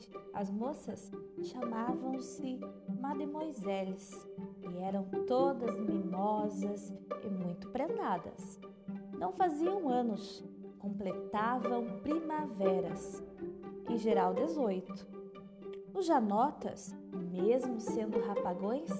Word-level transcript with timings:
Gente, 0.00 0.10
as 0.32 0.50
moças 0.50 1.12
chamavam-se 1.42 2.58
Mademoiselles 3.00 4.26
e 4.62 4.78
eram 4.78 5.04
todas 5.26 5.78
mimosas 5.78 6.90
e 7.22 7.28
muito 7.28 7.68
prendadas. 7.68 8.58
Não 9.18 9.32
faziam 9.32 9.88
anos, 9.88 10.42
completavam 10.78 11.84
primaveras, 12.02 13.22
em 13.90 13.98
geral 13.98 14.32
18. 14.32 15.06
Os 15.92 16.06
janotas, 16.06 16.96
mesmo 17.12 17.78
sendo 17.78 18.20
rapagões, 18.20 18.90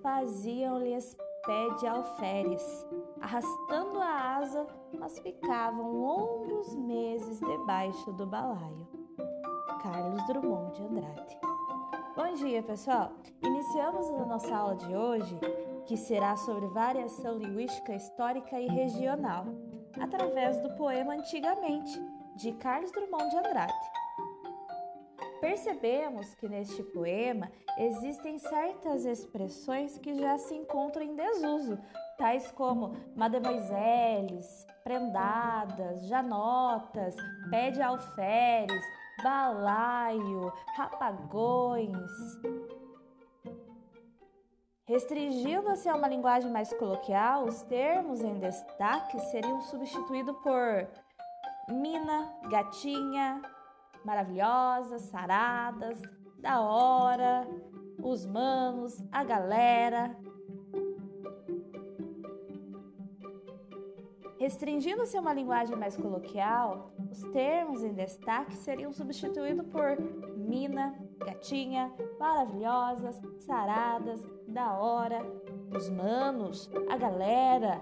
faziam-lhes 0.00 1.14
pé 1.44 1.68
de 1.78 1.86
alferes, 1.86 2.86
arrastando 3.20 4.00
a 4.00 4.36
asa, 4.38 4.66
mas 4.98 5.18
ficavam 5.18 6.00
longos 6.00 6.74
meses 6.74 7.40
debaixo 7.40 8.10
do 8.12 8.26
balaio. 8.26 8.95
Carlos 9.86 10.26
Drummond 10.26 10.74
de 10.74 10.82
Andrade. 10.82 11.38
Bom 12.16 12.34
dia, 12.34 12.60
pessoal! 12.60 13.12
Iniciamos 13.40 14.10
a 14.10 14.24
nossa 14.24 14.56
aula 14.56 14.74
de 14.74 14.96
hoje, 14.96 15.38
que 15.86 15.96
será 15.96 16.34
sobre 16.34 16.66
variação 16.66 17.38
linguística 17.38 17.94
histórica 17.94 18.60
e 18.60 18.66
regional, 18.66 19.44
através 20.00 20.60
do 20.60 20.74
poema 20.74 21.14
Antigamente, 21.14 22.02
de 22.34 22.52
Carlos 22.54 22.90
Drummond 22.90 23.30
de 23.30 23.36
Andrade. 23.36 23.72
Percebemos 25.40 26.34
que 26.34 26.48
neste 26.48 26.82
poema 26.82 27.48
existem 27.78 28.40
certas 28.40 29.04
expressões 29.04 29.98
que 29.98 30.14
já 30.14 30.36
se 30.36 30.56
encontram 30.56 31.04
em 31.04 31.14
desuso, 31.14 31.78
tais 32.18 32.50
como 32.50 32.96
mademoiselles, 33.14 34.66
prendadas, 34.82 36.08
janotas, 36.08 37.14
pé 37.50 37.70
de 37.70 37.80
alferes, 37.80 38.82
balaio, 39.22 40.52
rapagões. 40.76 42.10
Restringindo-se 44.86 45.88
a 45.88 45.96
uma 45.96 46.06
linguagem 46.06 46.50
mais 46.50 46.72
coloquial, 46.74 47.44
os 47.44 47.62
termos 47.62 48.20
em 48.20 48.38
destaque 48.38 49.18
seriam 49.18 49.60
substituídos 49.62 50.36
por 50.44 50.88
mina, 51.68 52.32
gatinha, 52.48 53.42
maravilhosas, 54.04 55.02
saradas, 55.02 56.00
da 56.38 56.60
hora, 56.60 57.48
os 58.00 58.24
manos, 58.24 59.02
a 59.10 59.24
galera. 59.24 60.16
Restringindo-se 64.38 65.16
a 65.16 65.20
uma 65.20 65.32
linguagem 65.32 65.76
mais 65.76 65.96
coloquial, 65.96 66.92
os 67.10 67.22
termos 67.32 67.82
em 67.82 67.92
destaque 67.92 68.54
seriam 68.56 68.92
substituídos 68.92 69.66
por 69.66 69.98
mina, 70.36 70.94
gatinha, 71.18 71.92
maravilhosas, 72.18 73.20
saradas, 73.40 74.24
da 74.46 74.74
hora, 74.74 75.20
os 75.74 75.88
manos, 75.88 76.70
a 76.88 76.96
galera. 76.96 77.80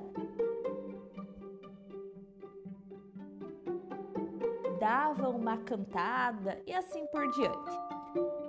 Davam 4.79 5.37
uma 5.37 5.59
cantada 5.59 6.61
e 6.67 6.75
assim 6.75 7.07
por 7.07 7.31
diante. 7.31 7.85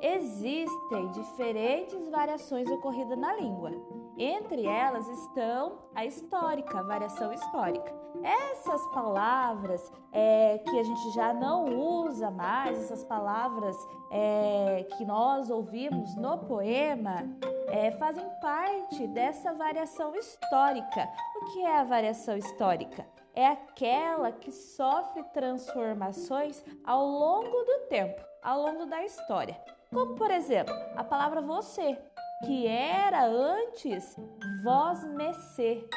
Existem 0.02 1.12
diferentes 1.12 2.10
variações 2.10 2.70
ocorridas 2.70 3.17
na 3.17 3.36
língua. 3.36 3.72
Entre 4.17 4.66
elas 4.66 5.08
estão 5.09 5.80
a 5.94 6.05
histórica, 6.05 6.80
a 6.80 6.83
variação 6.83 7.33
histórica. 7.33 7.94
Essas 8.23 8.81
palavras 8.94 9.91
é, 10.11 10.58
que 10.59 10.80
a 10.80 10.83
gente 10.83 11.11
já 11.11 11.33
não 11.33 11.66
usa 11.77 12.31
mais, 12.31 12.80
essas 12.80 13.03
palavras 13.03 13.75
é, 14.09 14.87
que 14.98 15.04
nós 15.04 15.49
ouvimos 15.49 16.15
no 16.15 16.37
poema, 16.37 17.23
é, 17.67 17.92
fazem 17.92 18.25
parte 18.42 19.05
dessa 19.08 19.54
variação 19.54 20.15
histórica. 20.15 21.09
O 21.36 21.52
que 21.52 21.61
é 21.61 21.77
a 21.77 21.83
variação 21.83 22.37
histórica? 22.37 23.05
É 23.33 23.48
aquela 23.48 24.31
que 24.31 24.49
sofre 24.49 25.23
transformações 25.33 26.64
ao 26.86 27.05
longo 27.05 27.64
do 27.64 27.87
tempo, 27.89 28.23
ao 28.42 28.61
longo 28.61 28.86
da 28.86 29.04
história. 29.04 29.59
Como, 29.92 30.15
por 30.15 30.31
exemplo, 30.31 30.73
a 30.95 31.04
palavra 31.04 31.42
você 31.42 31.98
que 32.44 32.68
era 32.68 33.26
antes 33.26 34.16
vós 34.64 35.04
mecê 35.04 35.88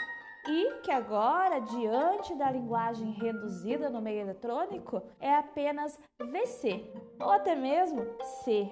e 0.48 0.80
que 0.82 0.90
agora, 0.90 1.60
diante 1.60 2.34
da 2.34 2.50
linguagem 2.50 3.12
reduzida 3.12 3.90
no 3.90 4.00
meio 4.00 4.20
eletrônico, 4.20 5.02
é 5.20 5.34
apenas 5.34 5.98
VC 6.18 6.90
ou 7.20 7.30
até 7.30 7.54
mesmo 7.54 8.06
C. 8.42 8.70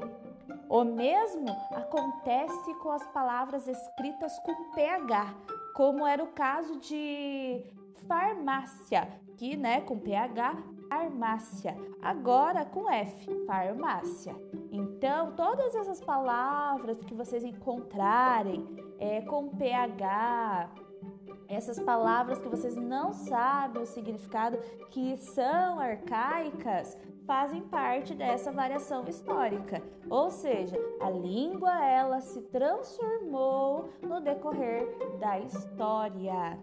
O 0.69 0.85
mesmo 0.85 1.49
acontece 1.73 2.75
com 2.83 2.91
as 2.91 3.07
palavras 3.09 3.69
escritas 3.69 4.39
com 4.39 4.73
PH, 4.73 5.35
como 5.75 6.07
era 6.07 6.23
o 6.25 6.33
caso 6.33 6.79
de 6.79 7.63
farmácia, 8.09 9.09
que 9.37 9.57
né, 9.57 9.81
com 9.83 9.99
PH 9.99 10.57
farmácia, 10.89 11.77
agora 12.01 12.65
com 12.65 12.91
F, 12.91 13.47
farmácia. 13.47 14.35
Então, 14.71 15.33
todas 15.33 15.75
essas 15.75 16.01
palavras 16.01 17.03
que 17.03 17.15
vocês 17.15 17.45
encontrarem 17.45 18.67
é, 18.99 19.21
com 19.23 19.49
PH, 19.49 20.71
essas 21.49 21.79
palavras 21.79 22.39
que 22.39 22.49
vocês 22.49 22.77
não 22.77 23.13
sabem 23.13 23.83
o 23.83 23.87
significado, 23.87 24.59
que 24.91 25.17
são 25.17 25.79
arcaicas, 25.79 26.97
fazem 27.27 27.63
parte 27.63 28.15
dessa 28.15 28.53
variação 28.53 29.05
histórica. 29.07 29.83
Ou 30.09 30.31
seja, 30.31 30.77
a 31.01 31.11
língua 31.11 31.85
ela 31.85 32.21
se 32.21 32.41
transformou 32.43 33.91
no 34.01 34.21
decorrer 34.21 34.87
da 35.19 35.39
história. 35.41 36.59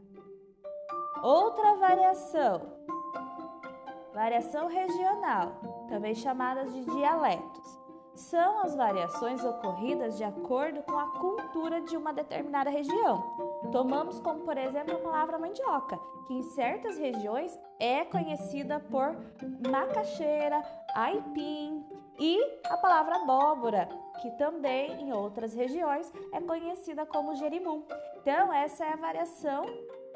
Outra 1.22 1.76
variação 1.76 2.84
Variação 4.14 4.68
regional, 4.68 5.54
também 5.90 6.14
chamadas 6.14 6.72
de 6.72 6.86
dialetos, 6.86 7.84
são 8.14 8.60
as 8.60 8.76
variações 8.76 9.44
ocorridas 9.44 10.18
de 10.18 10.24
acordo 10.24 10.84
com 10.84 10.98
a 10.98 11.08
cultura 11.20 11.82
de 11.82 11.98
uma 11.98 12.14
determinada 12.14 12.70
região. 12.70 13.24
Tomamos 13.72 14.20
como, 14.20 14.42
por 14.42 14.56
exemplo, 14.56 14.96
a 14.96 15.00
palavra 15.00 15.40
mandioca, 15.40 16.00
que 16.28 16.34
em 16.34 16.44
certas 16.44 16.98
regiões 16.98 17.60
é 17.80 18.06
conhecida 18.06 18.80
por 18.80 19.16
macaxeira, 19.68 20.62
aipim, 20.94 21.84
e 22.20 22.40
a 22.66 22.78
palavra 22.78 23.16
abóbora, 23.16 23.90
que 24.22 24.30
também 24.38 24.92
em 25.02 25.12
outras 25.12 25.56
regiões 25.56 26.12
é 26.32 26.40
conhecida 26.40 27.04
como 27.08 27.36
jerimum. 27.36 27.84
Então, 28.18 28.54
essa 28.54 28.86
é 28.86 28.94
a 28.94 28.96
variação 28.96 29.66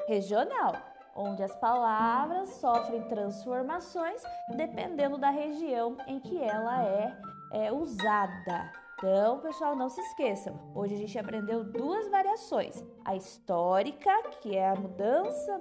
regional 0.06 0.97
onde 1.18 1.42
as 1.42 1.54
palavras 1.56 2.48
sofrem 2.60 3.02
transformações 3.08 4.22
dependendo 4.56 5.18
da 5.18 5.30
região 5.30 5.96
em 6.06 6.20
que 6.20 6.40
ela 6.40 6.84
é, 6.84 7.18
é 7.52 7.72
usada. 7.72 8.70
Então, 8.96 9.38
pessoal, 9.40 9.76
não 9.76 9.88
se 9.88 10.00
esqueçam. 10.00 10.58
Hoje 10.74 10.94
a 10.94 10.98
gente 10.98 11.18
aprendeu 11.18 11.64
duas 11.64 12.08
variações: 12.08 12.84
a 13.04 13.14
histórica, 13.14 14.10
que 14.40 14.56
é 14.56 14.70
a 14.70 14.74
mudança 14.74 15.60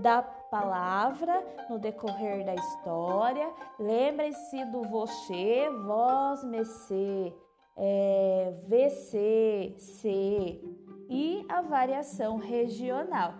da 0.00 0.22
palavra 0.22 1.44
no 1.68 1.78
decorrer 1.78 2.44
da 2.44 2.54
história. 2.54 3.52
Lembrem-se 3.78 4.64
do 4.66 4.82
você, 4.82 5.68
vós, 5.84 6.42
mecê, 6.44 7.32
é, 7.76 8.52
VC, 8.66 9.74
C 9.78 10.60
e 11.08 11.44
a 11.48 11.60
variação 11.60 12.36
regional, 12.36 13.34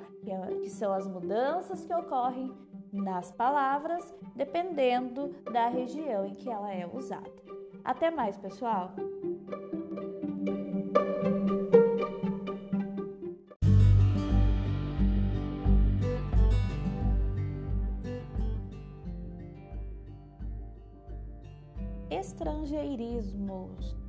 que 0.60 0.70
são 0.70 0.92
as 0.92 1.06
mudanças 1.06 1.84
que 1.84 1.94
ocorrem 1.94 2.52
nas 2.92 3.32
palavras 3.32 4.14
dependendo 4.34 5.34
da 5.52 5.69
região 5.69 6.26
em 6.26 6.34
que 6.34 6.48
ela 6.48 6.72
é 6.72 6.86
usada. 6.86 7.30
Até 7.84 8.10
mais, 8.10 8.36
pessoal! 8.36 8.92
Estrangeirismos 22.10 24.01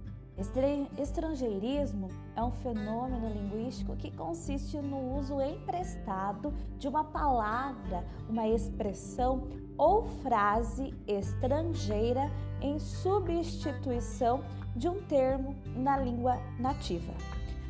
Estrangeirismo 0.97 2.09
é 2.35 2.43
um 2.43 2.51
fenômeno 2.51 3.29
linguístico 3.29 3.95
que 3.95 4.09
consiste 4.11 4.77
no 4.77 5.17
uso 5.17 5.39
emprestado 5.39 6.51
de 6.79 6.87
uma 6.87 7.03
palavra, 7.03 8.03
uma 8.27 8.47
expressão 8.47 9.47
ou 9.77 10.07
frase 10.23 10.93
estrangeira 11.07 12.31
em 12.61 12.79
substituição 12.79 14.43
de 14.75 14.89
um 14.89 15.01
termo 15.03 15.55
na 15.75 15.97
língua 15.97 16.39
nativa. 16.59 17.13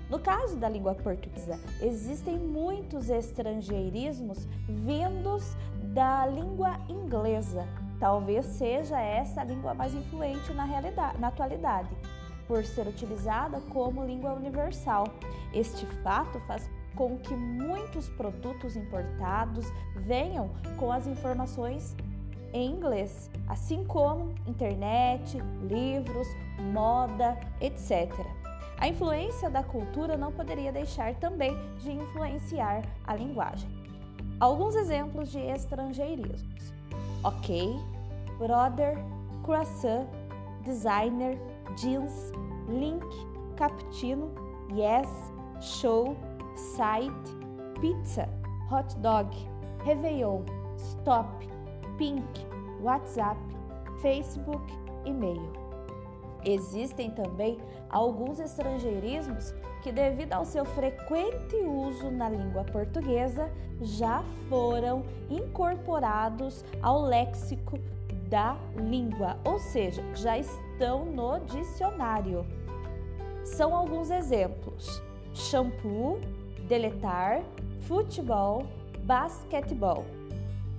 No 0.09 0.19
caso 0.19 0.57
da 0.57 0.69
língua 0.69 0.95
portuguesa, 0.95 1.59
existem 1.81 2.37
muitos 2.37 3.09
estrangeirismos 3.09 4.45
vindos 4.67 5.55
da 5.93 6.25
língua 6.25 6.77
inglesa, 6.87 7.67
Talvez 8.03 8.45
seja 8.45 8.99
essa 8.99 9.39
a 9.39 9.43
língua 9.45 9.73
mais 9.73 9.93
influente 9.93 10.51
na, 10.53 10.65
realidade, 10.65 11.17
na 11.19 11.29
atualidade, 11.29 11.95
por 12.47 12.63
ser 12.65 12.87
utilizada 12.87 13.59
como 13.71 14.05
língua 14.05 14.33
universal. 14.33 15.05
Este 15.53 15.85
fato 16.03 16.39
faz 16.41 16.69
com 16.95 17.17
que 17.17 17.33
muitos 17.33 18.09
produtos 18.09 18.75
importados 18.75 19.65
venham 19.95 20.51
com 20.77 20.91
as 20.91 21.07
informações 21.07 21.95
em 22.53 22.69
inglês, 22.69 23.31
assim 23.47 23.83
como 23.83 24.35
internet, 24.47 25.37
livros, 25.67 26.27
moda, 26.71 27.37
etc. 27.59 28.11
A 28.77 28.87
influência 28.87 29.49
da 29.49 29.63
cultura 29.63 30.15
não 30.15 30.31
poderia 30.31 30.71
deixar 30.71 31.15
também 31.15 31.55
de 31.79 31.91
influenciar 31.91 32.83
a 33.05 33.15
linguagem. 33.15 33.69
Alguns 34.39 34.75
exemplos 34.75 35.31
de 35.31 35.39
estrangeirismos: 35.39 36.73
ok, 37.23 37.79
brother, 38.37 38.97
croissant, 39.43 40.07
designer, 40.63 41.37
jeans, 41.75 42.31
link, 42.67 43.03
cappuccino, 43.55 44.31
yes, 44.73 45.09
show, 45.59 46.15
site, 46.55 47.11
pizza, 47.79 48.27
hot 48.69 48.95
dog, 48.99 49.29
Réveillon, 49.85 50.45
stop, 50.77 51.27
pink, 51.97 52.23
WhatsApp, 52.81 53.39
Facebook, 54.01 54.63
e-mail. 55.05 55.41
Existem 56.45 57.11
também 57.11 57.57
alguns 57.89 58.39
estrangeirismos 58.39 59.53
que, 59.81 59.91
devido 59.91 60.33
ao 60.33 60.45
seu 60.45 60.65
frequente 60.65 61.55
uso 61.55 62.09
na 62.11 62.29
língua 62.29 62.63
portuguesa, 62.63 63.51
já 63.81 64.23
foram 64.49 65.03
incorporados 65.29 66.63
ao 66.81 67.01
léxico 67.01 67.77
da 68.29 68.57
língua, 68.77 69.37
ou 69.45 69.59
seja, 69.59 70.03
já 70.15 70.37
estão 70.37 70.62
no 70.79 71.39
dicionário. 71.39 72.45
São 73.43 73.75
alguns 73.75 74.09
exemplos: 74.09 75.01
shampoo, 75.33 76.19
deletar, 76.67 77.43
futebol, 77.81 78.65
basquetebol. 79.03 80.03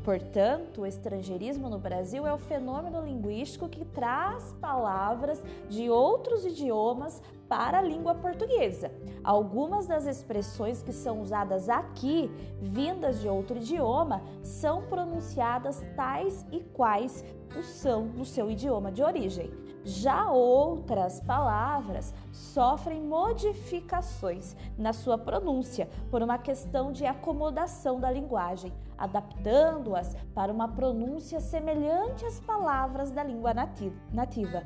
Portanto, 0.05 0.83
o 0.83 0.87
estrangeirismo 0.87 1.71
no 1.71 1.79
Brasil 1.79 2.27
é 2.27 2.33
o 2.33 2.37
fenômeno 2.37 3.01
linguístico 3.01 3.71
que 3.71 3.87
traz 3.87 4.55
palavras 4.61 5.43
de 5.71 5.89
outros 5.89 6.45
idiomas 6.45 7.23
para 7.49 7.79
a 7.79 7.83
língua 7.83 8.15
portuguesa. 8.15 8.93
Algumas 9.23 9.87
das 9.87 10.05
expressões 10.05 10.83
que 10.83 10.93
são 10.93 11.23
usadas 11.23 11.71
aqui, 11.71 12.31
vindas 12.61 13.21
de 13.23 13.29
outro 13.29 13.57
idioma, 13.57 14.21
são 14.43 14.83
pronunciadas 14.83 15.83
tais 15.97 16.45
e 16.53 16.61
quais 16.61 17.25
o 17.59 17.63
são 17.63 18.05
no 18.05 18.27
seu 18.27 18.51
idioma 18.51 18.93
de 18.93 19.03
origem. 19.03 19.64
Já 19.85 20.31
outras 20.31 21.21
palavras 21.21 22.15
sofrem 22.33 23.03
modificações 23.03 24.57
na 24.79 24.95
sua 24.95 25.19
pronúncia 25.19 25.91
por 26.11 26.23
uma 26.23 26.39
questão 26.39 26.91
de 26.91 27.05
acomodação 27.05 28.01
da 28.01 28.11
linguagem, 28.11 28.73
adaptando-as 28.97 30.17
para 30.35 30.51
uma 30.51 30.69
pronúncia 30.69 31.39
semelhante 31.39 32.25
às 32.25 32.41
palavras 32.41 33.11
da 33.11 33.23
língua 33.23 33.53
nativa. 33.53 34.63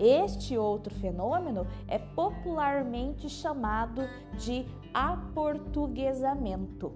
Este 0.00 0.56
outro 0.56 0.94
fenômeno 0.94 1.66
é 1.86 1.98
popularmente 1.98 3.28
chamado 3.28 4.08
de 4.38 4.66
aportuguesamento. 4.94 6.90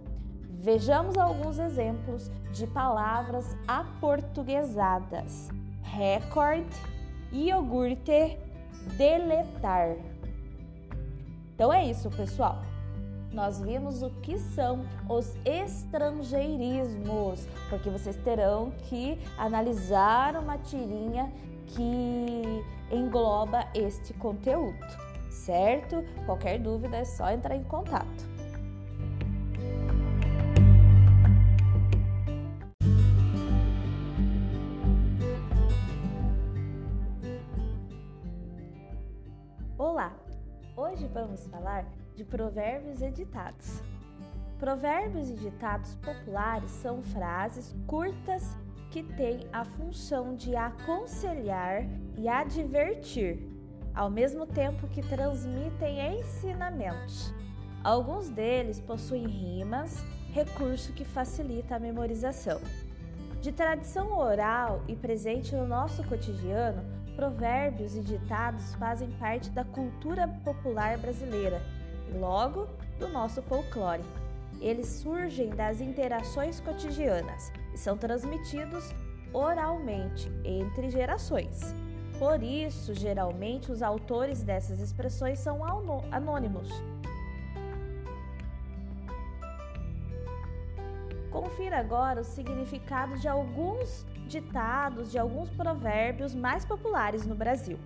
Vejamos 0.48 1.18
alguns 1.18 1.58
exemplos 1.58 2.30
de 2.50 2.66
palavras 2.66 3.54
aportuguesadas: 3.68 5.50
recorde 5.82 6.97
iogurte, 7.32 8.38
deletar. 8.96 9.96
Então 11.54 11.72
é 11.72 11.84
isso, 11.84 12.08
pessoal. 12.10 12.62
Nós 13.32 13.60
vimos 13.60 14.02
o 14.02 14.10
que 14.22 14.38
são 14.38 14.86
os 15.08 15.36
estrangeirismos, 15.44 17.46
porque 17.68 17.90
vocês 17.90 18.16
terão 18.16 18.72
que 18.88 19.18
analisar 19.36 20.36
uma 20.36 20.56
tirinha 20.56 21.30
que 21.66 22.64
engloba 22.90 23.68
este 23.74 24.14
conteúdo, 24.14 24.78
certo? 25.30 26.02
Qualquer 26.24 26.58
dúvida 26.58 26.96
é 26.96 27.04
só 27.04 27.30
entrar 27.30 27.54
em 27.54 27.64
contato. 27.64 28.37
Vamos 41.22 41.46
falar 41.46 41.84
de 42.14 42.24
provérbios 42.24 43.02
e 43.02 43.10
ditados. 43.10 43.82
Provérbios 44.58 45.30
e 45.30 45.34
ditados 45.34 45.94
populares 45.96 46.70
são 46.70 47.02
frases 47.02 47.74
curtas 47.86 48.56
que 48.90 49.02
têm 49.02 49.46
a 49.52 49.64
função 49.64 50.34
de 50.34 50.56
aconselhar 50.56 51.84
e 52.16 52.28
advertir, 52.28 53.38
ao 53.94 54.10
mesmo 54.10 54.46
tempo 54.46 54.88
que 54.88 55.02
transmitem 55.02 56.18
ensinamentos. 56.18 57.34
Alguns 57.84 58.28
deles 58.28 58.80
possuem 58.80 59.26
rimas, 59.26 60.04
recurso 60.32 60.92
que 60.92 61.04
facilita 61.04 61.76
a 61.76 61.80
memorização. 61.80 62.60
De 63.40 63.52
tradição 63.52 64.16
oral 64.18 64.82
e 64.88 64.96
presente 64.96 65.54
no 65.54 65.66
nosso 65.66 66.02
cotidiano, 66.04 66.82
provérbios 67.18 67.96
e 67.96 68.00
ditados 68.00 68.76
fazem 68.76 69.10
parte 69.18 69.50
da 69.50 69.64
cultura 69.64 70.28
popular 70.44 70.96
brasileira 70.98 71.60
e, 72.08 72.16
logo, 72.16 72.68
do 72.96 73.08
nosso 73.08 73.42
folclore. 73.42 74.04
Eles 74.60 74.86
surgem 74.86 75.50
das 75.50 75.80
interações 75.80 76.60
cotidianas 76.60 77.52
e 77.74 77.76
são 77.76 77.98
transmitidos 77.98 78.94
oralmente 79.32 80.30
entre 80.44 80.90
gerações. 80.90 81.74
Por 82.20 82.40
isso, 82.40 82.94
geralmente, 82.94 83.72
os 83.72 83.82
autores 83.82 84.44
dessas 84.44 84.78
expressões 84.78 85.40
são 85.40 85.58
anônimos. 86.12 86.68
Confira 91.30 91.78
agora 91.78 92.20
o 92.20 92.24
significado 92.24 93.18
de 93.18 93.28
alguns 93.28 94.06
ditados 94.26 95.10
de 95.10 95.18
alguns 95.18 95.50
provérbios 95.50 96.34
mais 96.34 96.64
populares 96.64 97.26
no 97.26 97.34
Brasil. 97.34 97.78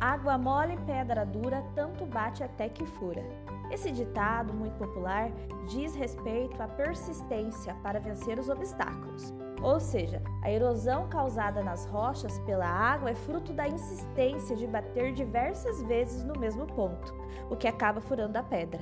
Água 0.00 0.36
mole, 0.36 0.76
pedra 0.84 1.24
dura, 1.24 1.62
tanto 1.76 2.04
bate 2.04 2.42
até 2.42 2.68
que 2.68 2.84
fura. 2.84 3.22
Esse 3.70 3.90
ditado, 3.92 4.52
muito 4.52 4.76
popular, 4.76 5.30
diz 5.68 5.94
respeito 5.94 6.60
à 6.60 6.66
persistência 6.66 7.74
para 7.82 8.00
vencer 8.00 8.38
os 8.38 8.48
obstáculos. 8.48 9.32
Ou 9.62 9.78
seja, 9.78 10.20
a 10.42 10.50
erosão 10.50 11.08
causada 11.08 11.62
nas 11.62 11.86
rochas 11.86 12.36
pela 12.40 12.66
água 12.66 13.10
é 13.10 13.14
fruto 13.14 13.52
da 13.52 13.68
insistência 13.68 14.56
de 14.56 14.66
bater 14.66 15.12
diversas 15.12 15.80
vezes 15.84 16.24
no 16.24 16.38
mesmo 16.38 16.66
ponto, 16.66 17.14
o 17.48 17.54
que 17.56 17.68
acaba 17.68 18.00
furando 18.00 18.36
a 18.36 18.42
pedra. 18.42 18.80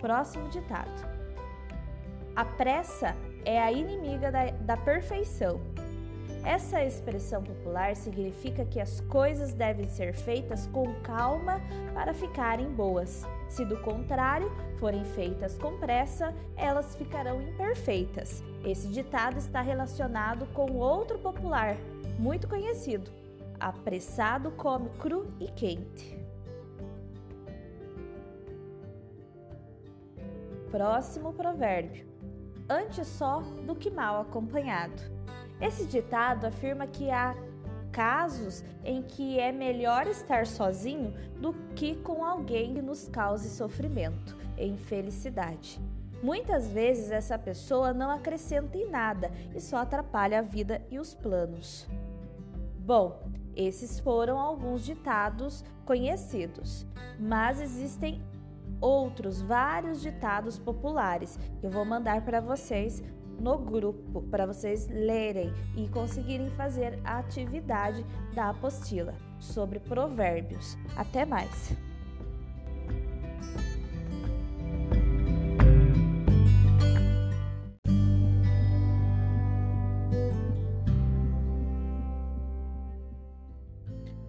Próximo 0.00 0.48
ditado. 0.48 1.13
A 2.36 2.44
pressa 2.44 3.14
é 3.44 3.62
a 3.62 3.70
inimiga 3.70 4.32
da, 4.32 4.50
da 4.50 4.76
perfeição. 4.76 5.60
Essa 6.44 6.84
expressão 6.84 7.42
popular 7.42 7.94
significa 7.94 8.66
que 8.66 8.80
as 8.80 9.00
coisas 9.02 9.54
devem 9.54 9.88
ser 9.88 10.12
feitas 10.14 10.66
com 10.66 10.92
calma 11.02 11.60
para 11.94 12.12
ficarem 12.12 12.68
boas. 12.68 13.24
Se 13.48 13.64
do 13.64 13.80
contrário 13.80 14.50
forem 14.78 15.04
feitas 15.04 15.56
com 15.56 15.78
pressa, 15.78 16.34
elas 16.56 16.96
ficarão 16.96 17.40
imperfeitas. 17.40 18.42
Esse 18.64 18.88
ditado 18.88 19.38
está 19.38 19.62
relacionado 19.62 20.44
com 20.52 20.72
outro 20.72 21.18
popular, 21.20 21.76
muito 22.18 22.48
conhecido: 22.48 23.10
apressado 23.58 24.50
come 24.50 24.90
cru 24.98 25.32
e 25.40 25.46
quente. 25.52 26.18
Próximo 30.70 31.32
provérbio 31.32 32.13
antes 32.68 33.06
só 33.06 33.40
do 33.66 33.74
que 33.74 33.90
mal 33.90 34.20
acompanhado. 34.20 35.02
Esse 35.60 35.86
ditado 35.86 36.46
afirma 36.46 36.86
que 36.86 37.10
há 37.10 37.34
casos 37.92 38.64
em 38.84 39.02
que 39.02 39.38
é 39.38 39.52
melhor 39.52 40.06
estar 40.06 40.46
sozinho 40.46 41.14
do 41.40 41.52
que 41.76 41.94
com 41.96 42.24
alguém 42.24 42.74
que 42.74 42.82
nos 42.82 43.08
cause 43.08 43.48
sofrimento 43.48 44.36
e 44.58 44.66
infelicidade. 44.66 45.80
Muitas 46.22 46.66
vezes 46.66 47.10
essa 47.10 47.38
pessoa 47.38 47.92
não 47.92 48.10
acrescenta 48.10 48.76
em 48.78 48.88
nada 48.90 49.30
e 49.54 49.60
só 49.60 49.76
atrapalha 49.76 50.40
a 50.40 50.42
vida 50.42 50.82
e 50.90 50.98
os 50.98 51.14
planos. 51.14 51.86
Bom, 52.78 53.22
esses 53.54 54.00
foram 54.00 54.38
alguns 54.38 54.84
ditados 54.84 55.64
conhecidos, 55.84 56.86
mas 57.18 57.60
existem 57.60 58.20
outros 58.84 59.40
vários 59.40 60.02
ditados 60.02 60.58
populares 60.58 61.38
que 61.58 61.66
eu 61.66 61.70
vou 61.70 61.86
mandar 61.86 62.22
para 62.22 62.38
vocês 62.38 63.02
no 63.40 63.56
grupo 63.56 64.22
para 64.30 64.46
vocês 64.46 64.86
lerem 64.88 65.50
e 65.74 65.88
conseguirem 65.88 66.50
fazer 66.50 67.00
a 67.02 67.18
atividade 67.18 68.04
da 68.34 68.50
apostila 68.50 69.14
sobre 69.40 69.80
provérbios. 69.80 70.76
Até 70.96 71.24
mais! 71.24 71.74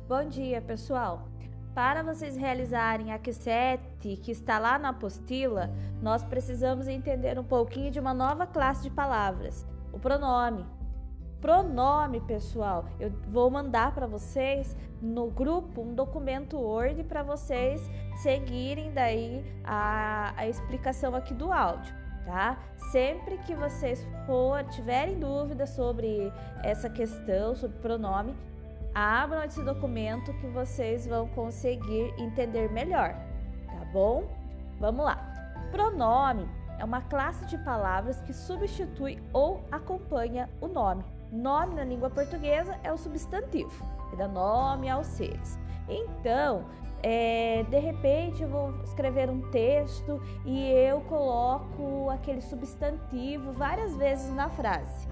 Bom 0.08 0.30
dia, 0.30 0.62
pessoal! 0.62 1.35
Para 1.76 2.04
vocês 2.04 2.38
realizarem 2.38 3.12
a 3.12 3.20
Q7, 3.20 4.22
que 4.22 4.32
está 4.32 4.58
lá 4.58 4.80
na 4.80 4.90
apostila, 4.90 5.70
nós 6.02 6.24
precisamos 6.24 6.88
entender 6.88 7.38
um 7.38 7.44
pouquinho 7.44 7.92
de 7.92 8.00
uma 8.00 8.14
nova 8.14 8.48
classe 8.48 8.82
de 8.82 8.90
palavras, 8.90 9.68
o 9.92 10.00
pronome. 10.00 10.66
Pronome, 11.42 12.22
pessoal, 12.22 12.86
eu 12.98 13.12
vou 13.28 13.52
mandar 13.52 13.94
para 13.94 14.08
vocês 14.08 14.74
no 15.02 15.30
grupo 15.30 15.82
um 15.82 15.94
documento 15.94 16.58
Word 16.58 17.04
para 17.04 17.24
vocês 17.24 17.82
seguirem 18.24 18.94
daí 18.94 19.44
a, 19.62 20.34
a 20.38 20.48
explicação 20.48 21.14
aqui 21.14 21.34
do 21.34 21.52
áudio, 21.52 21.94
tá? 22.26 22.58
Sempre 22.90 23.38
que 23.40 23.54
vocês 23.54 24.08
for 24.26 24.64
tiverem 24.70 25.20
dúvidas 25.20 25.72
sobre 25.72 26.32
essa 26.64 26.90
questão, 26.90 27.54
sobre 27.54 27.78
pronome, 27.80 28.34
Abram 28.96 29.44
esse 29.44 29.62
documento 29.62 30.34
que 30.36 30.48
vocês 30.48 31.06
vão 31.06 31.28
conseguir 31.28 32.14
entender 32.18 32.72
melhor, 32.72 33.14
tá 33.68 33.86
bom? 33.92 34.24
Vamos 34.80 35.04
lá. 35.04 35.18
Pronome 35.70 36.48
é 36.80 36.86
uma 36.86 37.02
classe 37.02 37.46
de 37.46 37.58
palavras 37.58 38.22
que 38.22 38.34
substitui 38.34 39.22
ou 39.34 39.66
acompanha 39.70 40.50
o 40.62 40.68
nome. 40.70 41.04
Nome 41.30 41.76
na 41.76 41.84
língua 41.84 42.10
portuguesa 42.10 42.80
é 42.84 42.94
o 42.94 42.98
substantivo, 42.98 43.86
que 44.10 44.16
dá 44.16 44.30
nome 44.30 44.90
aos 44.90 45.08
seres. 45.08 45.60
Então, 45.90 46.64
é, 47.04 47.64
de 47.70 47.78
repente 47.78 48.44
eu 48.44 48.50
vou 48.50 48.82
escrever 48.84 49.30
um 49.30 49.42
texto 49.52 50.22
e 50.46 50.72
eu 50.72 51.02
coloco 51.02 52.10
aquele 52.10 52.42
substantivo 52.42 53.52
várias 53.52 53.96
vezes 53.98 54.34
na 54.34 54.50
frase, 54.50 55.08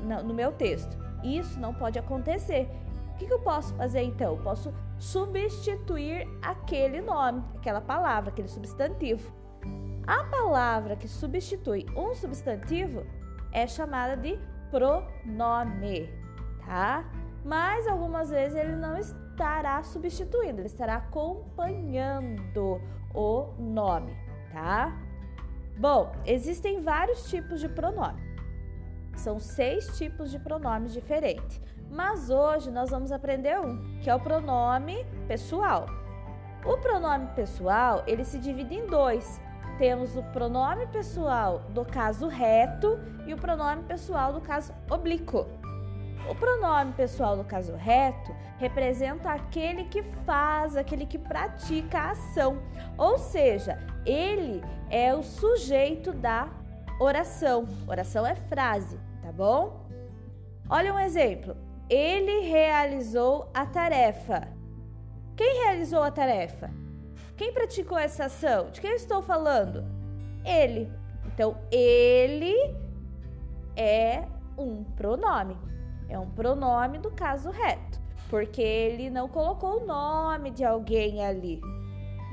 no, 0.00 0.32
meu 0.32 0.52
texto. 0.52 0.96
Isso 1.22 1.58
não 1.60 1.74
pode 1.74 1.98
acontecer 1.98 2.68
que, 3.22 3.28
que 3.28 3.32
eu 3.32 3.38
posso 3.38 3.74
fazer 3.74 4.02
então? 4.02 4.34
Eu 4.36 4.42
posso 4.42 4.72
substituir 4.98 6.28
aquele 6.42 7.00
nome, 7.00 7.42
aquela 7.56 7.80
palavra, 7.80 8.30
aquele 8.30 8.48
substantivo. 8.48 9.32
A 10.06 10.24
palavra 10.24 10.96
que 10.96 11.06
substitui 11.06 11.86
um 11.96 12.14
substantivo 12.14 13.06
é 13.52 13.66
chamada 13.66 14.16
de 14.16 14.38
pronome, 14.70 16.10
tá? 16.66 17.08
Mas 17.44 17.86
algumas 17.86 18.30
vezes 18.30 18.56
ele 18.56 18.74
não 18.74 18.96
estará 18.96 19.82
substituindo, 19.82 20.60
ele 20.60 20.66
estará 20.66 20.96
acompanhando 20.96 22.80
o 23.14 23.54
nome, 23.58 24.16
tá? 24.52 24.96
Bom, 25.78 26.12
existem 26.26 26.80
vários 26.80 27.28
tipos 27.28 27.60
de 27.60 27.68
pronome. 27.68 28.20
São 29.14 29.38
seis 29.38 29.96
tipos 29.98 30.30
de 30.30 30.38
pronomes 30.38 30.92
diferentes. 30.92 31.60
Mas 31.92 32.30
hoje 32.30 32.70
nós 32.70 32.88
vamos 32.88 33.12
aprender 33.12 33.60
um, 33.60 33.98
que 34.00 34.08
é 34.08 34.14
o 34.14 34.18
pronome 34.18 35.04
pessoal. 35.28 35.84
O 36.64 36.78
pronome 36.78 37.26
pessoal, 37.34 38.02
ele 38.06 38.24
se 38.24 38.38
divide 38.38 38.74
em 38.74 38.86
dois. 38.86 39.38
Temos 39.76 40.16
o 40.16 40.22
pronome 40.22 40.86
pessoal 40.86 41.58
do 41.68 41.84
caso 41.84 42.28
reto 42.28 42.98
e 43.26 43.34
o 43.34 43.36
pronome 43.36 43.82
pessoal 43.82 44.32
do 44.32 44.40
caso 44.40 44.72
oblíquo. 44.90 45.46
O 46.30 46.34
pronome 46.34 46.94
pessoal 46.94 47.36
do 47.36 47.44
caso 47.44 47.74
reto 47.74 48.34
representa 48.56 49.30
aquele 49.30 49.84
que 49.84 50.02
faz, 50.24 50.78
aquele 50.78 51.04
que 51.04 51.18
pratica 51.18 51.98
a 51.98 52.10
ação, 52.12 52.62
ou 52.96 53.18
seja, 53.18 53.78
ele 54.06 54.62
é 54.88 55.14
o 55.14 55.22
sujeito 55.22 56.10
da 56.10 56.48
oração. 56.98 57.66
Oração 57.86 58.26
é 58.26 58.34
frase, 58.34 58.98
tá 59.20 59.30
bom? 59.30 59.84
Olha 60.70 60.94
um 60.94 60.98
exemplo 60.98 61.54
ele 61.88 62.40
realizou 62.40 63.50
a 63.52 63.66
tarefa. 63.66 64.48
Quem 65.36 65.64
realizou 65.64 66.02
a 66.02 66.10
tarefa? 66.10 66.70
Quem 67.36 67.52
praticou 67.52 67.98
essa 67.98 68.26
ação? 68.26 68.70
De 68.70 68.80
quem 68.80 68.90
eu 68.90 68.96
estou 68.96 69.22
falando? 69.22 69.84
Ele. 70.44 70.90
Então, 71.26 71.56
ele 71.70 72.54
é 73.76 74.24
um 74.56 74.84
pronome. 74.84 75.56
É 76.08 76.18
um 76.18 76.28
pronome 76.30 76.98
do 76.98 77.10
caso 77.10 77.50
reto, 77.50 77.98
porque 78.28 78.60
ele 78.60 79.08
não 79.08 79.28
colocou 79.28 79.82
o 79.82 79.86
nome 79.86 80.50
de 80.50 80.64
alguém 80.64 81.24
ali. 81.24 81.60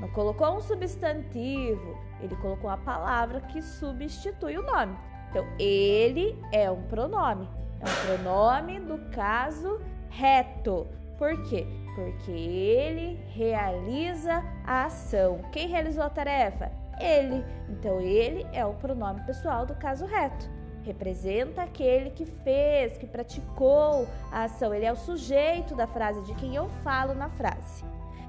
Não 0.00 0.08
colocou 0.10 0.56
um 0.56 0.60
substantivo, 0.60 1.98
ele 2.20 2.36
colocou 2.36 2.70
a 2.70 2.76
palavra 2.76 3.40
que 3.40 3.60
substitui 3.62 4.56
o 4.58 4.62
nome. 4.62 4.96
Então, 5.30 5.46
ele 5.58 6.38
é 6.52 6.70
um 6.70 6.82
pronome. 6.82 7.48
É 7.80 7.84
um 7.84 8.16
pronome 8.16 8.78
do 8.80 8.98
caso 9.10 9.80
reto. 10.08 10.86
Por 11.16 11.42
quê? 11.44 11.66
Porque 11.94 12.30
ele 12.30 13.18
realiza 13.34 14.44
a 14.66 14.84
ação. 14.84 15.40
Quem 15.52 15.68
realizou 15.68 16.04
a 16.04 16.10
tarefa? 16.10 16.70
Ele. 16.98 17.44
Então, 17.68 18.00
ele 18.00 18.46
é 18.52 18.64
o 18.64 18.74
pronome 18.74 19.22
pessoal 19.22 19.64
do 19.64 19.74
caso 19.74 20.06
reto. 20.06 20.48
Representa 20.82 21.62
aquele 21.62 22.10
que 22.10 22.24
fez, 22.24 22.96
que 22.96 23.06
praticou 23.06 24.06
a 24.30 24.44
ação. 24.44 24.74
Ele 24.74 24.86
é 24.86 24.92
o 24.92 24.96
sujeito 24.96 25.74
da 25.74 25.86
frase, 25.86 26.22
de 26.22 26.34
quem 26.34 26.54
eu 26.54 26.68
falo 26.82 27.14
na 27.14 27.28
frase. 27.30 27.84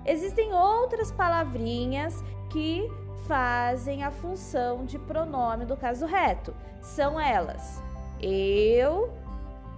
Existem 0.05 0.53
outras 0.53 1.11
palavrinhas 1.11 2.21
que 2.49 2.89
fazem 3.27 4.03
a 4.03 4.11
função 4.11 4.85
de 4.85 4.97
pronome 4.99 5.65
do 5.65 5.77
caso 5.77 6.05
reto. 6.05 6.53
São 6.81 7.19
elas: 7.19 7.81
eu, 8.19 9.13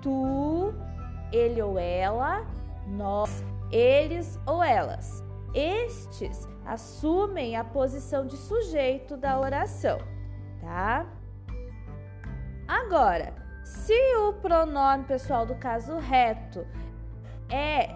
tu, 0.03 0.73
ele 1.31 1.61
ou 1.61 1.79
ela, 1.79 2.45
nós, 2.85 3.43
eles 3.71 4.39
ou 4.45 4.61
elas. 4.61 5.23
Estes 5.55 6.47
assumem 6.65 7.55
a 7.55 7.63
posição 7.63 8.27
de 8.27 8.35
sujeito 8.37 9.15
da 9.15 9.39
oração, 9.39 9.97
tá? 10.61 11.05
Agora, 12.67 13.33
se 13.63 13.93
o 14.17 14.33
pronome 14.33 15.05
pessoal 15.05 15.45
do 15.45 15.55
caso 15.55 15.97
reto 15.97 16.65
é 17.49 17.89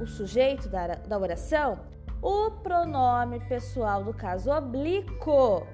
o 0.00 0.06
sujeito 0.06 0.68
da, 0.68 0.88
da 0.88 1.18
oração, 1.18 1.80
o 2.20 2.50
pronome 2.50 3.40
pessoal 3.40 4.04
do 4.04 4.14
caso 4.14 4.50
oblíquo 4.50 5.66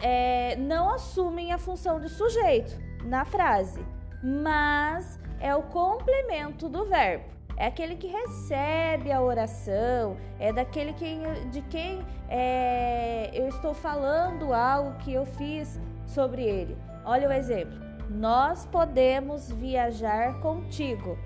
é, 0.00 0.56
não 0.56 0.90
assumem 0.90 1.52
a 1.52 1.58
função 1.58 1.98
de 1.98 2.08
sujeito 2.08 2.78
na 3.04 3.24
frase 3.24 3.84
mas 4.24 5.20
é 5.38 5.54
o 5.54 5.62
complemento 5.64 6.66
do 6.66 6.86
verbo. 6.86 7.34
É 7.56 7.66
aquele 7.66 7.94
que 7.94 8.06
recebe 8.06 9.12
a 9.12 9.20
oração, 9.20 10.16
é 10.40 10.52
daquele 10.52 10.94
que, 10.94 11.20
de 11.50 11.60
quem 11.62 12.04
é, 12.28 13.30
eu 13.34 13.46
estou 13.48 13.74
falando 13.74 14.52
algo 14.52 14.98
que 14.98 15.12
eu 15.12 15.26
fiz 15.26 15.78
sobre 16.06 16.42
ele. 16.42 16.76
Olha 17.04 17.28
o 17.28 17.32
exemplo. 17.32 17.78
Nós 18.08 18.66
podemos 18.66 19.52
viajar 19.52 20.40
contigo. 20.40 21.18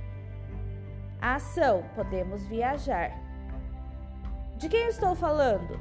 Ação, 1.21 1.85
podemos 1.95 2.47
viajar. 2.47 3.13
De 4.57 4.69
quem 4.69 4.83
eu 4.83 4.89
estou 4.89 5.15
falando? 5.15 5.81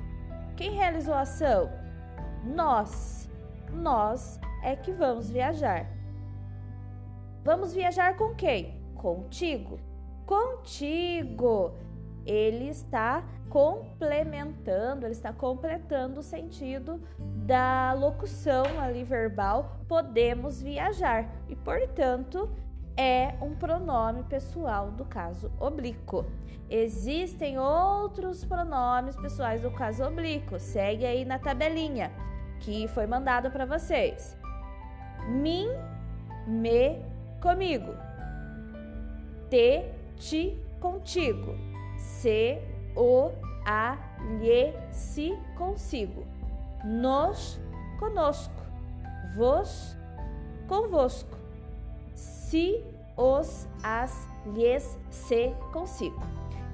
Quem 0.56 0.72
realizou 0.72 1.16
a 1.16 1.22
ação? 1.22 1.70
Nós. 2.44 3.28
Nós 3.74 4.40
é 4.64 4.76
que 4.76 4.92
vamos 4.92 5.30
viajar. 5.30 5.97
Vamos 7.48 7.74
viajar 7.74 8.18
com 8.18 8.36
quem? 8.36 8.78
Contigo. 8.94 9.80
Contigo. 10.26 11.72
Ele 12.26 12.68
está 12.68 13.24
complementando, 13.50 15.06
ele 15.06 15.14
está 15.14 15.32
completando 15.32 16.20
o 16.20 16.24
sentido 16.24 17.02
da 17.18 17.94
locução 17.94 18.66
ali 18.82 19.06
verbal 19.06 19.80
podemos 19.88 20.62
viajar 20.62 21.26
e, 21.48 21.56
portanto, 21.56 22.50
é 22.98 23.36
um 23.42 23.56
pronome 23.56 24.24
pessoal 24.24 24.92
do 24.92 25.06
caso 25.06 25.50
oblíquo. 25.58 26.26
Existem 26.70 27.58
outros 27.58 28.44
pronomes 28.44 29.16
pessoais 29.16 29.62
do 29.62 29.72
caso 29.72 30.04
oblíquo. 30.04 30.60
Segue 30.60 31.06
aí 31.06 31.24
na 31.24 31.40
tabelinha 31.40 32.12
que 32.60 32.90
foi 32.90 33.08
mandado 33.08 33.50
para 33.50 33.66
vocês. 33.66 34.38
Mim, 35.30 35.70
me, 36.46 37.02
comigo. 37.42 37.94
Te, 39.50 39.92
ti, 40.18 40.60
contigo. 40.80 41.56
Se, 41.98 42.60
o, 42.96 43.32
a, 43.66 43.98
lhe, 44.40 44.74
se, 44.92 45.38
consigo. 45.58 46.26
Nos, 46.84 47.60
conosco. 48.00 48.62
Vos, 49.36 49.98
convosco. 50.68 51.38
Se, 52.14 52.84
os, 53.16 53.68
as, 53.84 54.28
lhes, 54.46 54.98
se, 55.10 55.54
consigo. 55.72 56.22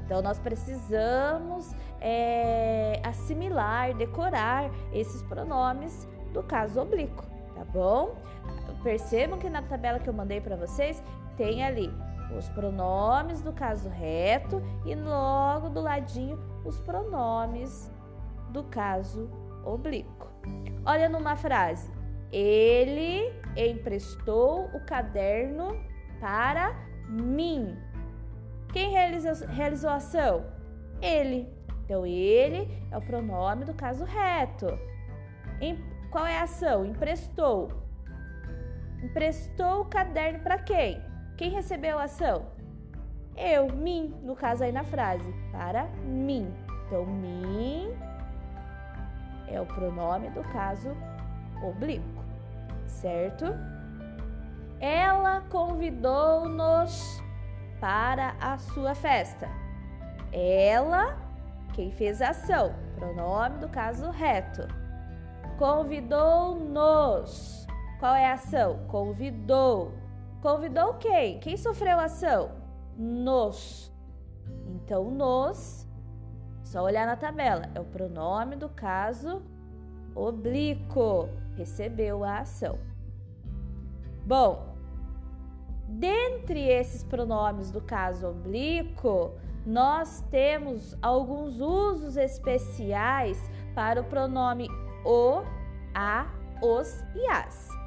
Então, 0.05 0.21
nós 0.21 0.37
precisamos 0.37 1.73
é, 2.01 2.99
assimilar, 3.03 3.93
decorar 3.95 4.69
esses 4.91 5.23
pronomes 5.23 6.07
do 6.33 6.43
caso 6.43 6.81
oblíquo, 6.81 7.23
tá 7.55 7.63
bom? 7.63 8.15
Percebam 8.83 9.39
que 9.39 9.49
na 9.49 9.61
tabela 9.61 9.99
que 9.99 10.09
eu 10.09 10.13
mandei 10.13 10.41
para 10.41 10.55
vocês 10.55 11.01
tem 11.37 11.63
ali 11.63 11.89
os 12.37 12.49
pronomes 12.49 13.41
do 13.41 13.53
caso 13.53 13.89
reto 13.89 14.61
e 14.85 14.93
logo 14.95 15.69
do 15.69 15.81
ladinho 15.81 16.37
os 16.65 16.79
pronomes 16.81 17.91
do 18.49 18.63
caso 18.65 19.29
oblíquo. 19.63 20.27
Olha 20.85 21.07
numa 21.07 21.35
frase: 21.35 21.89
Ele 22.31 23.33
emprestou 23.55 24.65
o 24.73 24.85
caderno 24.85 25.77
para 26.19 26.75
mim. 27.07 27.77
Quem 28.71 28.91
realizou, 28.91 29.47
realizou 29.47 29.89
a 29.89 29.95
ação? 29.95 30.45
Ele. 31.01 31.47
Então, 31.85 32.05
ele 32.05 32.67
é 32.89 32.97
o 32.97 33.01
pronome 33.01 33.65
do 33.65 33.73
caso 33.73 34.05
reto. 34.05 34.67
Em, 35.59 35.77
qual 36.09 36.25
é 36.25 36.39
a 36.39 36.43
ação? 36.43 36.85
Emprestou. 36.85 37.82
Emprestou 39.03 39.81
o 39.81 39.85
caderno 39.85 40.39
para 40.39 40.57
quem? 40.57 41.03
Quem 41.35 41.51
recebeu 41.51 41.99
a 41.99 42.03
ação? 42.03 42.45
Eu, 43.35 43.67
mim, 43.73 44.15
no 44.23 44.33
caso 44.33 44.63
aí 44.63 44.71
na 44.71 44.85
frase, 44.85 45.29
para 45.51 45.87
mim. 46.05 46.49
Então, 46.85 47.05
mim 47.05 47.93
é 49.47 49.59
o 49.59 49.65
pronome 49.65 50.29
do 50.29 50.41
caso 50.43 50.95
oblíquo, 51.61 52.23
certo? 52.87 53.47
Ela 54.79 55.41
convidou-nos 55.49 57.21
para 57.81 58.35
a 58.39 58.57
sua 58.57 58.95
festa. 58.95 59.49
Ela, 60.31 61.17
quem 61.73 61.91
fez 61.91 62.21
a 62.21 62.29
ação, 62.29 62.73
pronome 62.95 63.57
do 63.57 63.67
caso 63.67 64.09
reto. 64.11 64.65
Convidou-nos. 65.57 67.62
Qual 68.03 68.15
é 68.15 68.25
a 68.25 68.33
ação? 68.33 68.79
Convidou. 68.89 69.93
Convidou 70.41 70.95
quem? 70.95 71.39
Quem 71.39 71.55
sofreu 71.55 71.97
a 72.01 72.03
ação? 72.03 72.51
Nos. 72.97 73.93
Então, 74.67 75.09
nos, 75.09 75.87
só 76.65 76.83
olhar 76.83 77.07
na 77.07 77.15
tabela, 77.15 77.69
é 77.73 77.79
o 77.79 77.85
pronome 77.85 78.57
do 78.57 78.67
caso 78.67 79.41
oblíquo. 80.13 81.29
Recebeu 81.55 82.25
a 82.25 82.39
ação. 82.39 82.77
Bom, 84.25 84.75
dentre 85.87 86.59
esses 86.59 87.05
pronomes 87.05 87.71
do 87.71 87.79
caso 87.79 88.27
oblíquo, 88.27 89.31
nós 89.65 90.19
temos 90.29 90.93
alguns 91.01 91.61
usos 91.61 92.17
especiais 92.17 93.39
para 93.73 94.01
o 94.01 94.03
pronome 94.03 94.67
o, 95.05 95.41
a, 95.95 96.27
os 96.61 97.01
e 97.15 97.25
as 97.27 97.82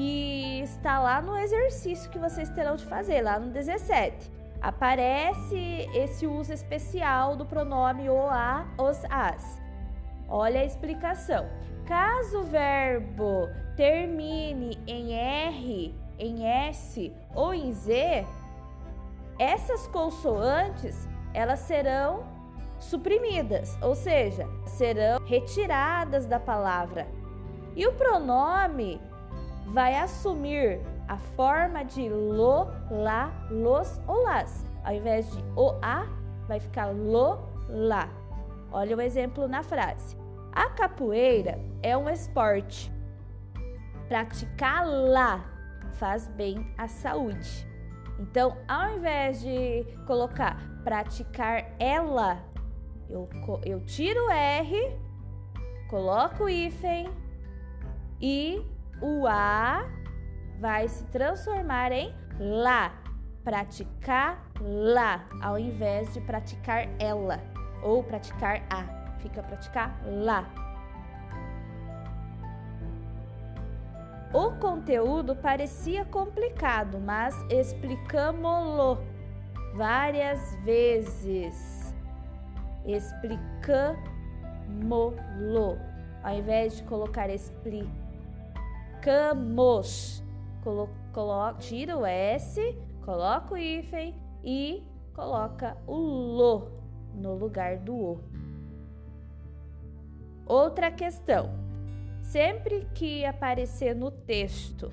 que 0.00 0.62
está 0.62 0.98
lá 0.98 1.20
no 1.20 1.36
exercício 1.36 2.10
que 2.10 2.18
vocês 2.18 2.48
terão 2.48 2.74
de 2.74 2.86
fazer, 2.86 3.20
lá 3.20 3.38
no 3.38 3.50
17. 3.50 4.32
Aparece 4.58 5.86
esse 5.92 6.26
uso 6.26 6.54
especial 6.54 7.36
do 7.36 7.44
pronome 7.44 8.08
o, 8.08 8.18
a, 8.18 8.66
os, 8.78 9.04
as. 9.10 9.60
Olha 10.26 10.62
a 10.62 10.64
explicação. 10.64 11.46
Caso 11.84 12.40
o 12.40 12.44
verbo 12.44 13.46
termine 13.76 14.78
em 14.86 15.12
R, 15.12 15.94
em 16.18 16.46
S 16.46 17.12
ou 17.34 17.52
em 17.52 17.70
Z, 17.70 18.24
essas 19.38 19.86
consoantes 19.88 21.06
elas 21.34 21.58
serão 21.58 22.24
suprimidas, 22.78 23.76
ou 23.82 23.94
seja, 23.94 24.48
serão 24.64 25.22
retiradas 25.26 26.24
da 26.24 26.40
palavra. 26.40 27.06
E 27.76 27.86
o 27.86 27.92
pronome 27.92 28.98
vai 29.72 29.96
assumir 29.96 30.80
a 31.08 31.16
forma 31.16 31.84
de 31.84 32.08
lo, 32.08 32.68
lá, 32.90 33.32
los 33.50 34.00
ou 34.06 34.22
las. 34.24 34.64
Ao 34.84 34.94
invés 34.94 35.30
de 35.30 35.42
o, 35.56 35.74
a, 35.82 36.06
vai 36.46 36.60
ficar 36.60 36.92
lo, 36.92 37.38
lá. 37.68 38.08
Olha 38.72 38.96
o 38.96 39.00
exemplo 39.00 39.48
na 39.48 39.62
frase. 39.62 40.16
A 40.52 40.68
capoeira 40.70 41.58
é 41.82 41.96
um 41.96 42.08
esporte. 42.08 42.92
Praticá-la 44.08 45.44
faz 45.94 46.26
bem 46.28 46.72
à 46.76 46.88
saúde. 46.88 47.66
Então, 48.18 48.56
ao 48.68 48.96
invés 48.96 49.40
de 49.40 49.84
colocar 50.06 50.56
praticar 50.84 51.74
ela, 51.78 52.42
eu, 53.08 53.28
eu 53.64 53.80
tiro 53.84 54.26
o 54.26 54.30
R, 54.30 54.98
coloco 55.88 56.44
o 56.44 56.48
hífen 56.48 57.10
e 58.20 58.62
o 59.00 59.26
A 59.26 59.88
vai 60.58 60.86
se 60.88 61.04
transformar 61.04 61.92
em 61.92 62.14
lá. 62.38 62.92
Praticar 63.42 64.44
lá, 64.60 65.26
ao 65.40 65.58
invés 65.58 66.12
de 66.12 66.20
praticar 66.20 66.86
ela 66.98 67.40
ou 67.82 68.04
praticar 68.04 68.62
a. 68.70 68.84
Fica 69.20 69.42
praticar 69.42 69.98
lá. 70.06 70.46
O 74.32 74.52
conteúdo 74.52 75.34
parecia 75.34 76.04
complicado, 76.04 77.00
mas 77.00 77.34
explicamos-lo 77.50 79.02
várias 79.74 80.54
vezes. 80.62 81.92
Explicamos-lo. 82.86 85.76
Ao 86.22 86.34
invés 86.34 86.76
de 86.76 86.84
colocar 86.84 87.28
explicar 87.30 87.99
colocamos. 89.00 90.22
Colo, 90.62 90.90
colo, 91.12 91.54
tira 91.54 91.96
o 91.96 92.04
S, 92.04 92.60
coloca 93.02 93.54
o 93.54 93.56
hífen 93.56 94.14
e 94.44 94.86
coloca 95.14 95.76
o 95.86 95.96
lo 95.96 96.70
no 97.14 97.34
lugar 97.34 97.78
do 97.78 97.94
o. 97.94 98.20
Outra 100.46 100.90
questão. 100.90 101.50
Sempre 102.22 102.86
que 102.94 103.24
aparecer 103.24 103.94
no 103.96 104.10
texto 104.10 104.92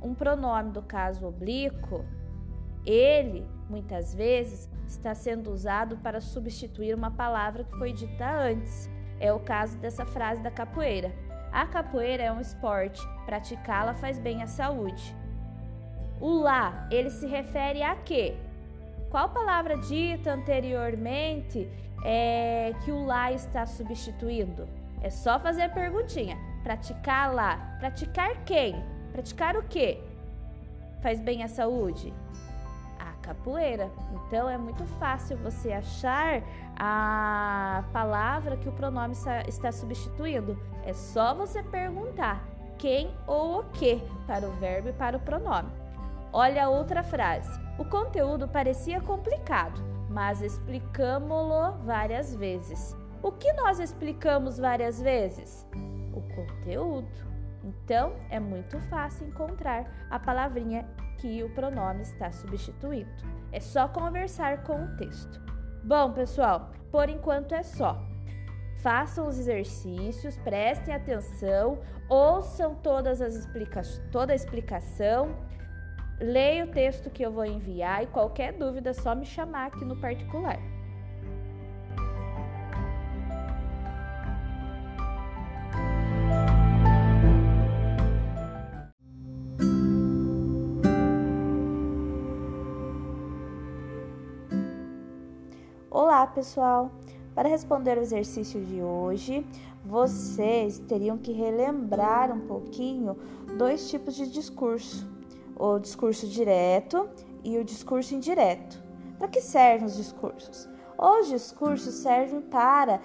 um 0.00 0.14
pronome 0.14 0.70
do 0.70 0.82
caso 0.82 1.26
oblíquo, 1.26 2.04
ele 2.86 3.46
muitas 3.68 4.14
vezes 4.14 4.70
está 4.86 5.14
sendo 5.14 5.52
usado 5.52 5.96
para 5.98 6.20
substituir 6.20 6.94
uma 6.94 7.10
palavra 7.10 7.64
que 7.64 7.76
foi 7.76 7.92
dita 7.92 8.30
antes. 8.30 8.88
É 9.20 9.32
o 9.32 9.40
caso 9.40 9.76
dessa 9.78 10.06
frase 10.06 10.42
da 10.42 10.50
capoeira. 10.50 11.12
A 11.52 11.66
capoeira 11.66 12.22
é 12.22 12.32
um 12.32 12.40
esporte, 12.40 13.00
praticá-la 13.26 13.94
faz 13.94 14.18
bem 14.18 14.42
à 14.42 14.46
saúde. 14.46 15.14
O 16.20 16.40
lá, 16.40 16.88
ele 16.90 17.10
se 17.10 17.26
refere 17.26 17.82
a 17.82 17.94
quê? 17.94 18.36
Qual 19.10 19.28
palavra 19.28 19.76
dita 19.76 20.32
anteriormente 20.32 21.68
é 22.04 22.72
que 22.84 22.90
o 22.90 23.04
lá 23.04 23.30
está 23.30 23.66
substituindo? 23.66 24.66
É 25.02 25.10
só 25.10 25.38
fazer 25.38 25.62
a 25.62 25.68
perguntinha. 25.68 26.38
Praticar 26.62 27.34
lá. 27.34 27.76
Praticar 27.78 28.44
quem? 28.44 28.82
Praticar 29.12 29.56
o 29.56 29.62
quê? 29.64 30.00
Faz 31.02 31.20
bem 31.20 31.42
à 31.42 31.48
saúde? 31.48 32.14
capoeira. 33.22 33.90
Então 34.12 34.48
é 34.48 34.58
muito 34.58 34.84
fácil 34.98 35.36
você 35.38 35.72
achar 35.72 36.42
a 36.76 37.84
palavra 37.92 38.56
que 38.56 38.68
o 38.68 38.72
pronome 38.72 39.14
está 39.46 39.72
substituindo. 39.72 40.58
É 40.84 40.92
só 40.92 41.34
você 41.34 41.62
perguntar 41.62 42.44
quem 42.78 43.14
ou 43.26 43.60
o 43.60 43.64
que 43.70 44.02
para 44.26 44.46
o 44.46 44.52
verbo 44.52 44.88
e 44.88 44.92
para 44.92 45.16
o 45.16 45.20
pronome. 45.20 45.70
Olha 46.32 46.68
outra 46.68 47.02
frase. 47.02 47.50
O 47.78 47.84
conteúdo 47.84 48.48
parecia 48.48 49.00
complicado, 49.00 49.80
mas 50.08 50.42
explicamos-lo 50.42 51.72
várias 51.84 52.34
vezes. 52.34 52.96
O 53.22 53.30
que 53.30 53.52
nós 53.52 53.78
explicamos 53.78 54.58
várias 54.58 55.00
vezes? 55.00 55.66
O 56.12 56.20
conteúdo. 56.34 57.08
Então, 57.62 58.14
é 58.28 58.40
muito 58.40 58.80
fácil 58.88 59.28
encontrar 59.28 59.84
a 60.10 60.18
palavrinha 60.18 60.84
que 61.18 61.42
o 61.44 61.50
pronome 61.50 62.02
está 62.02 62.32
substituindo. 62.32 63.10
É 63.52 63.60
só 63.60 63.86
conversar 63.86 64.64
com 64.64 64.84
o 64.84 64.96
texto. 64.96 65.40
Bom, 65.84 66.12
pessoal, 66.12 66.72
por 66.90 67.08
enquanto 67.08 67.54
é 67.54 67.62
só 67.62 68.11
façam 68.82 69.28
os 69.28 69.38
exercícios, 69.38 70.36
prestem 70.38 70.92
atenção, 70.92 71.78
ouçam 72.08 72.74
todas 72.74 73.22
as 73.22 73.34
explica 73.34 73.80
toda 74.10 74.32
a 74.32 74.36
explicação, 74.36 75.36
leia 76.20 76.64
o 76.64 76.68
texto 76.68 77.08
que 77.08 77.24
eu 77.24 77.30
vou 77.30 77.44
enviar 77.44 78.02
e 78.02 78.06
qualquer 78.08 78.52
dúvida 78.52 78.90
é 78.90 78.92
só 78.92 79.14
me 79.14 79.24
chamar 79.24 79.68
aqui 79.68 79.84
no 79.84 79.96
particular. 80.00 80.58
Olá, 95.88 96.26
pessoal! 96.26 96.90
Para 97.34 97.48
responder 97.48 97.96
o 97.96 98.02
exercício 98.02 98.62
de 98.62 98.82
hoje, 98.82 99.46
vocês 99.84 100.78
teriam 100.80 101.16
que 101.16 101.32
relembrar 101.32 102.30
um 102.30 102.40
pouquinho 102.40 103.16
dois 103.56 103.88
tipos 103.88 104.14
de 104.14 104.30
discurso: 104.30 105.08
o 105.56 105.78
discurso 105.78 106.26
direto 106.26 107.08
e 107.42 107.58
o 107.58 107.64
discurso 107.64 108.14
indireto. 108.14 108.82
Para 109.18 109.28
que 109.28 109.40
servem 109.40 109.86
os 109.86 109.96
discursos? 109.96 110.68
Os 110.98 111.28
discursos 111.28 111.94
servem 111.94 112.40
para 112.42 113.00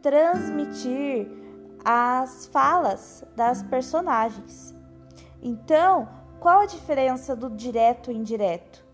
transmitir 0.00 1.28
as 1.84 2.46
falas 2.46 3.24
das 3.34 3.62
personagens. 3.64 4.74
Então, 5.42 6.08
qual 6.38 6.60
a 6.60 6.66
diferença 6.66 7.34
do 7.34 7.50
direto 7.50 8.12
e 8.12 8.16
indireto? 8.16 8.84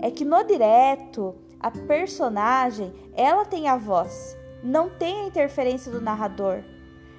É 0.00 0.10
que 0.10 0.24
no 0.24 0.42
direto 0.42 1.36
a 1.62 1.70
personagem, 1.70 2.92
ela 3.14 3.44
tem 3.44 3.68
a 3.68 3.76
voz, 3.76 4.36
não 4.62 4.90
tem 4.90 5.20
a 5.20 5.26
interferência 5.26 5.92
do 5.92 6.00
narrador. 6.00 6.62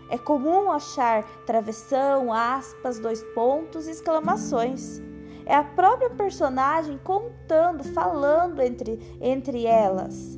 É 0.10 0.18
comum 0.18 0.70
achar 0.70 1.24
travessão, 1.46 2.32
aspas, 2.32 3.00
dois 3.00 3.24
pontos 3.34 3.88
e 3.88 3.92
exclamações. 3.92 5.02
É 5.46 5.56
a 5.56 5.64
própria 5.64 6.10
personagem 6.10 7.00
contando, 7.04 7.84
falando 7.84 8.62
entre, 8.62 9.00
entre 9.22 9.66
elas. 9.66 10.38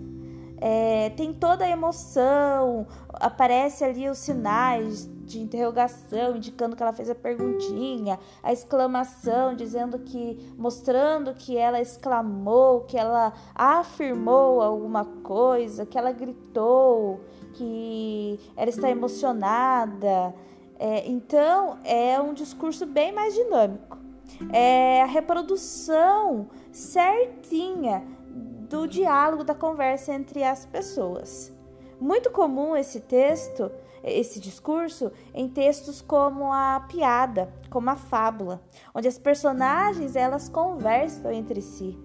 É, 0.62 1.10
tem 1.18 1.34
toda 1.34 1.66
a 1.66 1.70
emoção, 1.70 2.88
aparece 3.14 3.84
ali 3.84 4.08
os 4.08 4.20
sinais 4.20 5.10
de 5.26 5.42
interrogação, 5.42 6.36
indicando 6.36 6.76
que 6.76 6.84
ela 6.84 6.94
fez 6.94 7.10
a 7.10 7.16
perguntinha, 7.16 8.20
a 8.44 8.54
exclamação, 8.54 9.56
dizendo 9.56 10.00
que, 10.00 10.54
mostrando 10.58 11.34
que 11.34 11.58
ela 11.58 11.82
exclamou, 11.82 12.82
que 12.82 12.98
ela 12.98 13.34
afirmou 13.54 14.62
alguma 14.62 15.04
coisa, 15.04 15.86
que 15.86 15.98
ela 15.98 16.12
gritou, 16.12 17.22
que 17.54 18.40
ela 18.56 18.70
está 18.70 18.90
emocionada. 18.90 20.34
É, 20.78 21.08
então, 21.08 21.80
é 21.84 22.20
um 22.20 22.34
discurso 22.34 22.86
bem 22.86 23.12
mais 23.12 23.34
dinâmico. 23.34 23.98
É 24.52 25.02
a 25.02 25.06
reprodução 25.06 26.50
certinha 26.72 28.04
do 28.70 28.88
diálogo, 28.88 29.44
da 29.44 29.56
conversa 29.56 30.14
entre 30.14 30.44
as 30.44 30.66
pessoas. 30.66 31.54
Muito 32.00 32.30
comum 32.30 32.76
esse 32.76 33.00
texto 33.00 33.72
esse 34.06 34.40
discurso 34.40 35.12
em 35.34 35.50
textos 35.50 36.02
como 36.02 36.52
a 36.54 36.86
piada, 36.88 37.52
como 37.70 37.90
a 37.90 37.96
fábula, 37.96 38.62
onde 38.94 39.08
as 39.08 39.18
personagens 39.18 40.16
elas 40.16 40.48
conversam 40.48 41.32
entre 41.32 41.62
si. 41.62 41.98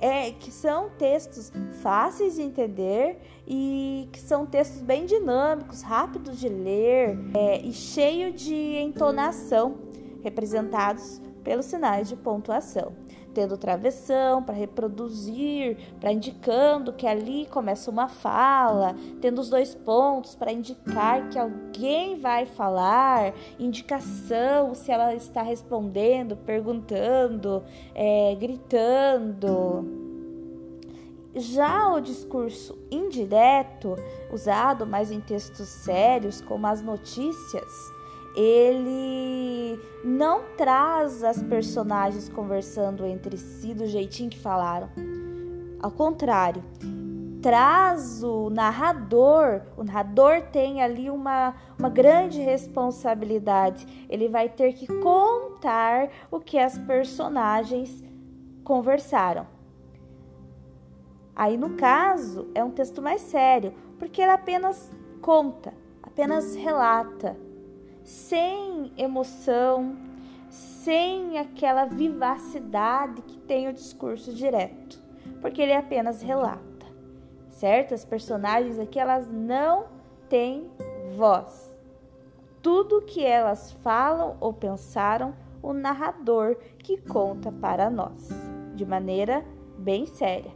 É, 0.00 0.32
que 0.32 0.50
são 0.50 0.90
textos 0.98 1.52
fáceis 1.80 2.34
de 2.34 2.42
entender 2.42 3.20
e 3.46 4.08
que 4.10 4.18
são 4.18 4.44
textos 4.44 4.82
bem 4.82 5.06
dinâmicos, 5.06 5.82
rápidos 5.82 6.40
de 6.40 6.48
ler 6.48 7.16
é, 7.36 7.60
e 7.60 7.72
cheio 7.72 8.32
de 8.32 8.78
entonação, 8.78 9.76
representados 10.20 11.20
pelos 11.44 11.66
sinais 11.66 12.08
de 12.08 12.16
pontuação 12.16 13.01
tendo 13.32 13.56
travessão 13.56 14.42
para 14.42 14.54
reproduzir, 14.54 15.76
para 16.00 16.12
indicando 16.12 16.92
que 16.92 17.06
ali 17.06 17.46
começa 17.46 17.90
uma 17.90 18.08
fala, 18.08 18.94
tendo 19.20 19.40
os 19.40 19.48
dois 19.48 19.74
pontos 19.74 20.34
para 20.34 20.52
indicar 20.52 21.28
que 21.28 21.38
alguém 21.38 22.18
vai 22.18 22.46
falar, 22.46 23.34
indicação 23.58 24.74
se 24.74 24.90
ela 24.90 25.14
está 25.14 25.42
respondendo, 25.42 26.36
perguntando, 26.36 27.62
é, 27.94 28.34
gritando. 28.38 30.02
Já 31.34 31.90
o 31.94 32.00
discurso 32.00 32.78
indireto, 32.90 33.96
usado 34.30 34.86
mais 34.86 35.10
em 35.10 35.20
textos 35.20 35.66
sérios, 35.68 36.42
como 36.42 36.66
as 36.66 36.82
notícias, 36.82 37.92
ele 38.34 39.78
não 40.04 40.42
traz 40.56 41.22
as 41.22 41.42
personagens 41.42 42.28
conversando 42.28 43.04
entre 43.04 43.36
si 43.36 43.74
do 43.74 43.86
jeitinho 43.86 44.30
que 44.30 44.38
falaram. 44.38 44.88
Ao 45.80 45.90
contrário, 45.90 46.62
traz 47.42 48.22
o 48.22 48.48
narrador, 48.48 49.62
o 49.76 49.84
narrador 49.84 50.42
tem 50.52 50.82
ali 50.82 51.10
uma, 51.10 51.54
uma 51.78 51.90
grande 51.90 52.40
responsabilidade. 52.40 54.06
Ele 54.08 54.28
vai 54.28 54.48
ter 54.48 54.72
que 54.72 54.86
contar 54.86 56.08
o 56.30 56.38
que 56.38 56.58
as 56.58 56.78
personagens 56.78 58.02
conversaram. 58.64 59.46
Aí, 61.34 61.56
no 61.56 61.70
caso, 61.70 62.48
é 62.54 62.62
um 62.62 62.70
texto 62.70 63.02
mais 63.02 63.22
sério, 63.22 63.74
porque 63.98 64.22
ele 64.22 64.30
apenas 64.30 64.90
conta, 65.20 65.72
apenas 66.02 66.54
relata 66.54 67.36
sem 68.04 68.92
emoção, 68.96 69.96
sem 70.48 71.38
aquela 71.38 71.84
vivacidade 71.84 73.22
que 73.22 73.38
tem 73.38 73.68
o 73.68 73.72
discurso 73.72 74.32
direto, 74.32 75.00
porque 75.40 75.62
ele 75.62 75.72
apenas 75.72 76.20
relata, 76.20 76.86
certo? 77.50 77.94
As 77.94 78.04
personagens 78.04 78.78
aqui 78.78 78.98
elas 78.98 79.28
não 79.30 79.86
têm 80.28 80.70
voz. 81.16 81.70
Tudo 82.60 83.02
que 83.02 83.24
elas 83.24 83.72
falam 83.82 84.36
ou 84.40 84.52
pensaram, 84.52 85.34
o 85.62 85.72
narrador 85.72 86.56
que 86.78 86.96
conta 86.96 87.52
para 87.52 87.88
nós, 87.88 88.28
de 88.74 88.84
maneira 88.84 89.44
bem 89.78 90.06
séria. 90.06 90.50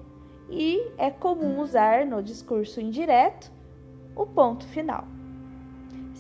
E 0.51 0.93
é 0.99 1.11
comum 1.11 1.61
usar 1.61 2.07
no 2.07 2.23
discurso 2.23 2.81
indireto 2.81 3.53
o 4.15 4.27
ponto 4.27 4.65
final. 4.67 5.16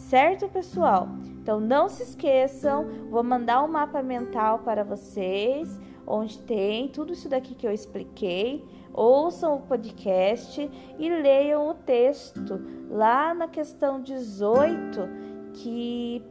Certo, 0.08 0.48
pessoal? 0.48 1.08
Então 1.42 1.58
não 1.58 1.88
se 1.88 2.04
esqueçam, 2.04 2.86
vou 3.10 3.24
mandar 3.24 3.64
um 3.64 3.66
mapa 3.66 4.00
mental 4.04 4.60
para 4.60 4.84
vocês, 4.84 5.80
onde 6.06 6.38
tem 6.38 6.86
tudo 6.86 7.12
isso 7.12 7.28
daqui 7.28 7.56
que 7.56 7.66
eu 7.66 7.72
expliquei. 7.72 8.64
Ouçam 8.92 9.56
o 9.56 9.62
podcast 9.62 10.70
e 10.96 11.08
leiam 11.08 11.68
o 11.68 11.74
texto 11.74 12.64
lá 12.88 13.34
na 13.34 13.48
questão 13.48 14.00
18, 14.00 15.00
que 15.54 16.22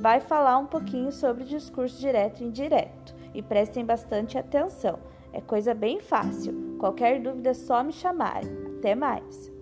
vai 0.00 0.18
falar 0.18 0.58
um 0.58 0.66
pouquinho 0.66 1.12
sobre 1.12 1.44
discurso 1.44 2.00
direto 2.00 2.40
e 2.40 2.46
indireto. 2.46 3.14
E 3.32 3.40
prestem 3.40 3.84
bastante 3.84 4.36
atenção. 4.36 4.98
É 5.32 5.40
coisa 5.40 5.72
bem 5.72 6.00
fácil. 6.00 6.76
Qualquer 6.80 7.20
dúvida 7.22 7.50
é 7.50 7.54
só 7.54 7.80
me 7.84 7.92
chamarem. 7.92 8.50
Até 8.76 8.96
mais! 8.96 9.53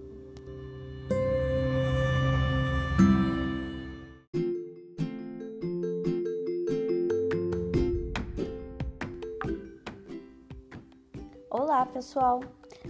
Olá, 11.55 11.85
pessoal! 11.85 12.41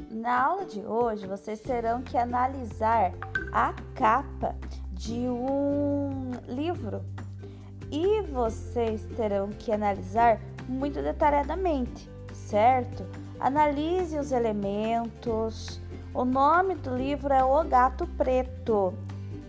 Na 0.08 0.44
aula 0.44 0.64
de 0.64 0.86
hoje 0.86 1.26
vocês 1.26 1.58
terão 1.58 2.00
que 2.00 2.16
analisar 2.16 3.12
a 3.52 3.74
capa 3.92 4.54
de 4.92 5.28
um 5.28 6.30
livro 6.46 7.02
e 7.90 8.22
vocês 8.22 9.04
terão 9.16 9.48
que 9.48 9.72
analisar 9.72 10.38
muito 10.68 11.02
detalhadamente, 11.02 12.08
certo? 12.32 13.04
Analise 13.40 14.16
os 14.16 14.30
elementos. 14.30 15.80
O 16.14 16.24
nome 16.24 16.76
do 16.76 16.96
livro 16.96 17.34
é 17.34 17.42
O 17.42 17.64
Gato 17.64 18.06
Preto 18.16 18.94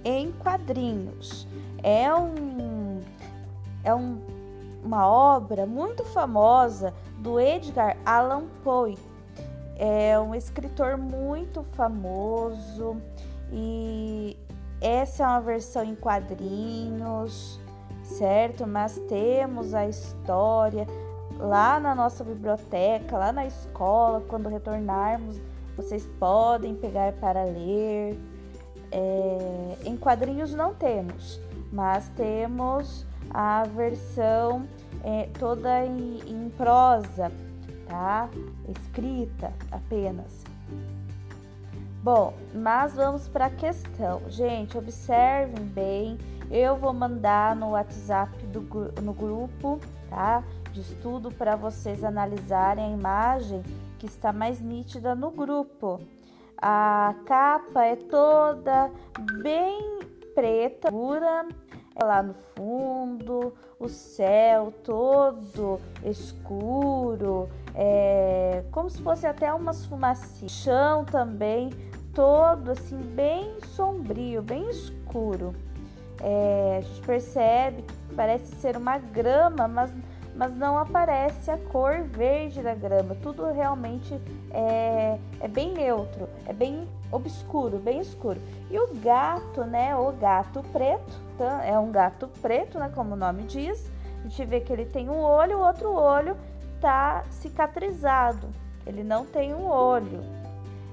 em 0.04 0.32
quadrinhos. 0.32 1.48
É 1.84 2.12
um 2.16 3.00
é 3.84 3.94
um, 3.94 4.20
uma 4.84 5.08
obra 5.08 5.68
muito 5.68 6.04
famosa 6.04 6.96
do 7.24 7.40
Edgar 7.40 7.96
Allan 8.06 8.44
Poe 8.66 8.98
é 9.78 10.20
um 10.20 10.36
escritor 10.36 10.98
muito 10.98 11.64
famoso 11.72 12.98
e 13.50 14.38
essa 14.82 15.24
é 15.24 15.28
uma 15.28 15.40
versão 15.40 15.86
em 15.86 15.96
quadrinhos, 15.96 17.60
certo? 18.04 18.68
Mas 18.68 19.00
temos 19.08 19.74
a 19.74 19.88
história 19.88 20.86
lá 21.40 21.80
na 21.80 21.96
nossa 21.96 22.26
biblioteca, 22.26 23.18
lá 23.18 23.32
na 23.32 23.46
escola, 23.46 24.22
quando 24.28 24.50
retornarmos, 24.50 25.40
vocês 25.78 26.06
podem 26.20 26.76
pegar 26.76 27.14
para 27.14 27.46
ler. 27.46 28.20
É, 28.92 29.78
em 29.86 29.96
quadrinhos 29.96 30.54
não 30.54 30.74
temos, 30.74 31.40
mas 31.72 32.10
temos 32.10 33.08
a 33.34 33.64
versão 33.64 34.68
é, 35.04 35.30
toda 35.38 35.86
em, 35.86 36.20
em 36.28 36.50
prosa 36.50 37.32
tá? 37.94 38.28
Escrita 38.68 39.54
apenas. 39.72 40.44
Bom, 42.02 42.34
mas 42.54 42.96
vamos 42.96 43.28
para 43.28 43.46
a 43.46 43.50
questão. 43.50 44.22
Gente, 44.28 44.78
observem 44.78 45.64
bem. 45.64 46.18
Eu 46.50 46.76
vou 46.76 46.92
mandar 46.92 47.56
no 47.56 47.72
WhatsApp 47.72 48.36
do, 48.48 48.62
no 49.02 49.14
grupo, 49.14 49.80
tá? 50.10 50.44
De 50.72 50.82
estudo 50.82 51.32
para 51.32 51.56
vocês 51.56 52.04
analisarem 52.04 52.84
a 52.84 52.98
imagem 52.98 53.64
que 54.00 54.08
está 54.08 54.34
mais 54.34 54.60
nítida 54.60 55.14
no 55.16 55.32
grupo. 55.32 56.02
A 56.58 57.16
capa 57.26 57.86
é 57.86 57.96
toda 57.96 58.90
bem 59.42 60.00
preta, 60.34 60.90
pura, 60.90 61.46
é 61.48 61.63
lá 62.02 62.24
no 62.24 62.34
fundo, 62.56 63.54
o 63.80 63.88
céu 63.88 64.74
todo 64.84 65.80
escuro, 66.04 67.50
é, 67.76 68.64
como 68.72 68.90
se 68.90 69.02
fosse 69.02 69.28
até 69.28 69.54
umas 69.54 69.86
fumacinhas. 69.86 70.52
Chão 70.52 71.06
também 71.06 71.70
todo 72.14 72.72
assim 72.72 72.98
bem 72.98 73.58
sombrio, 73.76 74.42
bem 74.42 74.70
escuro. 74.70 75.54
É, 76.22 76.78
a 76.78 76.82
gente 76.82 77.02
percebe 77.02 77.82
que 77.82 78.16
parece 78.16 78.56
ser 78.56 78.78
uma 78.78 78.98
grama, 78.98 79.68
mas, 79.68 79.92
mas 80.36 80.56
não 80.56 80.78
aparece 80.78 81.52
a 81.52 81.58
cor 81.58 82.02
verde 82.04 82.62
da 82.62 82.74
grama. 82.74 83.16
Tudo 83.22 83.52
realmente 83.52 84.20
é, 84.52 85.18
é 85.40 85.48
bem 85.48 85.74
neutro, 85.74 86.28
é 86.48 86.54
bem 86.54 86.88
obscuro, 87.12 87.78
bem 87.78 88.00
escuro. 88.00 88.42
E 88.70 88.80
o 88.80 88.88
gato, 88.96 89.62
né? 89.62 89.96
O 89.96 90.12
gato 90.14 90.64
preto, 90.72 91.20
tá? 91.38 91.64
é 91.64 91.78
um 91.78 91.92
gato 91.92 92.28
preto, 92.42 92.80
né? 92.80 92.92
Como 92.94 93.14
o 93.14 93.18
nome 93.18 93.44
diz. 93.44 93.92
A 94.20 94.28
gente 94.28 94.46
vê 94.46 94.60
que 94.60 94.72
ele 94.72 94.86
tem 94.86 95.10
um 95.10 95.20
olho, 95.20 95.58
o 95.58 95.66
outro 95.66 95.92
olho 95.94 96.36
tá 96.82 97.24
cicatrizado. 97.30 98.48
Ele 98.86 99.04
não 99.04 99.26
tem 99.26 99.54
um 99.54 99.68
olho. 99.68 100.24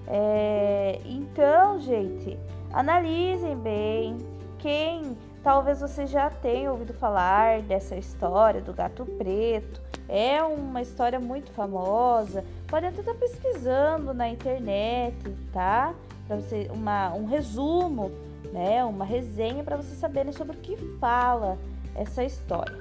É, 0.07 1.01
então, 1.05 1.79
gente, 1.81 2.39
analisem 2.73 3.57
bem. 3.57 4.19
Quem 4.59 5.17
talvez 5.43 5.81
você 5.81 6.07
já 6.07 6.31
tenha 6.31 6.71
ouvido 6.71 6.93
falar 6.95 7.63
dessa 7.63 7.97
história 7.97 8.61
do 8.61 8.73
gato 8.73 9.05
preto, 9.05 9.81
é 10.09 10.43
uma 10.43 10.83
história 10.83 11.21
muito 11.21 11.53
famosa. 11.53 12.45
Pode 12.67 12.87
até 12.87 13.01
estar 13.01 13.15
pesquisando 13.15 14.13
na 14.13 14.29
internet, 14.29 15.17
tá? 15.53 15.95
Para 16.27 16.37
você 16.37 16.69
uma, 16.73 17.15
um 17.15 17.27
resumo, 17.27 18.11
né? 18.53 18.85
Uma 18.85 19.05
resenha 19.05 19.63
para 19.63 19.77
vocês 19.77 19.99
saberem 19.99 20.33
sobre 20.33 20.57
o 20.57 20.61
que 20.61 20.77
fala 20.99 21.57
essa 21.95 22.25
história. 22.25 22.77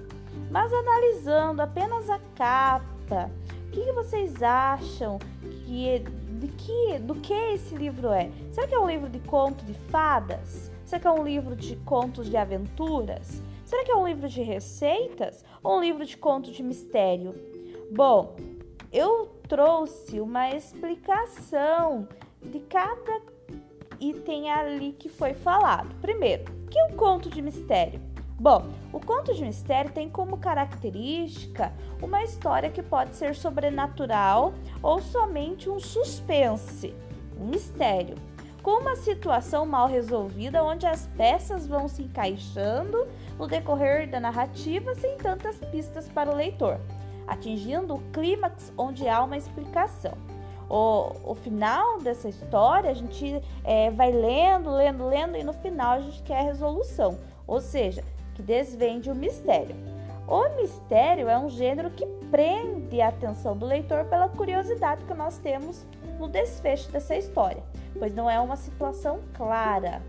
Mas 0.50 0.72
analisando 0.74 1.62
apenas 1.62 2.10
a 2.10 2.19
capa, 2.36 3.30
o 3.67 3.72
que 3.72 3.91
vocês 3.91 4.41
acham 4.41 5.19
que 5.65 6.04
de 6.39 6.48
que, 6.48 7.00
do 7.00 7.15
que 7.15 7.34
esse 7.34 7.76
livro 7.76 8.10
é? 8.10 8.30
Será 8.52 8.65
que 8.65 8.74
é 8.74 8.80
um 8.80 8.88
livro 8.88 9.10
de 9.10 9.19
conto 9.19 9.63
de 9.65 9.74
fadas? 9.91 10.68
Será 10.89 10.99
que 10.99 11.08
é 11.08 11.12
um 11.12 11.23
livro 11.23 11.56
de 11.56 11.75
contos 11.75 12.28
de 12.28 12.36
aventuras? 12.36 13.43
Será 13.63 13.84
que 13.84 13.91
é 13.91 13.95
um 13.95 14.08
livro 14.08 14.28
de 14.28 14.41
receitas 14.41 15.45
ou 15.62 15.78
um 15.78 15.82
livro 15.82 16.04
de 16.04 16.17
conto 16.17 16.52
de 16.52 16.63
mistério? 16.63 17.36
Bom, 17.91 18.36
eu 18.91 19.28
trouxe 19.47 20.19
uma 20.19 20.49
explicação 20.49 22.08
de 22.41 22.60
cada 22.62 23.21
item 23.99 24.49
ali 24.49 24.93
que 24.93 25.10
foi 25.10 25.36
falado. 25.36 25.93
Primeiro, 26.02 26.52
o 26.65 26.67
que 26.69 26.80
é 26.80 26.86
um 26.86 26.95
conto 26.95 27.30
de 27.30 27.39
mistério? 27.39 28.02
Bom, 28.39 28.65
o 28.91 28.99
conto 28.99 29.32
de 29.36 29.45
mistério 29.45 29.91
tem 29.91 30.10
como 30.10 30.39
característica 30.39 31.71
uma 32.02 32.23
história 32.23 32.71
que 32.71 32.82
pode 32.82 33.15
ser 33.15 33.36
sobrenatural 33.36 34.56
ou 34.82 34.99
somente 34.99 35.69
um 35.69 35.80
suspense, 35.80 36.95
um 37.39 37.45
mistério, 37.45 38.15
com 38.69 38.82
uma 38.82 38.95
situação 38.95 39.65
mal 39.65 39.88
resolvida 39.88 40.63
onde 40.63 40.86
as 40.86 41.08
peças 41.17 41.65
vão 41.65 41.88
se 41.88 42.03
encaixando 42.03 43.08
no 43.39 43.47
decorrer 43.47 44.08
da 44.08 44.19
narrativa 44.19 44.93
sem 44.93 45.17
tantas 45.17 45.55
pistas 45.71 46.08
para 46.08 46.29
o 46.29 46.36
leitor, 46.36 46.79
atingindo 47.27 47.95
o 47.95 48.01
clímax 48.12 48.71
onde 48.77 49.10
há 49.10 49.23
uma 49.23 49.36
explicação. 49.38 50.13
O, 50.69 51.32
o 51.32 51.34
final 51.34 51.99
dessa 51.99 52.29
história 52.29 52.91
a 52.91 52.93
gente 52.93 53.41
é, 53.63 53.89
vai 53.89 54.12
lendo, 54.12 54.69
lendo, 54.69 55.08
lendo 55.08 55.36
e 55.36 55.43
no 55.43 55.53
final 55.53 55.93
a 55.93 56.01
gente 56.01 56.21
quer 56.21 56.41
a 56.41 56.43
resolução, 56.43 57.17
ou 57.47 57.60
seja, 57.60 58.03
que 58.36 58.43
desvende 58.43 59.10
o 59.10 59.15
mistério. 59.15 59.75
O 60.27 60.47
mistério 60.58 61.27
é 61.27 61.39
um 61.39 61.49
gênero 61.49 61.89
que 61.89 62.05
prende 62.29 63.01
a 63.01 63.08
atenção 63.08 63.58
do 63.58 63.65
leitor 63.65 64.05
pela 64.05 64.29
curiosidade 64.29 65.03
que 65.05 65.13
nós 65.15 65.39
temos 65.39 65.88
no 66.19 66.27
desfecho 66.27 66.91
dessa 66.91 67.15
história, 67.15 67.63
pois 67.97 68.13
não 68.13 68.30
é 68.30 68.39
uma 68.39 68.56
situação 68.56 69.19
clara. 69.34 70.02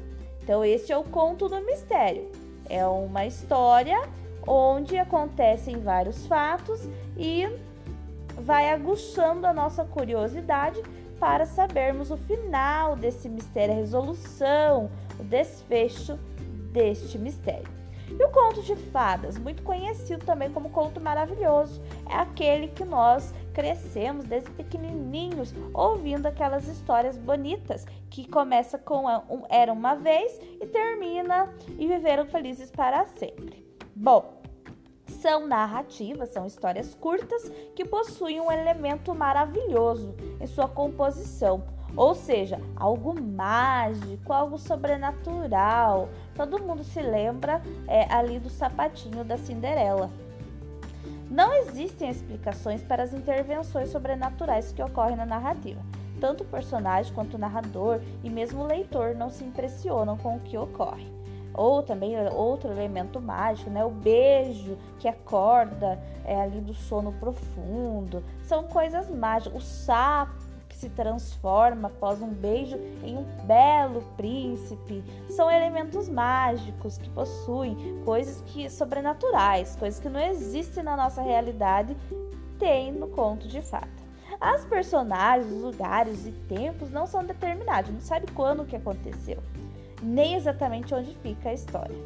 Então, 0.43 0.65
este 0.65 0.93
é 0.93 0.97
o 0.97 1.05
conto 1.05 1.49
do 1.49 1.61
mistério. 1.65 2.31
É 2.69 2.87
uma 2.87 3.27
história 3.27 4.01
onde 4.47 4.99
acontecem 4.99 5.81
vários 5.81 6.27
fatos 6.27 6.81
e 7.17 7.49
vai 8.37 8.71
aguçando 8.71 9.47
a 9.47 9.53
nossa 9.53 9.85
curiosidade 9.85 10.81
para 11.19 11.45
sabermos 11.45 12.11
o 12.11 12.17
final 12.17 12.97
desse 12.97 13.29
mistério, 13.29 13.75
a 13.75 13.77
resolução, 13.77 14.91
o 15.19 15.23
desfecho 15.23 16.19
deste 16.73 17.19
mistério. 17.19 17.80
E 18.21 18.23
o 18.23 18.29
conto 18.29 18.61
de 18.61 18.77
fadas, 18.77 19.39
muito 19.39 19.63
conhecido 19.63 20.27
também 20.27 20.53
como 20.53 20.69
conto 20.69 21.01
maravilhoso, 21.01 21.81
é 22.07 22.17
aquele 22.17 22.69
que 22.69 22.85
nós 22.85 23.33
crescemos 23.55 24.27
desde 24.27 24.51
pequenininhos 24.51 25.55
ouvindo 25.73 26.27
aquelas 26.27 26.69
histórias 26.69 27.17
bonitas 27.17 27.87
que 28.11 28.29
começa 28.29 28.77
com 28.77 29.07
um, 29.07 29.45
era 29.49 29.73
uma 29.73 29.95
vez 29.95 30.39
e 30.61 30.67
termina 30.67 31.51
e 31.79 31.87
viveram 31.87 32.27
felizes 32.27 32.71
para 32.71 33.07
sempre. 33.07 33.67
Bom, 33.97 34.43
são 35.07 35.47
narrativas, 35.47 36.29
são 36.29 36.45
histórias 36.45 36.95
curtas 36.95 37.51
que 37.75 37.87
possuem 37.87 38.39
um 38.39 38.53
elemento 38.53 39.15
maravilhoso 39.15 40.15
em 40.39 40.47
sua 40.47 40.69
composição 40.69 41.65
ou 41.97 42.15
seja, 42.15 42.61
algo 42.77 43.21
mágico, 43.21 44.33
algo 44.33 44.59
sobrenatural. 44.59 46.09
Todo 46.35 46.63
mundo 46.63 46.83
se 46.85 47.01
lembra 47.01 47.61
é, 47.87 48.13
ali 48.13 48.39
do 48.39 48.49
sapatinho 48.49 49.25
da 49.25 49.37
Cinderela. 49.37 50.11
Não 51.31 51.53
existem 51.55 52.11
explicações 52.11 52.83
para 52.83 53.05
as 53.05 53.15
intervenções 53.15 53.91
sobrenaturais 53.91 54.73
que 54.73 54.83
ocorrem 54.83 55.17
na 55.17 55.25
narrativa. 55.25 55.81
Tanto 56.21 56.43
o 56.43 56.47
personagem 56.47 57.15
quanto 57.15 57.35
o 57.35 57.39
narrador 57.39 58.01
e 58.25 58.29
mesmo 58.29 58.63
o 58.63 58.67
leitor 58.67 59.15
não 59.15 59.31
se 59.31 59.45
impressionam 59.45 60.17
com 60.17 60.37
o 60.37 60.41
que 60.41 60.59
ocorre. 60.59 61.07
Ou 61.55 61.83
também 61.83 62.15
outro 62.29 62.71
elemento 62.71 63.21
mágico, 63.21 63.71
né? 63.71 63.85
O 63.85 63.91
beijo 63.91 64.77
que 64.99 65.09
acorda 65.09 66.01
é, 66.25 66.41
ali 66.41 66.61
do 66.61 66.75
sono 66.75 67.13
profundo. 67.13 68.23
São 68.43 68.65
coisas 68.65 69.09
mágicas. 69.09 69.63
O 69.63 69.65
sapo 69.65 70.50
se 70.81 70.89
transforma 70.89 71.89
após 71.89 72.23
um 72.23 72.31
beijo 72.31 72.77
em 73.05 73.17
um 73.17 73.25
belo 73.45 74.03
príncipe. 74.17 75.05
São 75.29 75.51
elementos 75.51 76.09
mágicos 76.09 76.97
que 76.97 77.11
possuem 77.11 78.01
coisas 78.05 78.41
que 78.47 78.71
sobrenaturais, 78.71 79.77
coisas 79.77 80.01
que 80.01 80.09
não 80.09 80.21
existem 80.21 80.83
na 80.83 80.97
nossa 80.97 81.21
realidade, 81.21 81.95
tem 82.59 82.93
no 82.93 83.09
conto 83.09 83.47
de 83.47 83.61
fada. 83.61 84.01
As 84.41 84.65
personagens, 84.65 85.53
os 85.53 85.61
lugares 85.61 86.27
e 86.27 86.33
tempos 86.33 86.91
não 86.91 87.07
são 87.07 87.23
determinados, 87.23 87.91
não 87.91 88.01
sabe 88.01 88.27
quando 88.33 88.65
que 88.65 88.75
aconteceu, 88.75 89.39
nem 90.03 90.35
exatamente 90.35 90.95
onde 90.95 91.15
fica 91.17 91.51
a 91.51 91.53
história. 91.53 91.97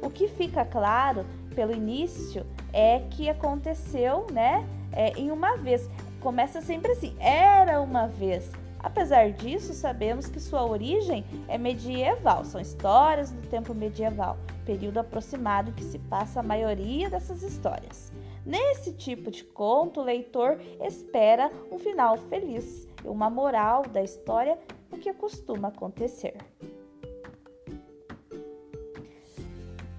O 0.00 0.08
que 0.08 0.28
fica 0.28 0.64
claro 0.64 1.26
pelo 1.52 1.72
início 1.72 2.46
é 2.72 3.00
que 3.10 3.28
aconteceu, 3.28 4.24
né, 4.32 4.64
é, 4.92 5.18
em 5.18 5.32
uma 5.32 5.56
vez. 5.56 5.90
Começa 6.20 6.60
sempre 6.60 6.92
assim: 6.92 7.16
era 7.18 7.80
uma 7.80 8.06
vez. 8.06 8.50
Apesar 8.78 9.30
disso, 9.30 9.74
sabemos 9.74 10.26
que 10.26 10.40
sua 10.40 10.64
origem 10.64 11.24
é 11.48 11.58
medieval, 11.58 12.44
são 12.46 12.58
histórias 12.58 13.30
do 13.30 13.46
tempo 13.48 13.74
medieval, 13.74 14.38
período 14.64 14.98
aproximado 14.98 15.70
em 15.70 15.74
que 15.74 15.84
se 15.84 15.98
passa 15.98 16.40
a 16.40 16.42
maioria 16.42 17.10
dessas 17.10 17.42
histórias. 17.42 18.10
Nesse 18.44 18.94
tipo 18.94 19.30
de 19.30 19.44
conto, 19.44 20.00
o 20.00 20.04
leitor 20.04 20.58
espera 20.80 21.52
um 21.70 21.78
final 21.78 22.16
feliz 22.16 22.88
e 23.04 23.08
uma 23.08 23.28
moral 23.28 23.82
da 23.82 24.02
história, 24.02 24.58
o 24.90 24.96
que 24.96 25.12
costuma 25.12 25.68
acontecer. 25.68 26.38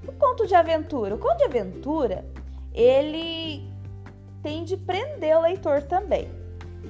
O 0.07 0.11
conto 0.17 0.47
de 0.47 0.55
aventura. 0.55 1.13
O 1.13 1.19
conto 1.19 1.37
de 1.37 1.43
aventura, 1.43 2.25
ele 2.73 3.70
tem 4.41 4.63
de 4.63 4.77
prender 4.77 5.37
o 5.37 5.41
leitor 5.41 5.81
também, 5.83 6.29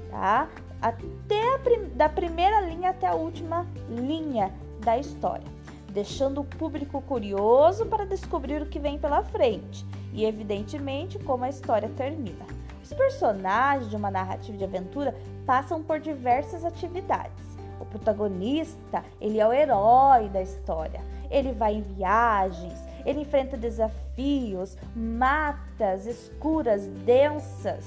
tá? 0.09 0.49
Até 0.81 1.57
prim 1.59 1.89
da 1.95 2.09
primeira 2.09 2.61
linha 2.61 2.89
até 2.89 3.07
a 3.07 3.13
última 3.13 3.67
linha 3.89 4.51
da 4.79 4.97
história, 4.97 5.45
deixando 5.89 6.41
o 6.41 6.45
público 6.45 7.01
curioso 7.01 7.85
para 7.85 8.05
descobrir 8.05 8.61
o 8.61 8.65
que 8.65 8.79
vem 8.79 8.97
pela 8.97 9.23
frente 9.23 9.85
e, 10.11 10.25
evidentemente, 10.25 11.19
como 11.19 11.43
a 11.43 11.49
história 11.49 11.89
termina. 11.95 12.45
Os 12.83 12.91
personagens 12.93 13.89
de 13.89 13.95
uma 13.95 14.09
narrativa 14.09 14.57
de 14.57 14.63
aventura 14.63 15.15
passam 15.45 15.83
por 15.83 15.99
diversas 15.99 16.65
atividades. 16.65 17.51
O 17.79 17.85
protagonista, 17.85 19.03
ele 19.19 19.39
é 19.39 19.47
o 19.47 19.53
herói 19.53 20.29
da 20.29 20.41
história. 20.41 21.01
Ele 21.29 21.51
vai 21.53 21.75
em 21.75 21.81
viagens, 21.81 22.79
ele 23.05 23.21
enfrenta 23.21 23.57
desafios, 23.57 24.77
matas 24.95 26.05
escuras, 26.05 26.87
densas, 27.05 27.85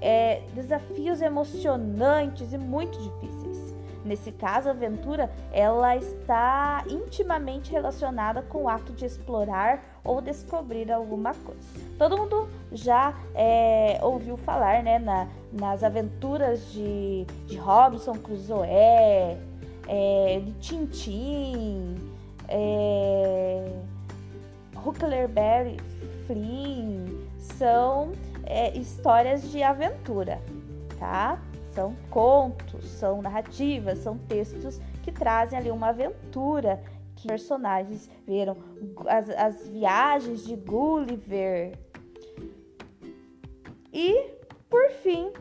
é, 0.00 0.42
desafios 0.54 1.20
emocionantes 1.22 2.52
e 2.52 2.58
muito 2.58 2.98
difíceis. 2.98 3.72
Nesse 4.04 4.32
caso, 4.32 4.68
a 4.68 4.72
aventura 4.72 5.30
ela 5.52 5.96
está 5.96 6.84
intimamente 6.88 7.70
relacionada 7.70 8.42
com 8.42 8.64
o 8.64 8.68
ato 8.68 8.92
de 8.92 9.04
explorar 9.04 9.80
ou 10.02 10.20
descobrir 10.20 10.90
alguma 10.90 11.32
coisa. 11.34 11.60
Todo 11.98 12.18
mundo 12.18 12.48
já 12.72 13.14
é, 13.32 14.00
ouviu 14.02 14.36
falar 14.36 14.82
né, 14.82 14.98
na, 14.98 15.28
nas 15.52 15.84
aventuras 15.84 16.72
de, 16.72 17.24
de 17.46 17.56
Robinson 17.56 18.14
Crusoe, 18.14 18.66
é, 18.68 20.40
de 20.44 20.52
Tintin, 20.54 21.94
é, 22.48 23.72
Huckleberry 24.84 25.76
Flynn, 26.26 27.28
são 27.38 28.12
é, 28.44 28.76
histórias 28.76 29.50
de 29.50 29.62
aventura, 29.62 30.40
tá? 30.98 31.40
São 31.70 31.96
contos, 32.10 32.84
são 32.84 33.22
narrativas, 33.22 33.98
são 33.98 34.18
textos 34.18 34.80
que 35.02 35.10
trazem 35.10 35.58
ali 35.58 35.70
uma 35.70 35.88
aventura 35.88 36.82
que 37.16 37.28
personagens 37.28 38.10
viram 38.26 38.56
as, 39.06 39.30
as 39.30 39.68
viagens 39.68 40.44
de 40.44 40.56
Gulliver. 40.56 41.78
E, 43.92 44.30
por 44.68 44.90
fim, 45.02 45.32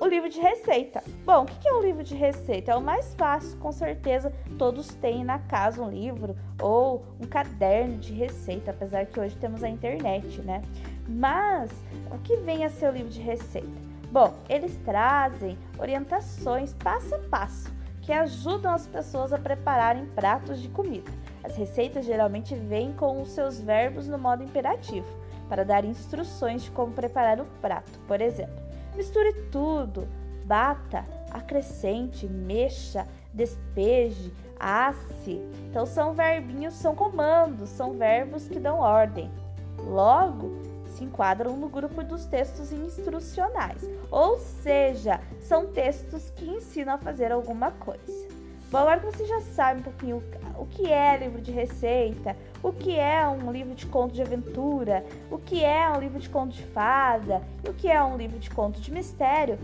o 0.00 0.06
livro 0.06 0.30
de 0.30 0.40
receita. 0.40 1.04
Bom, 1.26 1.42
o 1.42 1.46
que 1.46 1.68
é 1.68 1.72
um 1.74 1.82
livro 1.82 2.02
de 2.02 2.14
receita? 2.14 2.72
É 2.72 2.76
o 2.76 2.80
mais 2.80 3.14
fácil, 3.14 3.58
com 3.58 3.70
certeza 3.70 4.32
todos 4.58 4.88
têm 4.94 5.22
na 5.22 5.38
casa 5.40 5.82
um 5.82 5.90
livro 5.90 6.34
ou 6.60 7.04
um 7.20 7.26
caderno 7.26 7.98
de 7.98 8.14
receita, 8.14 8.70
apesar 8.70 9.04
que 9.04 9.20
hoje 9.20 9.36
temos 9.36 9.62
a 9.62 9.68
internet, 9.68 10.40
né? 10.40 10.62
Mas 11.06 11.70
o 12.10 12.18
que 12.18 12.36
vem 12.36 12.64
a 12.64 12.70
ser 12.70 12.88
o 12.88 12.92
livro 12.92 13.10
de 13.10 13.20
receita? 13.20 13.90
Bom, 14.10 14.34
eles 14.48 14.74
trazem 14.84 15.58
orientações 15.78 16.72
passo 16.72 17.14
a 17.14 17.18
passo 17.18 17.70
que 18.00 18.12
ajudam 18.12 18.72
as 18.72 18.86
pessoas 18.86 19.32
a 19.32 19.38
prepararem 19.38 20.06
pratos 20.06 20.60
de 20.60 20.68
comida. 20.70 21.10
As 21.44 21.56
receitas 21.56 22.06
geralmente 22.06 22.54
vêm 22.54 22.92
com 22.92 23.20
os 23.20 23.28
seus 23.30 23.60
verbos 23.60 24.08
no 24.08 24.18
modo 24.18 24.42
imperativo, 24.42 25.06
para 25.48 25.64
dar 25.64 25.84
instruções 25.84 26.62
de 26.62 26.70
como 26.70 26.92
preparar 26.92 27.38
o 27.38 27.44
prato. 27.60 28.00
Por 28.08 28.20
exemplo, 28.20 28.69
misture 28.96 29.32
tudo, 29.50 30.08
bata, 30.44 31.04
acrescente, 31.30 32.26
mexa, 32.26 33.06
despeje, 33.32 34.32
asse. 34.58 35.40
Então 35.68 35.86
são 35.86 36.12
verbinhos, 36.12 36.74
são 36.74 36.94
comandos, 36.94 37.70
são 37.70 37.92
verbos 37.92 38.48
que 38.48 38.58
dão 38.58 38.78
ordem. 38.78 39.30
Logo, 39.78 40.50
se 40.88 41.04
enquadram 41.04 41.56
no 41.56 41.68
grupo 41.68 42.02
dos 42.02 42.26
textos 42.26 42.72
instrucionais, 42.72 43.88
ou 44.10 44.38
seja, 44.38 45.20
são 45.40 45.66
textos 45.66 46.30
que 46.30 46.44
ensinam 46.44 46.94
a 46.94 46.98
fazer 46.98 47.32
alguma 47.32 47.70
coisa. 47.70 48.28
Bom, 48.70 48.78
agora 48.78 49.00
que 49.00 49.06
você 49.06 49.24
já 49.24 49.40
sabe 49.40 49.80
um 49.80 49.84
pouquinho 49.84 50.22
o 50.60 50.66
que 50.66 50.92
é 50.92 51.16
livro 51.16 51.40
de 51.40 51.50
receita, 51.50 52.36
o 52.62 52.70
que 52.70 52.98
é 52.98 53.26
um 53.26 53.50
livro 53.50 53.74
de 53.74 53.86
conto 53.86 54.12
de 54.12 54.20
aventura, 54.20 55.02
o 55.30 55.38
que 55.38 55.64
é 55.64 55.90
um 55.90 55.98
livro 55.98 56.18
de 56.18 56.28
conto 56.28 56.54
de 56.54 56.62
fada? 56.64 57.40
O 57.66 57.72
que 57.72 57.88
é 57.88 58.02
um 58.04 58.18
livro 58.18 58.38
de 58.38 58.50
conto 58.50 58.78
de 58.78 58.92
mistério, 58.92 59.58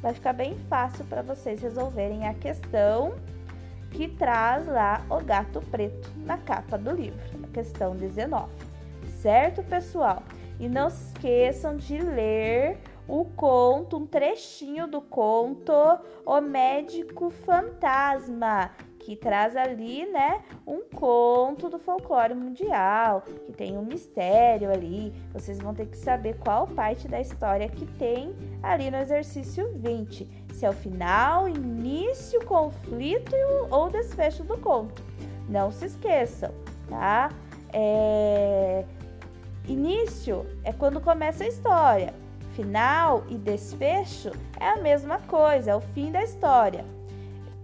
vai 0.00 0.14
ficar 0.14 0.32
bem 0.32 0.56
fácil 0.70 1.04
para 1.04 1.20
vocês 1.20 1.60
resolverem 1.60 2.26
a 2.26 2.32
questão 2.32 3.12
que 3.90 4.08
traz 4.08 4.66
lá 4.66 5.04
o 5.10 5.20
gato 5.22 5.60
preto 5.70 6.10
na 6.24 6.38
capa 6.38 6.78
do 6.78 6.92
livro, 6.92 7.20
a 7.42 7.48
questão 7.48 7.94
19. 7.94 8.50
Certo, 9.20 9.62
pessoal? 9.62 10.22
E 10.58 10.66
não 10.66 10.88
se 10.88 11.08
esqueçam 11.08 11.76
de 11.76 11.98
ler 11.98 12.78
o 13.06 13.24
conto, 13.24 13.96
um 13.96 14.06
trechinho 14.06 14.86
do 14.86 15.00
conto 15.00 15.72
O 16.26 16.40
Médico 16.40 17.30
Fantasma, 17.30 18.70
que 19.08 19.16
traz 19.16 19.56
ali, 19.56 20.04
né, 20.04 20.42
um 20.66 20.82
conto 20.82 21.70
do 21.70 21.78
folclore 21.78 22.34
mundial, 22.34 23.22
que 23.46 23.52
tem 23.52 23.78
um 23.78 23.82
mistério 23.82 24.70
ali. 24.70 25.14
Vocês 25.32 25.58
vão 25.58 25.72
ter 25.72 25.86
que 25.86 25.96
saber 25.96 26.36
qual 26.36 26.66
parte 26.66 27.08
da 27.08 27.18
história 27.18 27.70
que 27.70 27.86
tem 27.86 28.36
ali 28.62 28.90
no 28.90 28.98
exercício 28.98 29.72
20. 29.76 30.28
Se 30.52 30.66
é 30.66 30.68
o 30.68 30.74
final, 30.74 31.48
início, 31.48 32.44
conflito 32.44 33.34
ou 33.70 33.88
desfecho 33.88 34.44
do 34.44 34.58
conto. 34.58 35.02
Não 35.48 35.72
se 35.72 35.86
esqueçam, 35.86 36.52
tá? 36.90 37.30
É... 37.72 38.84
Início 39.66 40.44
é 40.64 40.70
quando 40.70 41.00
começa 41.00 41.44
a 41.44 41.48
história. 41.48 42.12
Final 42.52 43.24
e 43.30 43.38
desfecho 43.38 44.32
é 44.60 44.68
a 44.68 44.76
mesma 44.76 45.18
coisa, 45.20 45.70
é 45.70 45.74
o 45.74 45.80
fim 45.80 46.12
da 46.12 46.22
história. 46.22 46.97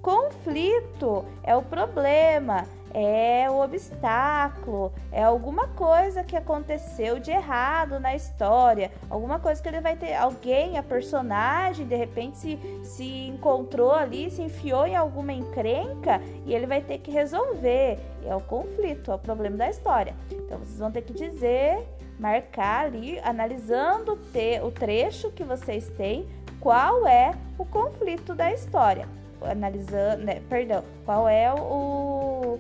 Conflito 0.05 1.25
é 1.43 1.57
o 1.57 1.63
problema, 1.63 2.67
é 2.93 3.49
o 3.49 3.59
obstáculo, 3.65 4.93
é 5.11 5.25
alguma 5.25 5.69
coisa 5.69 6.23
que 6.23 6.37
aconteceu 6.37 7.19
de 7.19 7.31
errado 7.31 7.99
na 7.99 8.15
história, 8.15 8.93
alguma 9.09 9.39
coisa 9.39 9.63
que 9.63 9.67
ele 9.67 9.81
vai 9.81 9.97
ter, 9.97 10.13
alguém, 10.13 10.77
a 10.77 10.83
personagem, 10.83 11.87
de 11.87 11.97
repente 11.97 12.37
se, 12.37 12.59
se 12.83 13.29
encontrou 13.29 13.93
ali, 13.93 14.31
se 14.31 14.43
enfiou 14.43 14.87
em 14.87 14.95
alguma 14.95 15.33
encrenca 15.33 16.21
e 16.45 16.55
ele 16.55 16.67
vai 16.67 16.83
ter 16.83 16.99
que 16.99 17.11
resolver. 17.11 17.99
É 18.27 18.37
o 18.37 18.43
conflito, 18.43 19.11
é 19.11 19.15
o 19.15 19.19
problema 19.19 19.57
da 19.57 19.71
história. 19.71 20.15
Então 20.31 20.59
vocês 20.59 20.79
vão 20.79 20.93
ter 20.93 21.01
que 21.01 21.15
dizer, 21.15 21.83
marcar 22.21 22.85
ali, 22.85 23.19
analisando 23.21 24.21
o 24.63 24.71
trecho 24.71 25.33
que 25.33 25.45
vocês 25.45 25.89
têm, 25.97 26.29
qual 26.61 27.07
é 27.07 27.33
o 27.57 27.65
conflito 27.65 28.35
da 28.35 28.53
história 28.53 29.09
analisando, 29.45 30.25
né, 30.25 30.41
perdão, 30.49 30.83
qual 31.05 31.29
é 31.29 31.53
o 31.53 32.59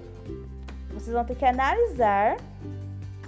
vocês 0.94 1.12
vão 1.12 1.24
ter 1.24 1.34
que 1.34 1.44
analisar 1.44 2.36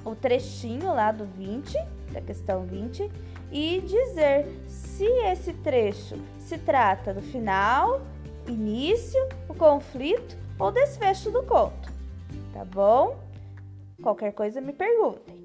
o 0.05 0.15
trechinho 0.15 0.95
lá 0.95 1.11
do 1.11 1.27
20, 1.27 1.77
da 2.13 2.21
questão 2.21 2.65
20, 2.65 3.11
e 3.51 3.81
dizer 3.81 4.47
se 4.69 5.05
esse 5.05 5.53
trecho 5.53 6.17
se 6.39 6.57
trata 6.59 7.13
do 7.13 7.21
final, 7.21 8.01
início, 8.47 9.21
o 9.49 9.55
conflito 9.55 10.37
ou 10.59 10.71
desfecho 10.71 11.31
do 11.31 11.43
conto. 11.43 11.93
Tá 12.53 12.65
bom? 12.65 13.19
Qualquer 14.01 14.33
coisa 14.33 14.61
me 14.61 14.73
perguntem. 14.73 15.36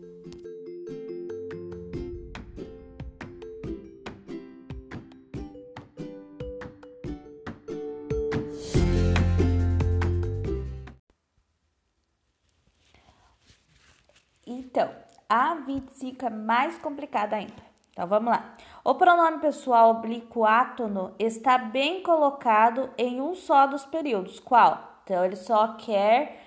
A 15.31 15.55
25 15.55 16.25
é 16.25 16.29
mais 16.29 16.77
complicada 16.77 17.37
ainda. 17.37 17.63
Então 17.91 18.05
vamos 18.05 18.33
lá. 18.33 18.53
O 18.83 18.95
pronome 18.95 19.39
pessoal 19.39 19.91
oblíquo 19.91 20.43
átono 20.43 21.15
está 21.17 21.57
bem 21.57 22.03
colocado 22.03 22.89
em 22.97 23.21
um 23.21 23.33
só 23.33 23.65
dos 23.65 23.85
períodos. 23.85 24.41
Qual? 24.41 24.99
Então 25.05 25.23
ele 25.23 25.37
só 25.37 25.69
quer 25.75 26.43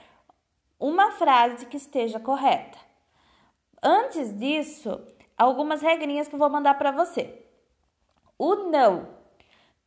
uma 0.79 1.13
frase 1.13 1.65
que 1.65 1.79
esteja 1.79 2.21
correta. 2.21 2.77
Antes 3.83 4.39
disso, 4.39 5.01
algumas 5.35 5.81
regrinhas 5.81 6.29
que 6.29 6.35
eu 6.35 6.39
vou 6.39 6.51
mandar 6.51 6.75
para 6.75 6.91
você. 6.91 7.43
O 8.39 8.55
não. 8.71 9.09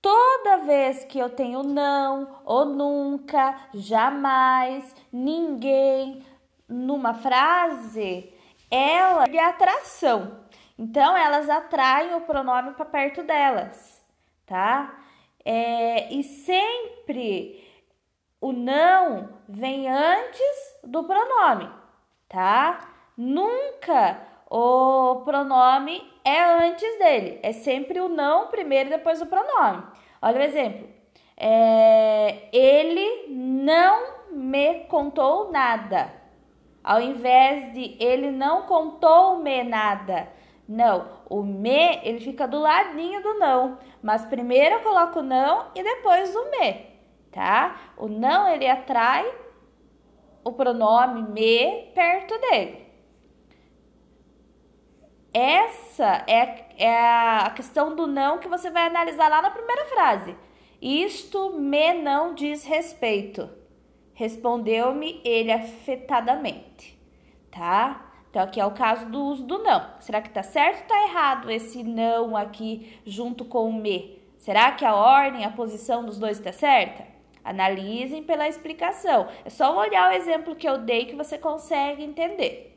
Toda 0.02 0.58
vez 0.66 1.04
que 1.04 1.20
eu 1.20 1.30
tenho 1.30 1.62
não, 1.62 2.40
ou 2.44 2.66
nunca, 2.66 3.60
jamais, 3.76 4.96
ninguém, 5.12 6.24
numa 6.68 7.14
frase, 7.14 8.34
ela 8.70 9.26
é 9.26 9.40
atração. 9.40 10.46
Então, 10.78 11.16
elas 11.18 11.50
atraem 11.50 12.14
o 12.16 12.22
pronome 12.22 12.74
para 12.74 12.86
perto 12.86 13.24
delas, 13.24 14.06
tá? 14.46 14.96
É, 15.44 16.14
e 16.14 16.24
sempre 16.24 17.64
o 18.40 18.52
não 18.52 19.30
vem 19.48 19.90
antes 19.90 20.80
do 20.84 21.04
pronome, 21.04 21.70
tá? 22.30 22.94
Nunca 23.18 24.22
o 24.50 25.22
pronome 25.26 26.02
é 26.24 26.44
antes 26.66 27.00
dele. 27.00 27.40
É 27.44 27.52
sempre 27.52 28.00
o 28.00 28.08
não 28.08 28.48
primeiro 28.48 28.90
depois 28.90 29.22
o 29.22 29.26
pronome. 29.26 29.84
Olha 30.22 30.40
o 30.40 30.44
exemplo. 30.44 30.88
É, 31.36 32.50
ele 32.52 33.28
não 33.30 34.28
me 34.32 34.86
contou 34.86 35.52
nada. 35.52 36.12
Ao 36.88 37.02
invés 37.02 37.74
de 37.74 37.98
ele 38.00 38.32
não 38.32 38.62
contou-me 38.62 39.62
nada. 39.62 40.30
Não, 40.66 41.06
o 41.30 41.44
me 41.44 42.00
ele 42.02 42.22
fica 42.22 42.48
do 42.48 42.60
ladinho 42.62 43.22
do 43.22 43.34
não, 43.34 43.78
mas 44.02 44.24
primeiro 44.24 44.76
eu 44.76 44.84
coloco 44.84 45.20
o 45.20 45.24
não 45.24 45.66
e 45.76 45.84
depois 45.84 46.34
o 46.34 46.50
me, 46.50 46.86
tá? 47.30 47.76
O 47.98 48.08
não 48.08 48.48
ele 48.48 48.66
atrai 48.70 49.30
o 50.46 50.54
pronome 50.54 51.24
me 51.24 51.92
perto 51.94 52.40
dele. 52.40 52.88
Essa 55.34 56.24
é, 56.26 56.68
é 56.78 56.98
a 57.46 57.52
questão 57.54 57.98
do 57.98 58.08
não 58.08 58.38
que 58.38 58.48
você 58.48 58.72
vai 58.72 58.88
analisar 58.88 59.30
lá 59.30 59.42
na 59.42 59.52
primeira 59.52 59.88
frase. 59.88 60.38
Isto 60.82 61.50
me 61.60 61.96
não 61.96 62.34
diz 62.34 62.64
respeito. 62.64 63.57
Respondeu-me 64.18 65.22
ele 65.24 65.52
afetadamente. 65.52 66.98
Tá? 67.52 68.04
Então, 68.32 68.42
aqui 68.42 68.60
é 68.60 68.66
o 68.66 68.72
caso 68.72 69.06
do 69.06 69.24
uso 69.24 69.44
do 69.44 69.60
não. 69.60 69.92
Será 70.00 70.24
que 70.24 70.32
tá 70.32 70.42
certo 70.42 70.82
ou 70.82 70.88
tá 70.88 71.04
errado 71.04 71.52
esse 71.52 71.84
não 71.84 72.36
aqui 72.36 73.00
junto 73.06 73.46
com 73.46 73.70
o 73.70 73.74
me? 73.74 74.20
Será 74.40 74.72
que 74.72 74.84
a 74.84 74.96
ordem, 74.96 75.46
a 75.46 75.52
posição 75.52 76.04
dos 76.04 76.18
dois 76.18 76.40
está 76.40 76.52
certa? 76.52 77.06
Analisem 77.44 78.24
pela 78.24 78.48
explicação. 78.48 79.28
É 79.46 79.52
só 79.52 79.78
olhar 79.78 80.10
o 80.10 80.16
exemplo 80.16 80.56
que 80.56 80.68
eu 80.68 80.80
dei 80.80 81.06
que 81.06 81.16
você 81.16 81.38
consegue 81.38 82.04
entender. 82.04 82.76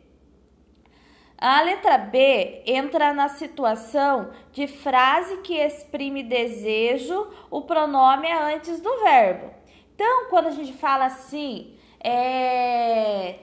A 1.39 1.63
letra 1.63 1.97
B 1.97 2.63
entra 2.67 3.15
na 3.15 3.31
situação 3.31 4.31
de 4.53 4.67
frase 4.67 5.39
que 5.39 5.55
exprime 5.55 6.23
desejo, 6.23 7.31
o 7.51 7.63
pronome 7.63 8.29
é 8.29 8.55
antes 8.55 8.79
do 8.79 8.95
verbo. 9.01 9.60
Então, 10.03 10.31
quando 10.31 10.47
a 10.47 10.51
gente 10.51 10.73
fala 10.73 11.05
assim, 11.05 11.75
é, 12.03 13.35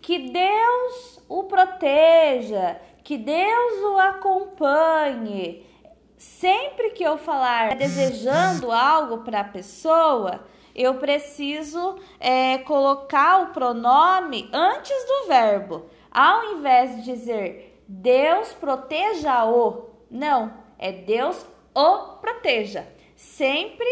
que 0.00 0.18
Deus 0.30 1.20
o 1.28 1.44
proteja, 1.44 2.80
que 3.04 3.16
Deus 3.16 3.84
o 3.84 3.98
acompanhe, 4.00 5.64
sempre 6.18 6.90
que 6.90 7.04
eu 7.04 7.16
falar 7.16 7.76
desejando 7.76 8.72
algo 8.72 9.18
para 9.18 9.42
a 9.42 9.44
pessoa, 9.44 10.44
eu 10.74 10.94
preciso 10.96 12.00
é, 12.18 12.58
colocar 12.58 13.42
o 13.42 13.52
pronome 13.52 14.50
antes 14.52 15.06
do 15.06 15.28
verbo. 15.28 15.86
Ao 16.10 16.56
invés 16.56 16.96
de 16.96 17.02
dizer 17.12 17.80
Deus 17.86 18.52
proteja-o, 18.54 19.88
não, 20.10 20.52
é 20.80 20.90
Deus 20.90 21.46
o 21.72 22.16
proteja. 22.20 22.88
Sempre 23.14 23.86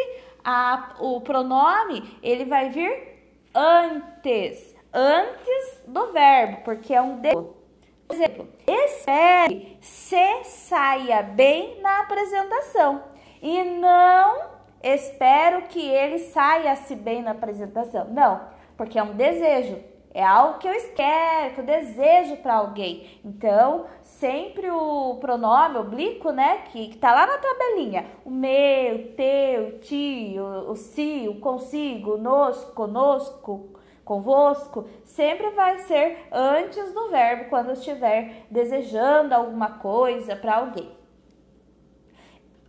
a, 0.45 0.95
o 0.99 1.21
pronome 1.21 2.19
ele 2.23 2.45
vai 2.45 2.71
vir 2.71 3.11
antes, 3.55 4.75
antes 4.93 5.83
do 5.87 6.13
verbo, 6.13 6.59
porque 6.65 6.95
é 6.95 7.03
um 7.03 7.17
de. 7.17 7.31
Por 7.33 8.17
exemplo, 8.17 8.49
espere 8.67 9.79
se 9.81 10.45
saia 10.45 11.23
bem 11.23 11.81
na 11.81 12.01
apresentação 12.01 13.03
e 13.41 13.63
não 13.63 14.51
espero 14.83 15.63
que 15.63 15.81
ele 15.81 16.19
saia-se 16.19 16.97
bem 16.97 17.23
na 17.23 17.33
apresentação. 17.33 18.09
Não, 18.11 18.41
porque 18.77 18.99
é 18.99 19.03
um 19.03 19.15
desejo. 19.15 19.79
É 20.13 20.25
algo 20.25 20.59
que 20.59 20.67
eu 20.67 20.75
quero, 20.95 21.55
que 21.55 21.61
eu 21.61 21.65
desejo 21.65 22.37
para 22.39 22.55
alguém. 22.55 23.21
Então, 23.25 23.87
sempre 24.21 24.71
o 24.71 25.17
pronome 25.19 25.79
oblíquo, 25.79 26.31
né, 26.31 26.59
que, 26.71 26.89
que 26.89 26.99
tá 26.99 27.13
lá 27.13 27.27
na 27.27 27.39
tabelinha. 27.39 28.05
O 28.25 28.31
meu, 28.31 29.13
teu, 29.17 29.81
tio, 29.81 30.45
o 30.71 30.77
si, 30.77 31.27
o 31.27 31.41
consigo, 31.41 32.19
nos, 32.19 32.63
conosco, 32.67 33.71
convosco, 34.05 34.85
sempre 35.05 35.51
vai 35.53 35.79
ser 35.79 36.29
antes 36.31 36.93
do 36.93 37.09
verbo 37.09 37.49
quando 37.49 37.73
estiver 37.73 38.45
desejando 38.51 39.35
alguma 39.35 39.79
coisa 39.79 40.37
para 40.37 40.57
alguém 40.57 41.00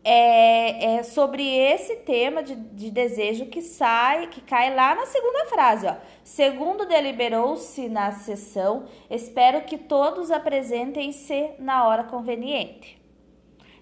é, 0.04 0.96
é, 0.96 1.04
sobre 1.04 1.44
esse 1.44 1.98
tema 1.98 2.42
de, 2.42 2.56
de, 2.56 2.90
desejo 2.90 3.46
que 3.46 3.62
sai, 3.62 4.28
que 4.28 4.42
cai 4.42 4.74
lá 4.74 4.96
na 4.96 5.06
segunda 5.06 5.46
frase, 5.46 5.86
ó. 5.86 5.96
Segundo 6.24 6.86
deliberou-se 6.86 7.88
na 7.88 8.12
sessão, 8.12 8.86
espero 9.10 9.62
que 9.62 9.78
todos 9.78 10.32
apresentem-se 10.32 11.52
na 11.60 11.88
hora 11.88 12.04
conveniente. 12.04 13.00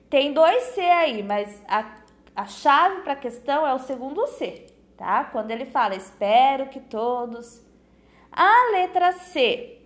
Tem 0.09 0.33
dois 0.33 0.63
C 0.73 0.81
aí, 0.81 1.23
mas 1.23 1.61
a, 1.67 1.99
a 2.35 2.45
chave 2.45 3.01
para 3.01 3.13
a 3.13 3.17
questão 3.17 3.65
é 3.65 3.73
o 3.73 3.79
segundo 3.79 4.27
C, 4.27 4.65
tá? 4.97 5.23
Quando 5.25 5.51
ele 5.51 5.65
fala, 5.65 5.95
espero 5.95 6.67
que 6.67 6.81
todos. 6.81 7.65
A 8.31 8.71
letra 8.71 9.13
C. 9.13 9.77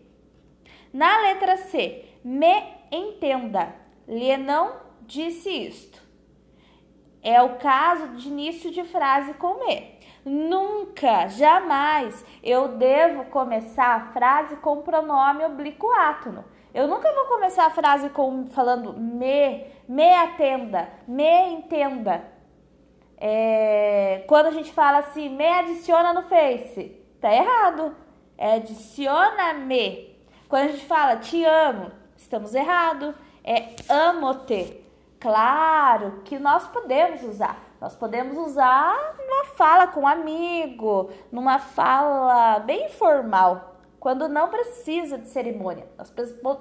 Na 0.91 1.21
letra 1.21 1.57
C, 1.57 2.05
me 2.23 2.63
entenda, 2.91 3.75
lhe 4.07 4.35
não 4.37 4.77
disse 5.01 5.49
isto. 5.49 6.02
É 7.23 7.41
o 7.41 7.55
caso 7.55 8.09
de 8.09 8.27
início 8.27 8.69
de 8.69 8.83
frase 8.83 9.33
com 9.35 9.65
me. 9.65 9.93
Nunca, 10.25 11.27
jamais 11.29 12.25
eu 12.43 12.69
devo 12.69 13.25
começar 13.25 13.95
a 13.95 14.11
frase 14.11 14.57
com 14.57 14.81
pronome 14.81 15.45
oblíquo 15.45 15.89
átono. 15.91 16.43
Eu 16.73 16.87
nunca 16.87 17.11
vou 17.13 17.25
começar 17.25 17.65
a 17.65 17.69
frase 17.69 18.09
com 18.09 18.47
falando 18.47 18.93
me, 18.93 19.65
me 19.87 20.13
atenda, 20.15 20.89
me 21.07 21.53
entenda. 21.53 22.25
É, 23.17 24.23
quando 24.27 24.47
a 24.47 24.51
gente 24.51 24.73
fala 24.73 24.97
assim, 24.97 25.29
me 25.29 25.47
adiciona 25.47 26.11
no 26.11 26.23
Face, 26.23 26.99
tá 27.21 27.33
errado. 27.33 27.95
É 28.37 28.55
adiciona-me. 28.55 30.17
Quando 30.49 30.65
a 30.65 30.71
gente 30.71 30.85
fala 30.85 31.17
te 31.17 31.43
amo, 31.45 31.91
estamos 32.17 32.53
errado. 32.53 33.15
É 33.43 33.75
amo-te. 33.87 34.82
Claro 35.23 36.19
que 36.25 36.37
nós 36.37 36.67
podemos 36.67 37.23
usar. 37.23 37.57
Nós 37.79 37.95
podemos 37.95 38.35
usar 38.35 39.15
numa 39.17 39.45
fala 39.55 39.87
com 39.87 40.01
um 40.01 40.07
amigo, 40.07 41.09
numa 41.31 41.59
fala 41.59 42.59
bem 42.59 42.87
informal, 42.87 43.77
quando 44.01 44.27
não 44.27 44.49
precisa 44.49 45.17
de 45.17 45.29
cerimônia. 45.29 45.87
Nós 45.97 46.11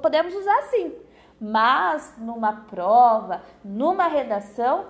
podemos 0.00 0.32
usar 0.32 0.62
sim. 0.70 0.94
Mas 1.40 2.14
numa 2.16 2.52
prova, 2.52 3.42
numa 3.64 4.06
redação, 4.06 4.86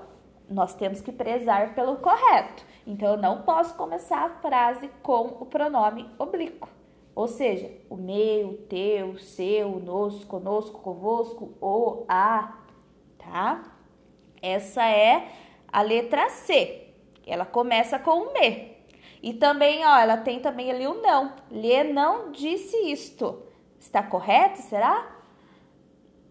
nós 0.50 0.74
temos 0.74 1.00
que 1.00 1.10
prezar 1.10 1.74
pelo 1.74 1.96
correto. 1.96 2.66
Então 2.86 3.12
eu 3.12 3.16
não 3.16 3.40
posso 3.40 3.74
começar 3.74 4.22
a 4.22 4.28
frase 4.28 4.90
com 5.02 5.38
o 5.40 5.46
pronome 5.46 6.10
oblíquo. 6.18 6.68
Ou 7.14 7.26
seja, 7.26 7.70
o 7.88 7.96
meu, 7.96 8.48
o 8.48 8.54
teu, 8.68 9.12
o 9.12 9.18
seu, 9.18 9.76
o 9.76 9.80
nosso, 9.80 10.26
conosco, 10.26 10.78
convosco, 10.80 11.54
o, 11.58 12.04
a, 12.06 12.61
tá? 13.24 13.62
Essa 14.40 14.86
é 14.86 15.28
a 15.72 15.82
letra 15.82 16.28
C. 16.28 16.88
Ela 17.26 17.46
começa 17.46 17.98
com 17.98 18.22
o 18.22 18.32
me. 18.32 18.72
E 19.22 19.32
também, 19.34 19.86
ó, 19.86 19.96
ela 19.96 20.16
tem 20.16 20.40
também 20.40 20.70
ali 20.70 20.86
o 20.86 21.00
não. 21.00 21.32
Lhe 21.50 21.84
não 21.84 22.32
disse 22.32 22.76
isto. 22.90 23.42
Está 23.78 24.02
correto, 24.02 24.58
será? 24.62 25.06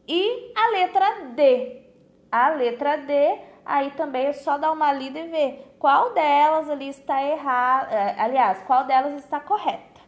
E 0.08 0.52
a 0.56 0.72
letra 0.72 1.26
D. 1.36 1.84
A 2.30 2.50
letra 2.50 2.98
D, 2.98 3.40
aí 3.66 3.92
também 3.92 4.28
é 4.28 4.34
só 4.34 4.58
dar 4.58 4.72
uma 4.72 4.92
lida 4.92 5.20
e 5.20 5.28
ver 5.28 5.76
qual 5.80 6.14
delas 6.14 6.70
ali 6.70 6.90
está 6.90 7.24
errada. 7.24 7.94
É, 7.94 8.22
aliás, 8.22 8.62
qual 8.64 8.86
delas 8.86 9.14
está 9.16 9.40
correta, 9.40 10.02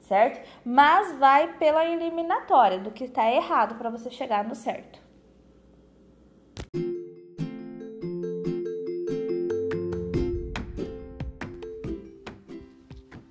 certo? 0.00 0.40
Mas 0.64 1.16
vai 1.18 1.54
pela 1.54 1.84
eliminatória 1.84 2.78
do 2.78 2.90
que 2.90 3.04
está 3.04 3.30
errado 3.30 3.76
para 3.76 3.90
você 3.90 4.10
chegar 4.10 4.44
no 4.44 4.54
certo. 4.54 4.99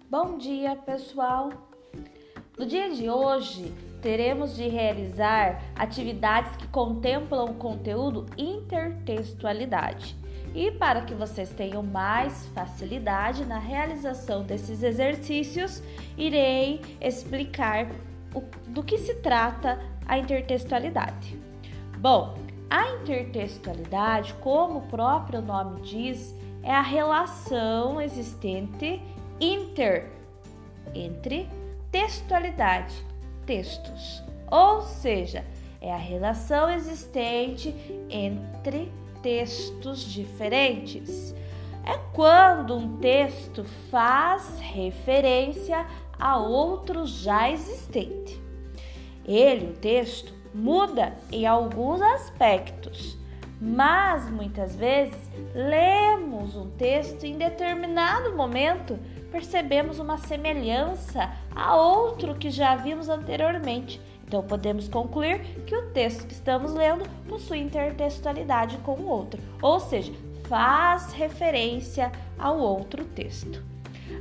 Bom 0.10 0.38
dia, 0.38 0.76
pessoal! 0.76 1.50
No 2.58 2.66
dia 2.66 2.90
de 2.90 3.10
hoje, 3.10 3.74
teremos 4.02 4.56
de 4.56 4.68
realizar 4.68 5.62
atividades 5.76 6.56
que 6.58 6.68
contemplam 6.68 7.46
o 7.46 7.54
conteúdo 7.54 8.26
intertextualidade. 8.38 10.18
E 10.54 10.72
para 10.72 11.04
que 11.04 11.14
vocês 11.14 11.52
tenham 11.52 11.84
mais 11.84 12.48
facilidade 12.48 13.46
na 13.46 13.60
realização 13.60 14.44
desses 14.44 14.82
exercícios, 14.82 15.82
irei 16.18 16.82
explicar 17.00 17.88
o, 18.34 18.42
do 18.68 18.84
que 18.84 18.98
se 18.98 19.14
trata 19.16 19.80
a 20.08 20.18
intertextualidade. 20.18 21.40
Bom, 22.00 22.36
a 22.70 22.90
intertextualidade, 22.92 24.34
como 24.36 24.80
o 24.80 24.88
próprio 24.88 25.42
nome 25.42 25.82
diz, 25.82 26.36
é 26.62 26.72
a 26.72 26.82
relação 26.82 28.02
existente 28.02 29.02
inter 29.40 30.12
entre 30.94 31.48
textualidade, 31.92 32.94
textos, 33.46 34.24
ou 34.52 34.82
seja, 34.82 35.46
é 35.82 35.92
a 35.94 35.98
relação 35.98 36.70
existente 36.70 37.74
entre 38.10 38.92
textos 39.22 40.02
diferentes. 40.02 41.34
É 41.86 41.98
quando 42.14 42.76
um 42.76 42.98
texto 42.98 43.64
faz 43.90 44.60
referência 44.60 45.86
a 46.20 46.38
outro 46.38 47.06
já 47.06 47.50
existente. 47.50 48.40
Ele, 49.26 49.72
o 49.72 49.74
texto, 49.74 50.34
muda 50.54 51.14
em 51.32 51.46
alguns 51.46 52.02
aspectos, 52.02 53.18
mas 53.62 54.30
muitas 54.30 54.76
vezes 54.76 55.20
lemos 55.54 56.56
um 56.56 56.70
texto 56.72 57.26
em 57.26 57.38
determinado 57.38 58.36
momento 58.36 58.98
percebemos 59.32 60.00
uma 60.00 60.18
semelhança 60.18 61.32
a 61.56 61.76
outro 61.76 62.36
que 62.36 62.50
já 62.50 62.76
vimos 62.76 63.10
anteriormente. 63.10 64.02
Então 64.26 64.44
podemos 64.44 64.88
concluir 64.88 65.40
que 65.66 65.76
o 65.76 65.88
texto 65.92 66.28
que 66.28 66.34
estamos 66.34 66.74
lendo 66.74 67.08
possui 67.28 67.60
intertextualidade 67.60 68.78
com 68.80 68.94
o 68.94 69.08
outro, 69.08 69.42
ou 69.62 69.80
seja, 69.80 70.14
faz 70.48 71.14
referência 71.14 72.12
ao 72.38 72.58
outro 72.60 73.06
texto. 73.06 73.64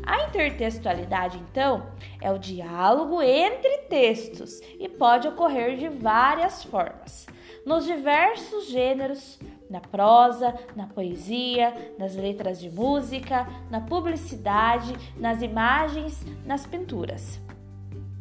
A 0.09 0.25
intertextualidade, 0.25 1.37
então, 1.37 1.89
é 2.19 2.33
o 2.33 2.39
diálogo 2.39 3.21
entre 3.21 3.77
textos 3.91 4.59
e 4.81 4.89
pode 4.89 5.29
ocorrer 5.29 5.77
de 5.77 5.87
várias 5.91 6.65
formas, 6.65 7.27
nos 7.67 7.85
diversos 7.85 8.71
gêneros, 8.71 9.39
na 9.69 9.81
prosa, 9.81 10.55
na 10.75 10.87
poesia, 10.87 11.93
nas 11.99 12.17
letras 12.17 12.59
de 12.59 12.71
música, 12.71 13.47
na 13.71 13.83
publicidade, 13.83 14.97
nas 15.19 15.43
imagens, 15.43 16.25
nas 16.47 16.65
pinturas. 16.65 17.39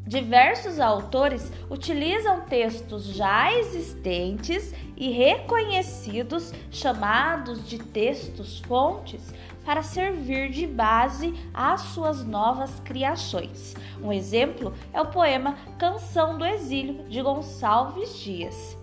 Diversos 0.07 0.79
autores 0.79 1.51
utilizam 1.69 2.41
textos 2.41 3.05
já 3.07 3.53
existentes 3.53 4.73
e 4.95 5.09
reconhecidos, 5.09 6.53
chamados 6.71 7.67
de 7.67 7.77
textos-fontes, 7.77 9.33
para 9.67 9.83
servir 9.83 10.49
de 10.49 10.65
base 10.65 11.33
às 11.53 11.81
suas 11.81 12.23
novas 12.23 12.79
criações. 12.85 13.75
Um 14.01 14.13
exemplo 14.13 14.73
é 14.93 15.01
o 15.01 15.07
poema 15.07 15.57
Canção 15.77 16.37
do 16.37 16.45
Exílio, 16.45 17.03
de 17.09 17.21
Gonçalves 17.21 18.17
Dias. 18.17 18.77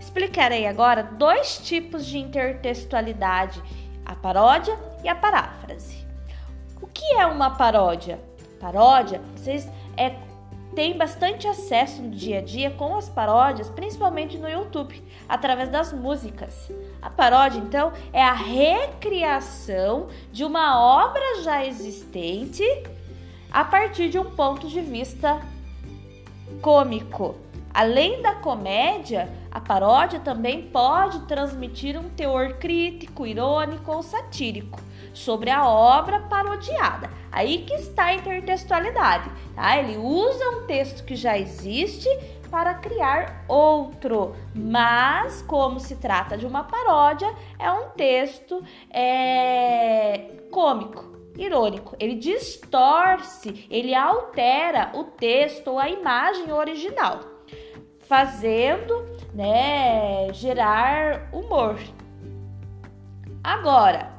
Explicarei 0.00 0.66
agora 0.66 1.02
dois 1.02 1.58
tipos 1.58 2.06
de 2.06 2.16
intertextualidade: 2.16 3.62
a 4.06 4.14
paródia 4.14 4.74
e 5.02 5.08
a 5.08 5.14
paráfrase. 5.14 6.06
O 6.80 6.86
que 6.86 7.16
é 7.16 7.26
uma 7.26 7.50
paródia? 7.50 8.18
Paródia, 8.58 9.20
vocês 9.36 9.70
é, 9.98 10.16
têm 10.74 10.96
bastante 10.96 11.46
acesso 11.46 12.02
no 12.02 12.10
dia 12.10 12.38
a 12.38 12.42
dia 12.42 12.70
com 12.70 12.96
as 12.96 13.08
paródias, 13.08 13.70
principalmente 13.70 14.36
no 14.36 14.48
YouTube, 14.48 15.02
através 15.28 15.68
das 15.68 15.92
músicas. 15.92 16.70
A 17.00 17.08
paródia, 17.08 17.58
então, 17.58 17.92
é 18.12 18.22
a 18.22 18.32
recriação 18.32 20.08
de 20.32 20.44
uma 20.44 20.78
obra 20.80 21.42
já 21.42 21.64
existente 21.64 22.64
a 23.50 23.64
partir 23.64 24.10
de 24.10 24.18
um 24.18 24.30
ponto 24.30 24.68
de 24.68 24.80
vista 24.80 25.40
cômico. 26.60 27.36
Além 27.72 28.22
da 28.22 28.34
comédia, 28.34 29.28
a 29.50 29.60
paródia 29.60 30.20
também 30.20 30.62
pode 30.62 31.20
transmitir 31.26 31.98
um 31.98 32.08
teor 32.08 32.54
crítico, 32.54 33.26
irônico 33.26 33.92
ou 33.92 34.02
satírico 34.02 34.80
sobre 35.14 35.48
a 35.48 35.66
obra 35.66 36.20
parodiada. 36.20 37.08
Aí 37.32 37.64
que 37.64 37.74
está 37.74 38.06
a 38.06 38.14
intertextualidade, 38.14 39.30
tá? 39.54 39.78
Ele 39.78 39.96
usa 39.96 40.50
um 40.50 40.66
texto 40.66 41.04
que 41.04 41.16
já 41.16 41.38
existe 41.38 42.08
para 42.50 42.74
criar 42.74 43.44
outro, 43.48 44.36
mas 44.54 45.42
como 45.42 45.80
se 45.80 45.96
trata 45.96 46.38
de 46.38 46.46
uma 46.46 46.62
paródia, 46.62 47.34
é 47.58 47.68
um 47.70 47.88
texto 47.90 48.62
é, 48.90 50.30
cômico, 50.52 51.04
irônico. 51.36 51.96
Ele 51.98 52.14
distorce, 52.14 53.66
ele 53.68 53.92
altera 53.92 54.92
o 54.94 55.02
texto 55.02 55.68
ou 55.68 55.80
a 55.80 55.88
imagem 55.88 56.52
original, 56.52 57.20
fazendo, 58.06 59.04
né, 59.34 60.32
gerar 60.32 61.28
humor. 61.32 61.76
Agora, 63.42 64.13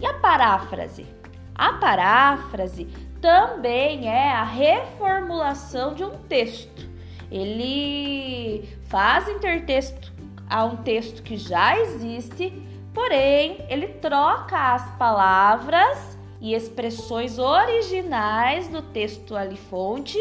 e 0.00 0.06
a 0.06 0.14
paráfrase? 0.14 1.06
A 1.54 1.74
paráfrase 1.74 2.84
também 3.20 4.08
é 4.08 4.32
a 4.32 4.44
reformulação 4.44 5.94
de 5.94 6.04
um 6.04 6.10
texto. 6.10 6.88
Ele 7.30 8.68
faz 8.88 9.28
intertexto 9.28 10.12
a 10.48 10.64
um 10.64 10.76
texto 10.76 11.22
que 11.22 11.36
já 11.36 11.78
existe, 11.78 12.52
porém 12.92 13.64
ele 13.68 13.88
troca 13.88 14.74
as 14.74 14.90
palavras 14.96 16.18
e 16.40 16.54
expressões 16.54 17.38
originais 17.38 18.68
do 18.68 18.82
texto 18.82 19.34
ali 19.34 19.56
fonte, 19.56 20.18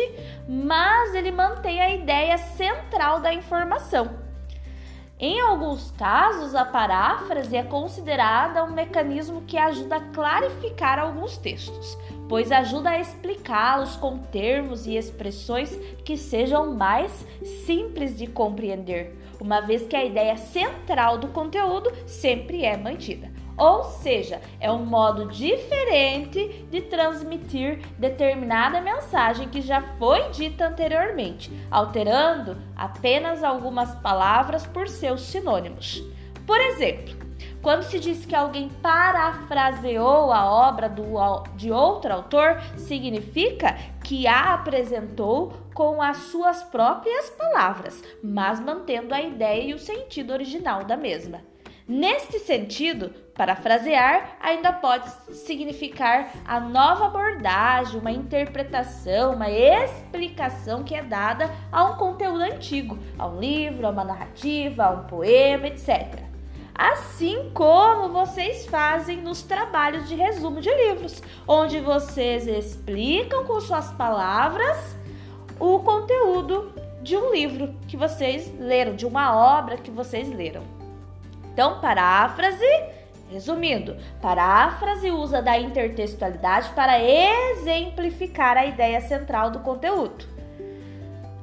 mas 0.48 1.14
ele 1.14 1.32
mantém 1.32 1.82
a 1.82 1.94
ideia 1.94 2.38
central 2.38 3.20
da 3.20 3.34
informação. 3.34 4.23
Em 5.26 5.40
alguns 5.40 5.90
casos, 5.92 6.54
a 6.54 6.66
paráfrase 6.66 7.56
é 7.56 7.64
considerada 7.64 8.62
um 8.62 8.74
mecanismo 8.74 9.42
que 9.44 9.58
ajuda 9.58 9.96
a 9.96 10.02
clarificar 10.02 11.00
alguns 11.00 11.38
textos, 11.38 11.98
pois 12.28 12.52
ajuda 12.52 12.90
a 12.90 13.00
explicá-los 13.00 13.96
com 13.96 14.18
termos 14.18 14.86
e 14.86 14.98
expressões 14.98 15.74
que 16.04 16.18
sejam 16.18 16.76
mais 16.76 17.26
simples 17.66 18.18
de 18.18 18.28
compreender, 18.28 19.18
uma 19.40 19.62
vez 19.62 19.88
que 19.88 19.96
a 19.96 20.04
ideia 20.04 20.36
central 20.36 21.18
do 21.18 21.30
conteúdo 21.30 21.90
sempre 22.06 22.66
é 22.66 22.76
mantida. 22.76 23.32
Ou 23.58 23.84
seja, 23.84 24.42
é 24.60 24.72
um 24.72 24.86
modo 24.86 25.28
diferente 25.28 26.66
de 26.72 26.82
transmitir 26.82 27.80
determinada 27.98 28.82
mensagem 28.82 29.50
que 29.50 29.62
já 29.62 29.82
foi 30.00 30.30
dita 30.30 30.68
anteriormente, 30.68 31.52
alterando 31.70 32.58
apenas 32.76 33.44
algumas 33.44 33.94
palavras 33.96 34.66
por 34.66 34.88
seus 34.88 35.22
sinônimos. 35.22 36.04
Por 36.48 36.60
exemplo, 36.60 37.24
quando 37.62 37.84
se 37.84 37.98
diz 37.98 38.26
que 38.26 38.36
alguém 38.36 38.70
parafraseou 38.82 40.34
a 40.34 40.46
obra 40.46 40.90
do, 40.90 41.04
de 41.56 41.72
outro 41.72 42.12
autor, 42.12 42.60
significa 42.76 43.78
que 44.04 44.28
a 44.28 44.54
apresentou 44.54 45.54
com 45.74 46.02
as 46.02 46.18
suas 46.18 46.62
próprias 46.64 47.30
palavras, 47.30 48.04
mas 48.22 48.60
mantendo 48.60 49.14
a 49.14 49.22
ideia 49.22 49.64
e 49.64 49.74
o 49.74 49.80
sentido 49.80 50.34
original 50.34 50.84
da 50.84 50.98
mesma. 50.98 51.53
Neste 51.86 52.40
sentido, 52.40 53.10
parafrasear 53.36 54.38
ainda 54.42 54.72
pode 54.72 55.10
significar 55.36 56.32
a 56.46 56.58
nova 56.58 57.08
abordagem, 57.08 58.00
uma 58.00 58.12
interpretação, 58.12 59.34
uma 59.34 59.52
explicação 59.52 60.84
que 60.84 60.96
é 60.96 61.04
dada 61.04 61.52
a 61.70 61.84
um 61.84 61.96
conteúdo 61.96 62.42
antigo, 62.42 62.98
a 63.20 63.28
um 63.28 63.38
livro, 63.38 63.86
a 63.86 63.90
uma 63.90 64.06
narrativa, 64.06 64.86
a 64.86 64.92
um 64.92 65.04
poema, 65.04 65.68
etc. 65.68 66.22
Assim 66.74 67.52
como 67.54 68.14
vocês 68.14 68.66
fazem 68.66 69.18
nos 69.18 69.44
trabalhos 69.44 70.08
de 70.08 70.16
resumo 70.16 70.62
de 70.62 70.74
livros, 70.74 71.22
onde 71.46 71.82
vocês 71.82 72.48
explicam 72.48 73.44
com 73.44 73.60
suas 73.60 73.92
palavras 73.92 74.96
o 75.60 75.80
conteúdo 75.80 76.74
de 77.02 77.18
um 77.18 77.34
livro 77.34 77.76
que 77.90 77.98
vocês 77.98 78.54
leram, 78.58 78.96
de 78.96 79.06
uma 79.06 79.36
obra 79.36 79.76
que 79.76 79.92
vocês 79.92 80.30
leram. 80.30 80.83
Então, 81.54 81.80
paráfrase, 81.80 82.66
resumindo, 83.30 83.96
paráfrase 84.20 85.12
usa 85.12 85.40
da 85.40 85.58
intertextualidade 85.58 86.72
para 86.72 87.00
exemplificar 87.00 88.58
a 88.58 88.66
ideia 88.66 89.00
central 89.02 89.52
do 89.52 89.60
conteúdo, 89.60 90.26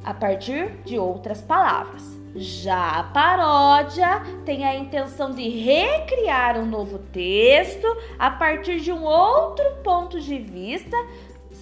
a 0.04 0.12
partir 0.12 0.72
de 0.84 0.98
outras 0.98 1.40
palavras. 1.40 2.18
Já 2.34 3.00
a 3.00 3.02
paródia 3.04 4.22
tem 4.44 4.64
a 4.64 4.76
intenção 4.76 5.32
de 5.32 5.48
recriar 5.48 6.58
um 6.58 6.66
novo 6.66 6.98
texto 6.98 7.86
a 8.18 8.30
partir 8.30 8.80
de 8.80 8.92
um 8.92 9.02
outro 9.04 9.64
ponto 9.82 10.20
de 10.20 10.38
vista, 10.38 10.96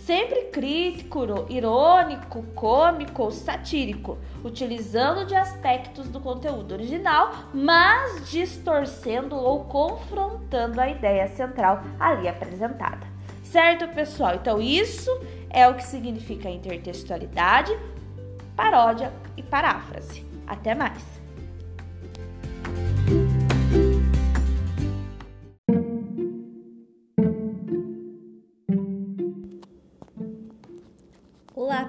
sempre 0.09 0.45
crítico, 0.45 1.23
irônico, 1.51 2.43
cômico 2.55 3.25
ou 3.25 3.31
satírico, 3.31 4.17
utilizando 4.43 5.27
de 5.27 5.35
aspectos 5.35 6.09
do 6.09 6.19
conteúdo 6.19 6.73
original, 6.73 7.31
mas 7.53 8.27
distorcendo 8.31 9.37
ou 9.37 9.67
confrontando 9.67 10.81
a 10.81 10.89
ideia 10.89 11.29
central 11.29 11.83
ali 12.01 12.27
apresentada. 12.27 13.07
Certo, 13.45 13.87
pessoal? 13.89 14.37
Então, 14.37 14.59
isso 14.63 15.11
é 15.51 15.69
o 15.69 15.75
que 15.75 15.85
significa 15.85 16.49
intertextualidade, 16.49 17.79
paródia 18.57 19.13
e 19.37 19.43
paráfrase. 19.43 20.25
Até 20.47 20.75
mais! 20.75 21.05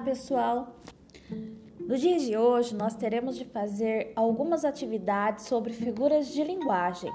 Pessoal! 0.09 0.75
No 1.79 1.95
dia 1.95 2.17
de 2.17 2.35
hoje, 2.35 2.73
nós 2.73 2.95
teremos 2.95 3.37
de 3.37 3.45
fazer 3.45 4.11
algumas 4.15 4.65
atividades 4.65 5.45
sobre 5.45 5.71
figuras 5.71 6.29
de 6.29 6.43
linguagem. 6.43 7.13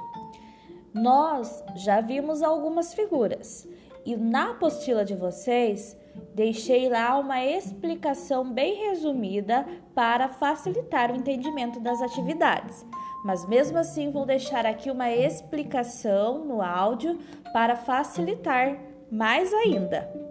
Nós 0.95 1.65
já 1.75 2.01
vimos 2.01 2.41
algumas 2.41 2.95
figuras 2.95 3.69
e 4.07 4.17
na 4.17 4.53
apostila 4.53 5.05
de 5.05 5.17
vocês 5.17 5.97
deixei 6.37 6.89
lá 6.89 7.19
uma 7.19 7.45
explicação 7.45 8.49
bem 8.49 8.87
resumida 8.87 9.67
para 9.93 10.29
facilitar 10.29 11.11
o 11.11 11.17
entendimento 11.17 11.81
das 11.81 12.01
atividades. 12.01 12.87
Mas 13.25 13.45
mesmo 13.49 13.77
assim, 13.77 14.13
vou 14.13 14.25
deixar 14.25 14.65
aqui 14.65 14.89
uma 14.89 15.11
explicação 15.11 16.45
no 16.45 16.63
áudio 16.63 17.19
para 17.53 17.75
facilitar 17.75 18.79
mais 19.11 19.53
ainda. 19.53 20.24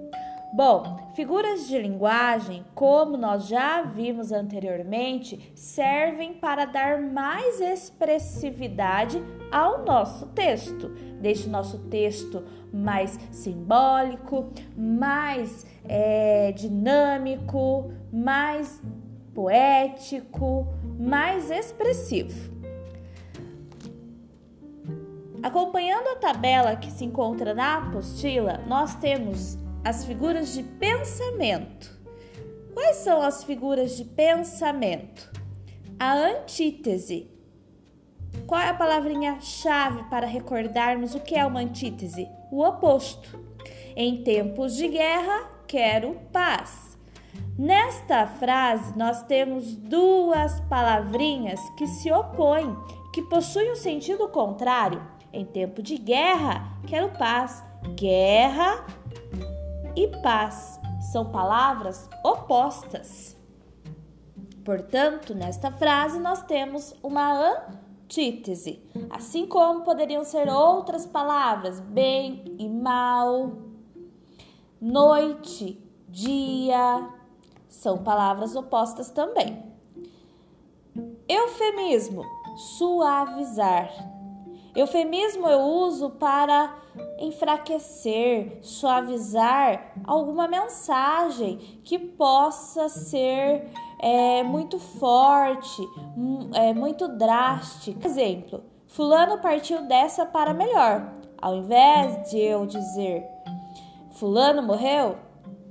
Bom, 0.55 1.09
figuras 1.15 1.67
de 1.67 1.79
linguagem, 1.79 2.63
como 2.75 3.17
nós 3.17 3.47
já 3.47 3.81
vimos 3.81 4.31
anteriormente, 4.31 5.51
servem 5.55 6.35
para 6.35 6.65
dar 6.65 7.01
mais 7.01 7.59
expressividade 7.59 9.19
ao 9.51 9.83
nosso 9.83 10.27
texto. 10.27 10.89
Deixe 11.19 11.47
o 11.47 11.51
nosso 11.51 11.79
texto 11.89 12.43
mais 12.71 13.19
simbólico, 13.31 14.51
mais 14.77 15.65
é, 15.89 16.51
dinâmico, 16.51 17.91
mais 18.11 18.79
poético, 19.33 20.67
mais 20.99 21.49
expressivo. 21.49 22.53
Acompanhando 25.41 26.09
a 26.09 26.15
tabela 26.17 26.75
que 26.75 26.91
se 26.91 27.03
encontra 27.03 27.55
na 27.55 27.77
apostila, 27.77 28.61
nós 28.67 28.93
temos 28.93 29.62
as 29.83 30.05
figuras 30.05 30.53
de 30.53 30.63
pensamento. 30.63 31.91
Quais 32.73 32.97
são 32.97 33.21
as 33.21 33.43
figuras 33.43 33.97
de 33.97 34.05
pensamento? 34.05 35.29
A 35.99 36.13
antítese. 36.13 37.29
Qual 38.47 38.59
é 38.59 38.69
a 38.69 38.73
palavrinha-chave 38.73 40.03
para 40.09 40.25
recordarmos 40.25 41.13
o 41.13 41.19
que 41.19 41.35
é 41.35 41.45
uma 41.45 41.59
antítese? 41.59 42.27
O 42.51 42.63
oposto. 42.63 43.39
Em 43.95 44.23
tempos 44.23 44.75
de 44.75 44.87
guerra, 44.87 45.49
quero 45.67 46.15
paz. 46.31 46.97
Nesta 47.57 48.25
frase, 48.25 48.97
nós 48.97 49.23
temos 49.23 49.75
duas 49.75 50.59
palavrinhas 50.61 51.59
que 51.77 51.85
se 51.85 52.11
opõem, 52.11 52.75
que 53.13 53.21
possuem 53.23 53.71
um 53.71 53.75
sentido 53.75 54.27
contrário. 54.29 55.01
Em 55.31 55.45
tempo 55.45 55.81
de 55.81 55.97
guerra, 55.97 56.77
quero 56.87 57.09
paz. 57.09 57.63
Guerra 57.95 58.85
e 59.95 60.07
paz 60.21 60.79
são 61.11 61.31
palavras 61.31 62.09
opostas. 62.23 63.37
Portanto, 64.63 65.35
nesta 65.35 65.71
frase 65.71 66.19
nós 66.19 66.41
temos 66.43 66.95
uma 67.03 67.33
antítese, 67.33 68.81
assim 69.09 69.45
como 69.45 69.83
poderiam 69.83 70.23
ser 70.23 70.47
outras 70.49 71.05
palavras, 71.05 71.79
bem 71.79 72.43
e 72.57 72.69
mal, 72.69 73.51
noite, 74.79 75.81
dia, 76.07 77.09
são 77.67 78.03
palavras 78.03 78.55
opostas 78.55 79.09
também. 79.09 79.63
Eufemismo, 81.27 82.23
suavizar. 82.77 83.89
Eufemismo 84.75 85.47
eu 85.47 85.59
uso 85.61 86.09
para 86.11 86.75
enfraquecer, 87.19 88.57
suavizar 88.61 89.93
alguma 90.03 90.47
mensagem 90.47 91.57
que 91.83 91.99
possa 91.99 92.89
ser 92.89 93.69
é, 93.99 94.41
muito 94.41 94.79
forte, 94.79 95.81
é, 96.55 96.73
muito 96.73 97.07
drástica. 97.07 98.07
Exemplo: 98.07 98.63
Fulano 98.87 99.39
partiu 99.39 99.83
dessa 99.83 100.25
para 100.25 100.53
melhor. 100.55 101.07
Ao 101.39 101.57
invés 101.57 102.31
de 102.31 102.39
eu 102.39 102.65
dizer 102.65 103.23
Fulano 104.11 104.63
morreu, 104.63 105.17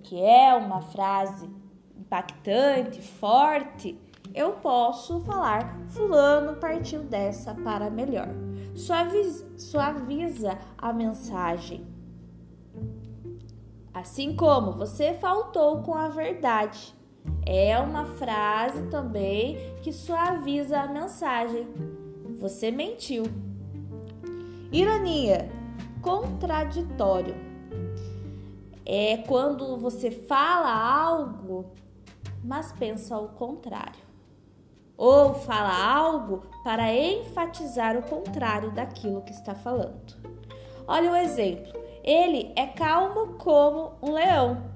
que 0.04 0.22
é 0.22 0.54
uma 0.54 0.80
frase 0.80 1.50
impactante, 1.98 3.00
forte, 3.00 3.98
eu 4.34 4.52
posso 4.52 5.20
falar 5.20 5.78
Fulano 5.88 6.56
partiu 6.56 7.02
dessa 7.02 7.54
para 7.54 7.90
melhor 7.90 8.28
suaviza, 8.74 10.58
a 10.76 10.92
mensagem. 10.92 11.86
Assim 13.92 14.34
como 14.34 14.72
você 14.72 15.14
faltou 15.14 15.82
com 15.82 15.94
a 15.94 16.08
verdade. 16.08 16.94
É 17.46 17.78
uma 17.78 18.04
frase 18.04 18.82
também 18.88 19.56
que 19.82 19.92
suaviza 19.92 20.80
a 20.80 20.88
mensagem. 20.88 21.68
Você 22.38 22.70
mentiu. 22.70 23.24
Ironia, 24.72 25.50
contraditório. 26.00 27.36
É 28.84 29.18
quando 29.18 29.76
você 29.76 30.10
fala 30.10 30.72
algo, 30.72 31.72
mas 32.42 32.72
pensa 32.72 33.14
ao 33.14 33.28
contrário 33.28 34.01
ou 34.96 35.34
fala 35.34 35.72
algo 35.72 36.44
para 36.62 36.92
enfatizar 36.94 37.96
o 37.96 38.02
contrário 38.02 38.70
daquilo 38.70 39.22
que 39.22 39.32
está 39.32 39.54
falando. 39.54 40.16
Olha 40.86 41.12
o 41.12 41.16
exemplo. 41.16 41.72
Ele 42.04 42.52
é 42.56 42.66
calmo 42.66 43.34
como 43.34 43.92
um 44.02 44.12
leão. 44.12 44.70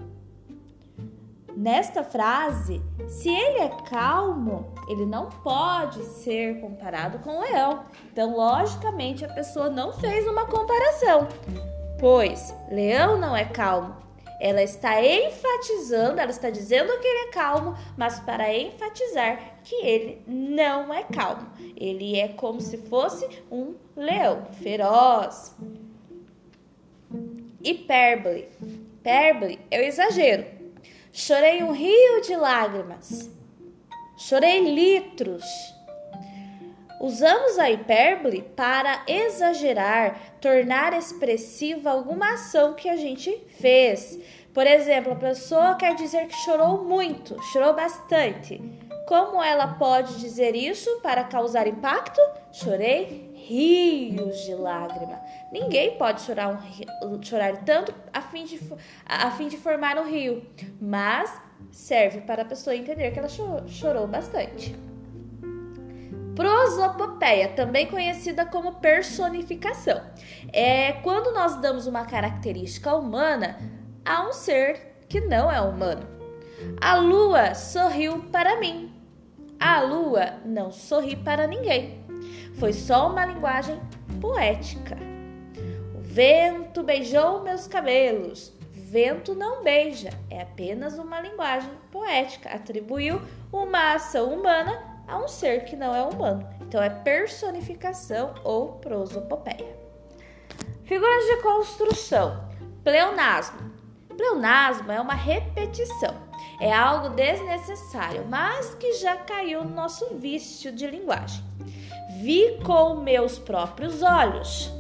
Nesta 1.57 2.05
frase, 2.05 2.83
se 3.09 3.31
ele 3.31 3.59
é 3.61 3.69
calmo, 3.89 4.73
ele 4.89 5.07
não 5.07 5.31
pode 5.31 6.03
ser 6.05 6.61
comparado 6.61 7.19
com 7.21 7.39
um 7.39 7.41
leão. 7.41 7.83
Então, 8.13 8.37
logicamente, 8.37 9.25
a 9.25 9.29
pessoa 9.33 9.71
não 9.71 9.93
fez 9.95 10.27
uma 10.27 10.45
comparação, 10.47 11.27
pois 11.99 12.55
leão 12.71 13.19
não 13.19 13.35
é 13.35 13.47
calmo, 13.47 13.97
ela 14.41 14.63
está 14.63 15.03
enfatizando, 15.03 16.21
ela 16.21 16.31
está 16.31 16.51
dizendo 16.51 16.99
que 16.99 17.07
ele 17.07 17.29
é 17.29 17.33
calmo, 17.33 17.77
mas 17.97 18.21
para 18.21 18.55
enfatizar 18.55 19.61
que 19.65 19.75
ele 19.77 20.23
não 20.27 20.93
é 20.93 21.03
calmo. 21.05 21.51
Ele 21.77 22.19
é 22.19 22.29
como 22.29 22.61
se 22.61 22.77
fosse 22.77 23.27
um 23.51 23.75
leão 23.97 24.47
feroz. 24.63 25.55
Hipérbole. 27.63 28.49
Hipérbole 28.63 29.59
é 29.71 29.81
o 29.81 29.85
exagero. 29.85 30.45
Chorei 31.13 31.63
um 31.63 31.73
rio 31.73 32.21
de 32.21 32.37
lágrimas. 32.37 33.31
Chorei 34.19 34.61
litros. 34.61 35.45
Usamos 37.07 37.57
a 37.57 37.71
hipérbole 37.71 38.43
para 38.57 39.05
exagerar, 39.07 40.39
tornar 40.41 40.93
expressiva 40.93 41.89
alguma 41.89 42.33
ação 42.35 42.75
que 42.75 42.89
a 42.89 42.97
gente 42.97 43.31
fez. 43.61 44.19
Por 44.53 44.67
exemplo, 44.67 45.13
a 45.13 45.15
pessoa 45.15 45.77
quer 45.77 45.95
dizer 45.95 46.27
que 46.27 46.35
chorou 46.35 46.83
muito, 46.83 47.41
chorou 47.53 47.75
bastante. 47.75 48.61
Como 49.07 49.41
ela 49.41 49.69
pode 49.75 50.19
dizer 50.19 50.57
isso 50.57 50.99
para 51.01 51.23
causar 51.23 51.69
impacto? 51.69 52.21
Chorei 52.51 53.31
rios 53.35 54.41
de 54.41 54.57
lágrima. 54.57 55.21
Ninguém 55.53 55.97
pode 55.97 56.23
chorar, 56.23 56.61
um, 57.05 57.23
chorar 57.23 57.63
tanto 57.65 57.95
a 58.13 58.21
fim, 58.21 58.43
de, 58.43 58.61
a 59.07 59.31
fim 59.31 59.47
de 59.47 59.57
formar 59.57 59.97
um 59.97 60.11
rio, 60.11 60.45
mas 60.81 61.33
serve 61.71 62.23
para 62.23 62.43
a 62.43 62.45
pessoa 62.45 62.75
entender 62.75 63.13
que 63.13 63.21
ela 63.21 63.29
chorou, 63.29 63.69
chorou 63.69 64.09
bastante. 64.09 64.75
Prosopopeia, 66.37 67.49
também 67.49 67.87
conhecida 67.87 68.45
como 68.45 68.75
personificação, 68.75 70.03
é 70.53 70.93
quando 70.93 71.33
nós 71.33 71.57
damos 71.57 71.87
uma 71.87 72.05
característica 72.05 72.95
humana 72.95 73.59
a 74.05 74.29
um 74.29 74.35
ser 74.35 74.99
que 75.09 75.19
não 75.19 75.51
é 75.51 75.59
humano. 75.63 76.07
A 76.79 76.97
lua 76.97 77.55
sorriu 77.55 78.25
para 78.31 78.61
mim. 78.61 78.93
A 79.59 79.81
lua 79.81 80.35
não 80.45 80.71
sorri 80.71 81.17
para 81.17 81.47
ninguém. 81.47 82.05
Foi 82.59 82.75
só 82.75 83.11
uma 83.11 83.25
linguagem 83.25 83.81
poética. 84.21 84.97
O 85.95 86.01
vento 86.03 86.83
beijou 86.83 87.43
meus 87.43 87.67
cabelos. 87.67 88.53
Vento 88.73 89.35
não 89.35 89.65
beija, 89.65 90.11
é 90.31 90.43
apenas 90.43 90.99
uma 90.99 91.19
linguagem 91.19 91.71
poética. 91.91 92.51
Atribuiu 92.51 93.21
uma 93.51 93.95
ação 93.95 94.33
humana 94.33 94.96
a 95.07 95.19
um 95.19 95.29
ser 95.29 95.65
que 95.65 95.77
não 95.77 95.95
é 95.95 96.03
humano. 96.03 96.49
Então 96.63 96.83
é 96.83 96.91
personificação 96.91 98.35
ou 98.43 98.73
prosopopeia. 98.75 99.77
Figuras 100.85 101.25
de 101.27 101.43
construção. 101.43 102.49
Pleonasmo. 102.83 103.73
Pleonasmo 104.17 104.91
é 104.91 105.01
uma 105.01 105.15
repetição. 105.15 106.15
É 106.61 106.73
algo 106.73 107.11
desnecessário, 107.11 108.25
mas 108.29 108.75
que 108.75 108.95
já 108.95 109.17
caiu 109.17 109.65
no 109.65 109.75
nosso 109.75 110.15
vício 110.17 110.73
de 110.73 110.87
linguagem. 110.87 111.45
Vi 112.21 112.59
com 112.65 112.95
meus 112.97 113.39
próprios 113.39 114.03
olhos. 114.03 114.73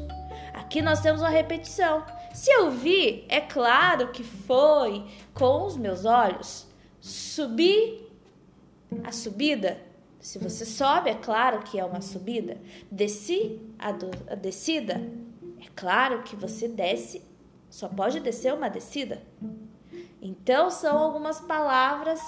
Aqui 0.55 0.81
nós 0.81 1.01
temos 1.01 1.21
uma 1.21 1.29
repetição. 1.29 2.05
Se 2.33 2.51
eu 2.51 2.71
vi, 2.71 3.25
é 3.29 3.41
claro 3.41 4.09
que 4.09 4.25
foi 4.25 5.05
com 5.35 5.67
os 5.67 5.77
meus 5.77 6.05
olhos. 6.05 6.67
Subi 7.01 8.09
a 9.05 9.13
subida 9.13 9.86
se 10.27 10.41
você 10.41 10.67
sobe, 10.67 11.09
é 11.09 11.15
claro 11.15 11.61
que 11.61 11.79
é 11.79 11.85
uma 11.85 12.01
subida. 12.01 12.59
Desci 12.91 13.61
a, 13.79 13.93
do, 13.93 14.11
a 14.29 14.35
descida, 14.35 14.95
é 15.61 15.69
claro 15.77 16.25
que 16.25 16.35
você 16.35 16.67
desce, 16.67 17.25
só 17.71 17.87
pode 17.87 18.19
descer 18.19 18.53
uma 18.53 18.69
descida. 18.69 19.23
Então, 20.21 20.69
são 20.69 20.99
algumas 20.99 21.41
palavras 21.41 22.21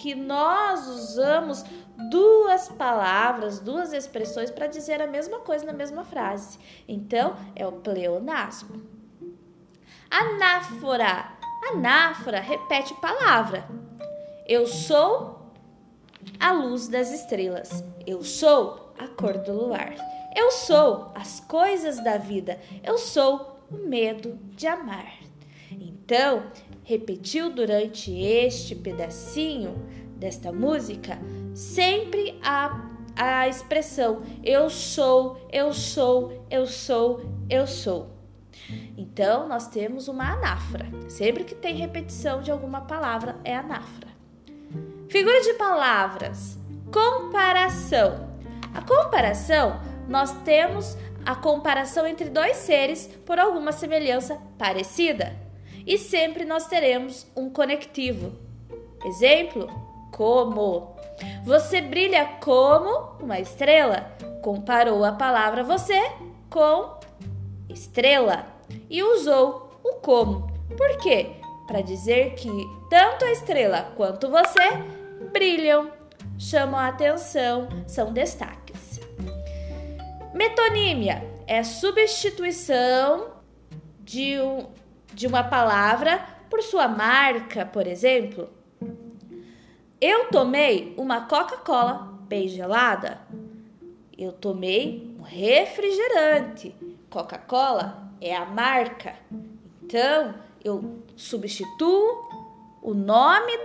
que 0.00 0.16
nós 0.16 0.88
usamos 0.88 1.64
duas 2.10 2.70
palavras, 2.70 3.60
duas 3.60 3.92
expressões 3.92 4.50
para 4.50 4.66
dizer 4.66 5.00
a 5.00 5.06
mesma 5.06 5.38
coisa 5.38 5.64
na 5.64 5.72
mesma 5.72 6.04
frase. 6.04 6.58
Então, 6.88 7.36
é 7.54 7.64
o 7.64 7.70
pleonasmo. 7.70 8.82
Anáfora. 10.10 11.28
Anáfora 11.70 12.40
repete 12.40 12.92
palavra. 12.94 13.64
Eu 14.44 14.66
sou 14.66 15.43
a 16.38 16.52
luz 16.52 16.88
das 16.88 17.12
estrelas. 17.12 17.84
Eu 18.06 18.22
sou 18.22 18.92
a 18.98 19.08
cor 19.08 19.38
do 19.38 19.52
luar. 19.52 19.94
Eu 20.36 20.50
sou 20.50 21.12
as 21.14 21.40
coisas 21.40 22.02
da 22.02 22.18
vida. 22.18 22.58
Eu 22.82 22.98
sou 22.98 23.60
o 23.70 23.76
medo 23.76 24.38
de 24.56 24.66
amar. 24.66 25.12
Então, 25.70 26.44
repetiu 26.82 27.50
durante 27.50 28.12
este 28.12 28.74
pedacinho 28.74 29.74
desta 30.16 30.52
música 30.52 31.18
sempre 31.54 32.38
a, 32.42 32.90
a 33.16 33.48
expressão 33.48 34.22
eu 34.42 34.70
sou, 34.70 35.48
eu 35.52 35.72
sou, 35.72 36.46
eu 36.50 36.66
sou, 36.66 37.20
eu 37.48 37.66
sou. 37.66 38.10
Então, 38.96 39.48
nós 39.48 39.68
temos 39.68 40.08
uma 40.08 40.32
anáfora. 40.32 40.86
Sempre 41.08 41.44
que 41.44 41.54
tem 41.54 41.76
repetição 41.76 42.40
de 42.40 42.50
alguma 42.50 42.82
palavra, 42.82 43.36
é 43.44 43.56
anáfora. 43.56 44.13
Figura 45.14 45.40
de 45.42 45.54
palavras: 45.54 46.58
comparação. 46.92 48.34
A 48.74 48.82
comparação, 48.82 49.80
nós 50.08 50.32
temos 50.42 50.98
a 51.24 51.36
comparação 51.36 52.04
entre 52.04 52.28
dois 52.28 52.56
seres 52.56 53.06
por 53.24 53.38
alguma 53.38 53.70
semelhança 53.70 54.36
parecida. 54.58 55.36
E 55.86 55.98
sempre 55.98 56.44
nós 56.44 56.66
teremos 56.66 57.30
um 57.36 57.48
conectivo. 57.48 58.32
Exemplo: 59.04 59.68
como. 60.10 60.96
Você 61.44 61.80
brilha 61.80 62.24
como 62.40 63.16
uma 63.20 63.38
estrela. 63.38 64.16
Comparou 64.42 65.04
a 65.04 65.12
palavra 65.12 65.62
você 65.62 66.10
com 66.50 66.98
estrela 67.68 68.46
e 68.90 69.00
usou 69.00 69.78
o 69.84 69.92
como. 69.92 70.48
Por 70.76 70.98
quê? 70.98 71.36
Para 71.68 71.82
dizer 71.82 72.34
que 72.34 72.50
tanto 72.90 73.24
a 73.24 73.30
estrela 73.30 73.92
quanto 73.96 74.28
você 74.28 74.93
brilham, 75.32 75.90
chamam 76.38 76.78
a 76.78 76.88
atenção, 76.88 77.68
são 77.86 78.12
destaques. 78.12 79.00
Metonímia 80.34 81.22
é 81.46 81.62
substituição 81.62 83.34
de, 84.00 84.40
um, 84.40 84.66
de 85.12 85.26
uma 85.26 85.44
palavra 85.44 86.24
por 86.50 86.62
sua 86.62 86.88
marca, 86.88 87.64
por 87.64 87.86
exemplo. 87.86 88.50
Eu 90.00 90.28
tomei 90.28 90.94
uma 90.96 91.22
Coca-Cola 91.22 92.18
bem 92.28 92.48
gelada. 92.48 93.20
Eu 94.16 94.32
tomei 94.32 95.14
um 95.18 95.22
refrigerante. 95.22 96.74
Coca-Cola 97.08 98.12
é 98.20 98.34
a 98.34 98.44
marca. 98.44 99.14
Então, 99.82 100.34
eu 100.64 101.02
substituo 101.16 102.28
o 102.82 102.92
nome 102.92 103.56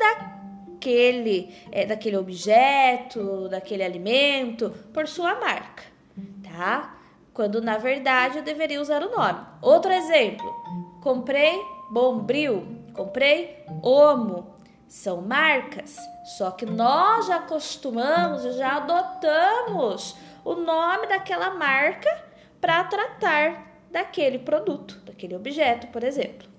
daquele, 0.79 1.53
é, 1.71 1.85
daquele 1.85 2.15
objeto, 2.15 3.49
daquele 3.49 3.83
alimento, 3.83 4.71
por 4.93 5.07
sua 5.07 5.35
marca, 5.35 5.83
tá? 6.41 6.97
Quando 7.33 7.61
na 7.61 7.77
verdade 7.77 8.37
eu 8.37 8.43
deveria 8.43 8.81
usar 8.81 9.03
o 9.03 9.11
nome. 9.11 9.39
Outro 9.61 9.91
exemplo: 9.91 10.47
comprei 11.01 11.61
Bombril, 11.91 12.65
comprei 12.93 13.63
Omo. 13.83 14.57
São 14.87 15.21
marcas, 15.21 15.97
só 16.35 16.49
que 16.49 16.65
nós 16.65 17.27
já 17.27 17.35
acostumamos 17.35 18.55
já 18.55 18.77
adotamos 18.77 20.17
o 20.43 20.55
nome 20.55 21.05
daquela 21.05 21.51
marca 21.51 22.09
para 22.59 22.83
tratar 22.85 23.67
daquele 23.91 24.39
produto, 24.39 24.99
daquele 25.05 25.35
objeto, 25.35 25.85
por 25.89 26.03
exemplo. 26.03 26.49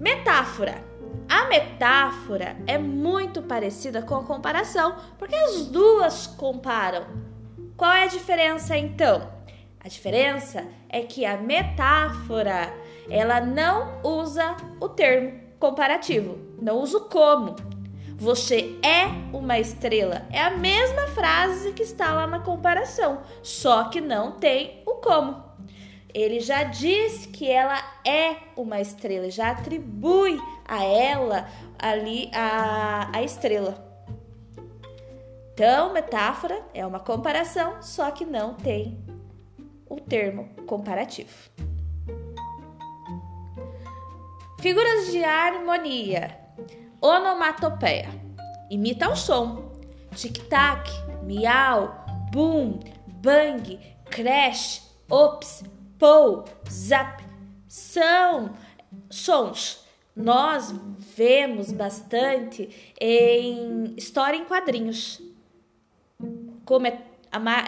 Metáfora. 0.00 0.89
A 1.30 1.46
metáfora 1.46 2.56
é 2.66 2.76
muito 2.76 3.40
parecida 3.40 4.02
com 4.02 4.16
a 4.16 4.24
comparação, 4.24 4.96
porque 5.16 5.36
as 5.36 5.66
duas 5.66 6.26
comparam. 6.26 7.06
Qual 7.76 7.92
é 7.92 8.02
a 8.02 8.08
diferença 8.08 8.76
então? 8.76 9.30
A 9.78 9.86
diferença 9.86 10.66
é 10.88 11.02
que 11.02 11.24
a 11.24 11.36
metáfora, 11.36 12.74
ela 13.08 13.40
não 13.40 14.02
usa 14.02 14.56
o 14.80 14.88
termo 14.88 15.38
comparativo, 15.60 16.36
não 16.60 16.80
usa 16.80 16.98
o 16.98 17.02
como. 17.02 17.54
Você 18.16 18.76
é 18.82 19.06
uma 19.32 19.60
estrela. 19.60 20.26
É 20.32 20.42
a 20.42 20.50
mesma 20.50 21.06
frase 21.14 21.72
que 21.72 21.84
está 21.84 22.12
lá 22.12 22.26
na 22.26 22.40
comparação, 22.40 23.20
só 23.40 23.84
que 23.84 24.00
não 24.00 24.32
tem 24.32 24.82
o 24.84 24.94
como. 24.96 25.49
Ele 26.14 26.40
já 26.40 26.64
diz 26.64 27.26
que 27.26 27.50
ela 27.50 27.78
é 28.06 28.36
uma 28.56 28.80
estrela, 28.80 29.30
já 29.30 29.50
atribui 29.50 30.40
a 30.66 30.84
ela 30.84 31.48
ali 31.78 32.30
a, 32.34 33.10
a 33.12 33.22
estrela. 33.22 33.90
Então, 35.52 35.92
metáfora 35.92 36.62
é 36.72 36.86
uma 36.86 37.00
comparação, 37.00 37.82
só 37.82 38.10
que 38.10 38.24
não 38.24 38.54
tem 38.54 38.98
o 39.88 39.96
termo 39.96 40.48
comparativo. 40.66 41.50
Figuras 44.60 45.10
de 45.10 45.24
harmonia. 45.24 46.38
Onomatopeia. 47.00 48.08
Imita 48.70 49.10
o 49.10 49.16
som. 49.16 49.70
Tic-tac, 50.14 50.90
miau, 51.24 51.94
boom, 52.30 52.80
bang, 53.06 53.78
crash, 54.10 54.82
ops, 55.08 55.62
pou, 56.00 56.44
zap, 56.68 57.22
são 57.68 58.56
sons. 59.10 59.84
Nós 60.16 60.74
vemos 61.14 61.70
bastante 61.70 62.94
em 62.98 63.94
história 63.96 64.36
em 64.36 64.44
quadrinhos. 64.44 65.22
Como 66.64 66.86
é, 66.86 66.98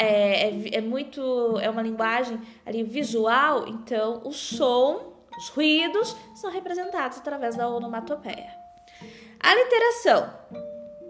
é, 0.01 0.49
é, 0.49 0.76
é 0.76 0.80
muito. 0.80 1.59
É 1.61 1.70
uma 1.70 1.83
linguagem 1.83 2.41
ali 2.66 2.83
visual, 2.83 3.68
então 3.68 4.22
o 4.24 4.33
som, 4.33 5.12
os 5.39 5.49
ruídos 5.49 6.16
são 6.35 6.51
representados 6.51 7.18
através 7.18 7.55
da 7.55 7.68
onomatopeia. 7.68 8.51
A 9.39 9.55
literação. 9.55 10.43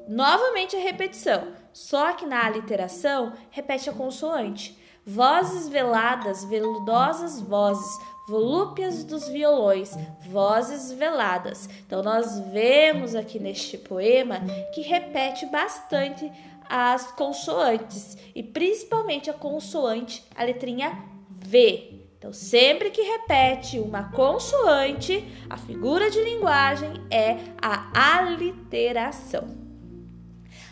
Novamente 0.08 0.76
a 0.76 0.80
repetição, 0.80 1.52
só 1.72 2.12
que 2.12 2.26
na 2.26 2.44
aliteração 2.44 3.32
repete 3.50 3.88
a 3.88 3.92
consoante. 3.92 4.76
Vozes 5.04 5.68
veladas, 5.68 6.44
veludosas 6.44 7.40
vozes, 7.40 7.98
volúpias 8.28 9.02
dos 9.02 9.28
violões, 9.28 9.90
vozes 10.28 10.92
veladas. 10.92 11.68
Então, 11.84 12.02
nós 12.02 12.38
vemos 12.52 13.14
aqui 13.14 13.40
neste 13.40 13.76
poema 13.76 14.40
que 14.72 14.80
repete 14.80 15.46
bastante 15.46 16.30
as 16.68 17.10
consoantes 17.12 18.16
e 18.34 18.42
principalmente 18.42 19.28
a 19.28 19.34
consoante, 19.34 20.24
a 20.34 20.44
letrinha 20.44 20.96
V. 21.28 22.00
Então, 22.16 22.32
sempre 22.32 22.90
que 22.90 23.02
repete 23.02 23.80
uma 23.80 24.12
consoante, 24.12 25.26
a 25.50 25.56
figura 25.56 26.08
de 26.08 26.22
linguagem 26.22 26.92
é 27.10 27.36
a 27.60 28.18
aliteração. 28.18 29.60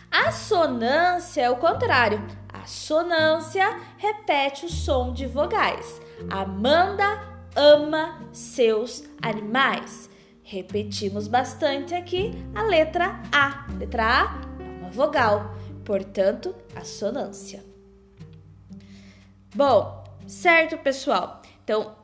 A 0.08 0.30
sonância 0.30 1.42
é 1.42 1.50
o 1.50 1.56
contrário. 1.56 2.39
Sonância 2.70 3.80
repete 3.98 4.64
o 4.64 4.70
som 4.70 5.12
de 5.12 5.26
vogais. 5.26 6.00
Amanda 6.30 7.20
ama 7.56 8.24
seus 8.32 9.02
animais. 9.20 10.08
Repetimos 10.44 11.26
bastante 11.26 11.96
aqui 11.96 12.30
a 12.54 12.62
letra 12.62 13.20
A. 13.32 13.66
Letra 13.76 14.04
A 14.04 14.40
é 14.62 14.78
uma 14.78 14.88
vogal, 14.88 15.52
portanto, 15.84 16.54
a 16.76 16.84
sonância. 16.84 17.64
Bom, 19.52 20.04
certo, 20.28 20.78
pessoal? 20.78 21.42
Então, 21.64 21.96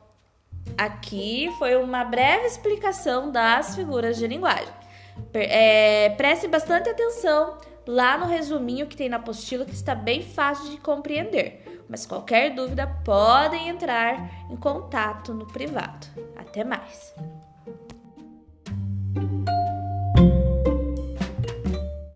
aqui 0.77 1.49
foi 1.57 1.77
uma 1.77 2.03
breve 2.03 2.45
explicação 2.45 3.31
das 3.31 3.73
figuras 3.73 4.17
de 4.17 4.27
linguagem. 4.27 4.73
É, 5.33 6.09
preste 6.17 6.45
bastante 6.45 6.89
atenção 6.89 7.57
lá 7.87 8.17
no 8.17 8.25
resuminho 8.25 8.85
que 8.85 8.97
tem 8.97 9.09
na 9.09 9.17
apostila 9.17 9.65
que 9.65 9.73
está 9.73 9.95
bem 9.95 10.21
fácil 10.21 10.69
de 10.69 10.77
compreender. 10.77 11.85
Mas 11.89 12.05
qualquer 12.05 12.53
dúvida 12.53 12.85
podem 13.05 13.69
entrar 13.69 14.29
em 14.51 14.57
contato 14.57 15.33
no 15.33 15.47
privado. 15.47 16.05
Até 16.35 16.63
mais. 16.63 17.15